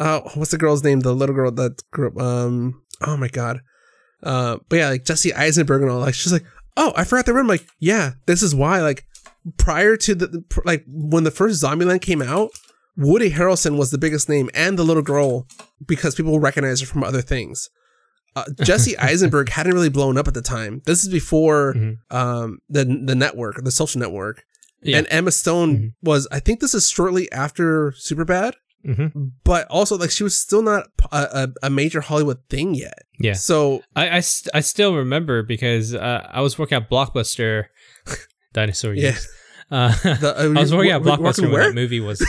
[0.00, 1.00] uh, what's the girl's name?
[1.00, 2.18] The little girl that grew up.
[2.20, 3.60] Um, oh my god.
[4.22, 6.00] Uh, but yeah, like Jesse Eisenberg and all.
[6.00, 6.44] Like she's like,
[6.76, 7.46] oh, I forgot the room.
[7.46, 9.04] Like yeah, this is why like
[9.56, 12.50] prior to the like when the first Zombieland came out,
[12.96, 15.46] Woody Harrelson was the biggest name and the little girl
[15.86, 17.70] because people recognize her from other things.
[18.36, 20.82] Uh, Jesse Eisenberg hadn't really blown up at the time.
[20.84, 21.96] This is before Mhm.
[22.10, 24.42] um, the the network, the social network,
[24.82, 24.98] Yeah.
[24.98, 25.92] and Emma Stone Mhm.
[26.02, 26.28] was.
[26.30, 28.52] I think this is shortly after Superbad,
[28.86, 29.32] Mhm.
[29.44, 33.02] but also like she was still not a, a, a major Hollywood thing yet.
[33.18, 33.32] Yeah.
[33.34, 37.64] So I, I, st- I still remember because uh, I was working at Blockbuster,
[38.52, 39.28] dinosaur yeah, years.
[39.70, 41.64] Uh, the, uh, I was working at Blockbuster when where?
[41.68, 42.24] that movie was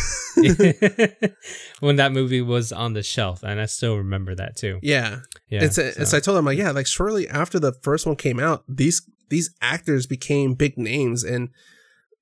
[1.79, 4.79] when that movie was on the shelf, and I still remember that too.
[4.81, 5.19] Yeah,
[5.49, 6.17] Yeah, it's a, so.
[6.17, 9.51] I told him like yeah, like shortly after the first one came out, these these
[9.61, 11.49] actors became big names and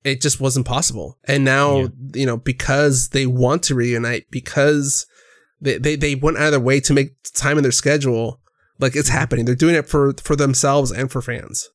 [0.04, 1.18] it just wasn't possible.
[1.24, 1.86] And now Yeah.
[2.14, 5.06] you know because they want to reunite because
[5.60, 8.40] they, they they went out of their way to make time in their schedule.
[8.80, 9.18] Like it's Mm-hmm.
[9.18, 9.44] happening.
[9.44, 11.68] They're doing it for for themselves and for fans.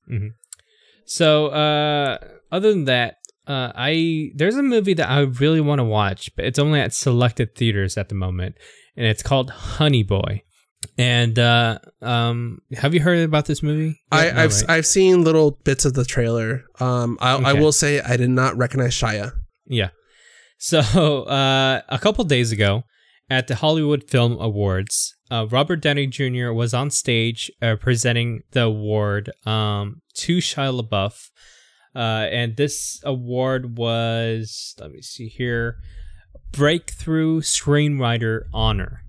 [1.06, 2.18] So, uh,
[2.52, 3.18] other than that,
[3.48, 6.94] uh, I there's a movie that I really want to watch, but it's only at
[6.94, 8.56] selected theaters at the moment,
[8.96, 10.44] and it's called Honey Boy.
[10.98, 14.02] And uh, um, have you heard about this movie?
[14.12, 14.70] I, No, I've right?
[14.70, 16.64] I've seen little bits of the trailer.
[16.80, 19.34] Um, I, I will say I did not recognize Shia.
[19.66, 19.90] Yeah.
[20.58, 20.80] So
[21.24, 22.84] uh, a couple days ago
[23.30, 26.52] at the Hollywood Film Awards, uh, Robert Downey Jr.
[26.52, 31.30] was on stage uh, presenting the award um, to Shia LaBeouf.
[31.96, 35.78] Uh, and this award was, let me see here,
[36.52, 39.03] Breakthrough Screenwriter Honor.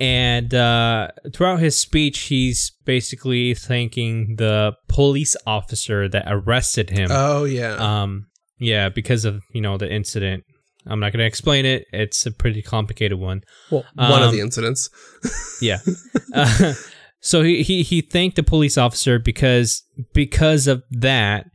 [0.00, 7.08] And uh, throughout his speech, he's basically thanking the police officer that arrested him.
[7.10, 7.74] Oh yeah.
[7.74, 8.26] Um,
[8.58, 10.44] yeah, because of you know the incident.
[10.86, 11.86] I'm not going to explain it.
[11.92, 13.40] It's a pretty complicated one.
[13.70, 14.90] well, one of um, the incidents.
[15.62, 15.78] Yeah.
[16.34, 16.74] uh,
[17.20, 21.46] so he, he he thanked the police officer because because of that,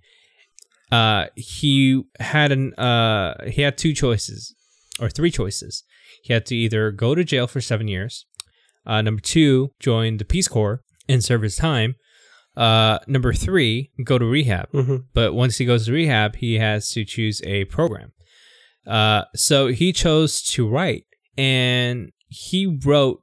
[0.91, 4.55] uh, he had an uh he had two choices
[4.99, 5.83] or three choices.
[6.23, 8.25] He had to either go to jail for seven years,
[8.89, 11.91] uh, number two, join the Peace Corps and serve his time,
[12.57, 14.67] uh, number three, go to rehab.
[14.73, 14.97] Mhm.
[15.13, 18.09] But once he goes to rehab, he has to choose a program.
[18.85, 21.03] Uh, so he chose to write,
[21.37, 23.21] and he wrote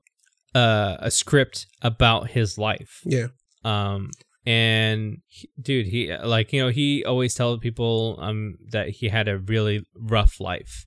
[0.54, 3.00] uh, a script about his life.
[3.04, 3.28] Yeah.
[3.64, 4.10] Um,
[4.46, 9.28] and he- dude, he like you know he always tells people um that he had
[9.28, 10.86] a really rough life.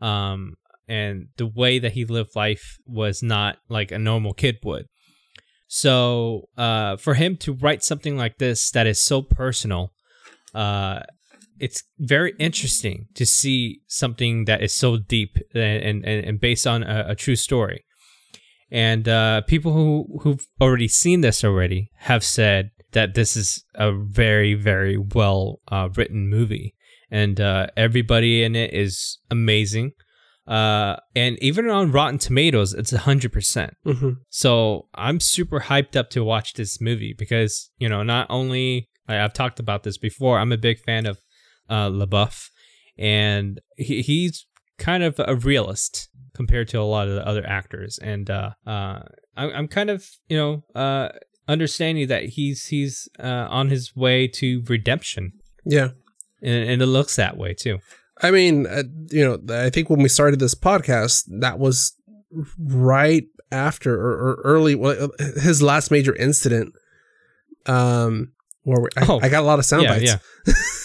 [0.00, 0.54] Um,
[0.88, 4.86] and the way that he lived life was not like a normal kid would.
[5.66, 9.92] So, uh, for him to write something like this that is so personal,
[10.54, 11.00] uh,
[11.58, 16.82] it's very interesting to see something that is so deep and and, and based on
[16.82, 17.84] a, a true story.
[18.70, 23.92] And uh, people who who've already seen this already have said that this is a
[23.92, 26.74] very very well uh, written movie,
[27.10, 29.92] and uh, everybody in it is amazing.
[30.46, 33.74] Uh, and even on Rotten Tomatoes, it's a hundred percent.
[33.84, 38.88] hmm So I'm super hyped up to watch this movie because you know not only
[39.08, 40.38] I, I've talked about this before.
[40.38, 41.18] I'm a big fan of
[41.70, 42.48] uh, LaBeouf,
[42.98, 44.46] and he, he's
[44.78, 47.98] kind of a realist compared to a lot of the other actors.
[48.02, 49.00] And uh, uh,
[49.36, 51.08] I'm, I'm kind of you know uh,
[51.48, 55.32] understanding that he's he's uh, on his way to redemption,
[55.64, 55.88] Yeah.
[56.42, 57.78] and, and it looks that way too.
[58.22, 61.94] I mean, uh, you know, I think when we started this podcast, that was
[62.58, 66.74] right after or, or early well, uh, his last major incident.
[67.66, 68.32] Um,
[68.62, 69.20] where we, I, Oh.
[69.22, 70.16] I got a lot of sound yeah, bites.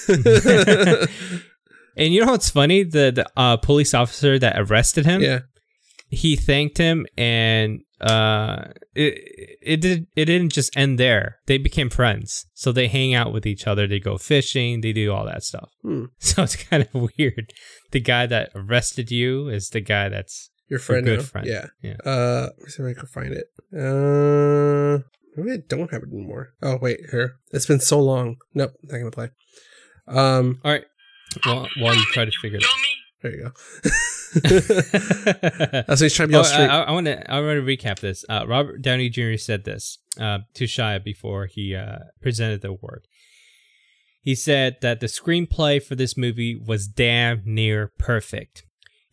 [0.09, 1.05] yeah.
[1.97, 2.83] And you know what's funny?
[2.83, 5.21] The the uh, police officer that arrested him.
[5.21, 5.39] yeah.
[6.07, 8.65] he thanked him and uh
[8.95, 9.13] it
[9.61, 13.45] it did it didn't just end there they became friends so they hang out with
[13.45, 16.05] each other they go fishing they do all that stuff Hmm.
[16.19, 17.51] so it's kind of weird
[17.91, 21.05] the guy that arrested you is the guy that's Your friend.
[21.05, 21.25] good now.
[21.25, 21.47] friend.
[21.47, 21.65] Yeah.
[21.81, 21.97] Yeah.
[22.05, 23.47] Uh, let me see if I can find it.
[23.73, 24.99] Uh,
[25.35, 26.49] maybe I don't have it anymore.
[26.61, 27.37] Oh wait, here.
[27.51, 28.37] It's been so long.
[28.53, 29.29] Nope, not gonna play.
[30.07, 30.85] Um, all right
[31.45, 32.79] well while you try to figure it out.
[33.23, 33.89] there you go.
[34.35, 34.41] out
[35.87, 36.69] That's what he's trying to be Oh, straight.
[36.69, 38.23] I, want to I want to recap this.
[38.29, 39.35] Uh, Robert Downey Jr.
[39.37, 43.05] said this uh, to Shia before he uh, presented the award.
[44.21, 48.63] He said that the screenplay for this movie was damn near perfect,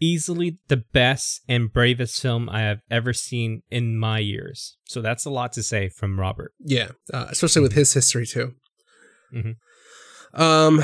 [0.01, 4.76] easily the best and bravest film I have ever seen in my years.
[4.84, 6.52] So that's a lot to say from Robert.
[6.59, 8.55] Yeah, uh, especially with his history too.
[9.34, 9.56] Mhm.
[10.34, 10.82] Um,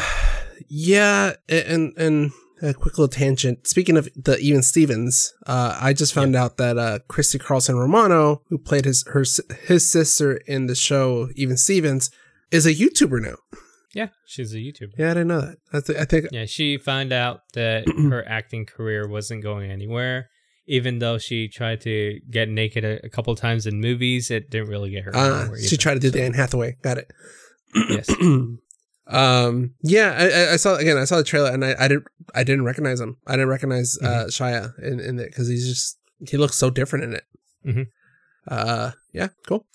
[0.69, 2.31] yeah, and and
[2.63, 3.67] a quick little tangent.
[3.67, 8.43] Speaking of the Even Stevens, uh, I just found out that uh, Christy Carlson Romano,
[8.49, 9.25] who played his her
[9.67, 12.11] his sister in the show Even Stevens,
[12.51, 13.37] is a YouTuber now.
[13.95, 14.93] Yeah, she's a YouTuber.
[14.99, 15.57] Yeah, I didn't know that.
[15.73, 20.29] I, th- I think Yeah, she found out that her acting career wasn't going anywhere.
[20.67, 24.69] Even though she tried to get naked a, a couple times in movies, it didn't
[24.69, 25.15] really get her.
[25.15, 25.77] uh, she either.
[25.77, 26.77] tried to do the Anne Hathaway.
[26.83, 27.11] Got it.
[27.75, 28.09] Yes.
[29.09, 32.05] um yeah I- I, saw again i saw the trailer and i, I didn't
[32.35, 33.17] i didn't recognize him.
[33.27, 35.99] I didn't recognize uh shia in, in it because he's just
[36.29, 37.25] he looks so different in it.
[37.67, 37.87] Mhm.
[38.49, 39.67] uh yeah cool.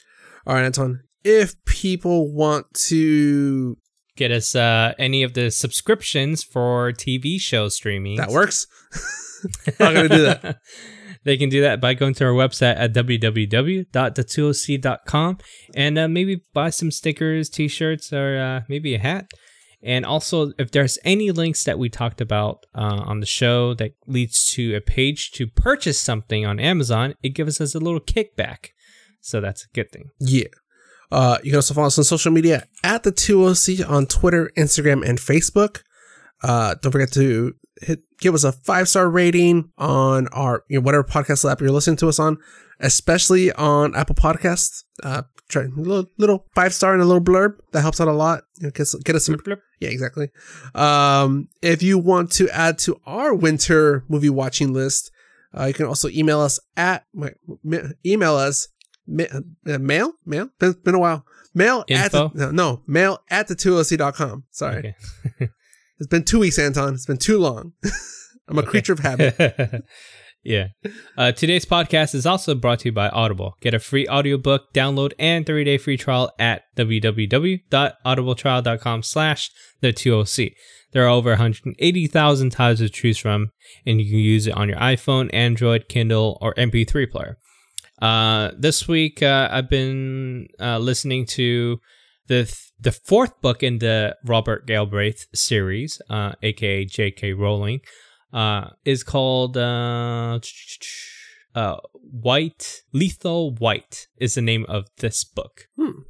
[0.45, 3.77] All right anton if people want to
[4.15, 8.17] Get us uh, any of the subscriptions for TV show streaming.
[8.17, 8.65] that works.
[9.79, 10.57] I'm gonna do that
[11.27, 15.37] they can do that by going to our website at www.the2oc.com
[15.75, 19.29] and uh, maybe buy some stickers, t-shirts, or uh, maybe a hat.
[19.83, 23.91] And also, if there's any links that we talked about uh, on the show that
[24.07, 28.69] leads to a page to purchase something on Amazon, it gives us a little kickback.
[29.21, 30.05] So that's a good thing.
[30.19, 30.45] yeah
[31.11, 35.07] uh you can also follow us on social media at the 2oc on twitter instagram
[35.07, 35.81] and facebook
[36.43, 40.83] uh don't forget to hit give us a five star rating on our you know
[40.83, 42.37] whatever podcast app you're listening to us on
[42.79, 44.83] especially on apple podcasts.
[45.03, 47.53] Uh try a little, little five star and a little blurb.
[47.71, 48.43] That helps out a lot.
[48.59, 49.39] You know, get, get us some
[49.79, 50.29] yeah exactly.
[50.75, 55.11] Um if you want to add to our winter movie watching list
[55.57, 57.33] uh, you can also email us at wait,
[57.63, 58.67] ma- email us
[59.07, 60.13] ma- uh, mail?
[60.25, 60.49] Mail?
[60.59, 61.25] Been, been a while.
[61.53, 64.95] Mail at the, no, no mail at the 2oc.com sorry.
[65.25, 65.49] Okay.
[65.99, 67.73] it's been two weeks anton it's been too long
[68.47, 69.35] i'm a creature of habit
[70.47, 70.67] yeah.
[71.17, 73.57] Uh, today's podcast is also brought to you by Audible.
[73.59, 79.51] Get a free audiobook download and 30-day free trial at www.audibletrial.com slash
[79.81, 80.53] the 2OC.
[80.93, 83.51] There are over 180,000 titles to choose from,
[83.85, 87.37] and you can use it on your iPhone, Android, Kindle, or MP3 player.
[88.01, 91.81] Uh, this week, uh, I've been uh, listening to
[92.27, 97.33] the th- the fourth book in the Robert Galbraith series, uh, aka J.K.
[97.33, 97.81] Rowling,
[98.31, 100.39] uh, is called uh,
[101.55, 105.67] uh, White Lethal White is the name of this book.
[105.75, 106.01] Hmm.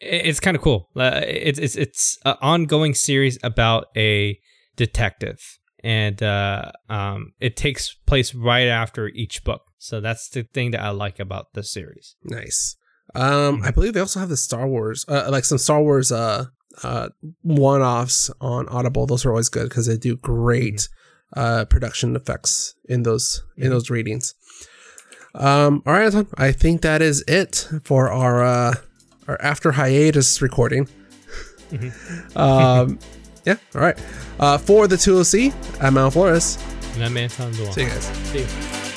[0.00, 0.90] It's kind of cool.
[0.94, 4.38] Uh, it's it's it's an ongoing series about a
[4.76, 5.40] detective,
[5.82, 9.62] and uh, um, it takes place right after each book.
[9.78, 12.14] So that's the thing that I like about the series.
[12.22, 12.76] nice
[13.14, 16.44] um i believe they also have the star wars uh, like some star wars uh
[16.84, 17.08] uh
[17.42, 19.06] one-offs on audible.
[19.06, 20.88] Those are always good because they do great
[21.36, 23.70] uh production effects in those in Mhm.
[23.70, 24.34] those readings
[25.34, 28.74] um all right Anton, i think that is it for our uh
[29.26, 30.88] our after hiatus recording.
[32.36, 32.98] Um
[33.44, 33.98] yeah all right.
[34.40, 35.52] Uh for the 2oc
[35.82, 36.56] i'm al flores.
[36.94, 37.72] And I'm Anton Duan.
[37.74, 38.04] see you guys.
[38.30, 38.87] See you.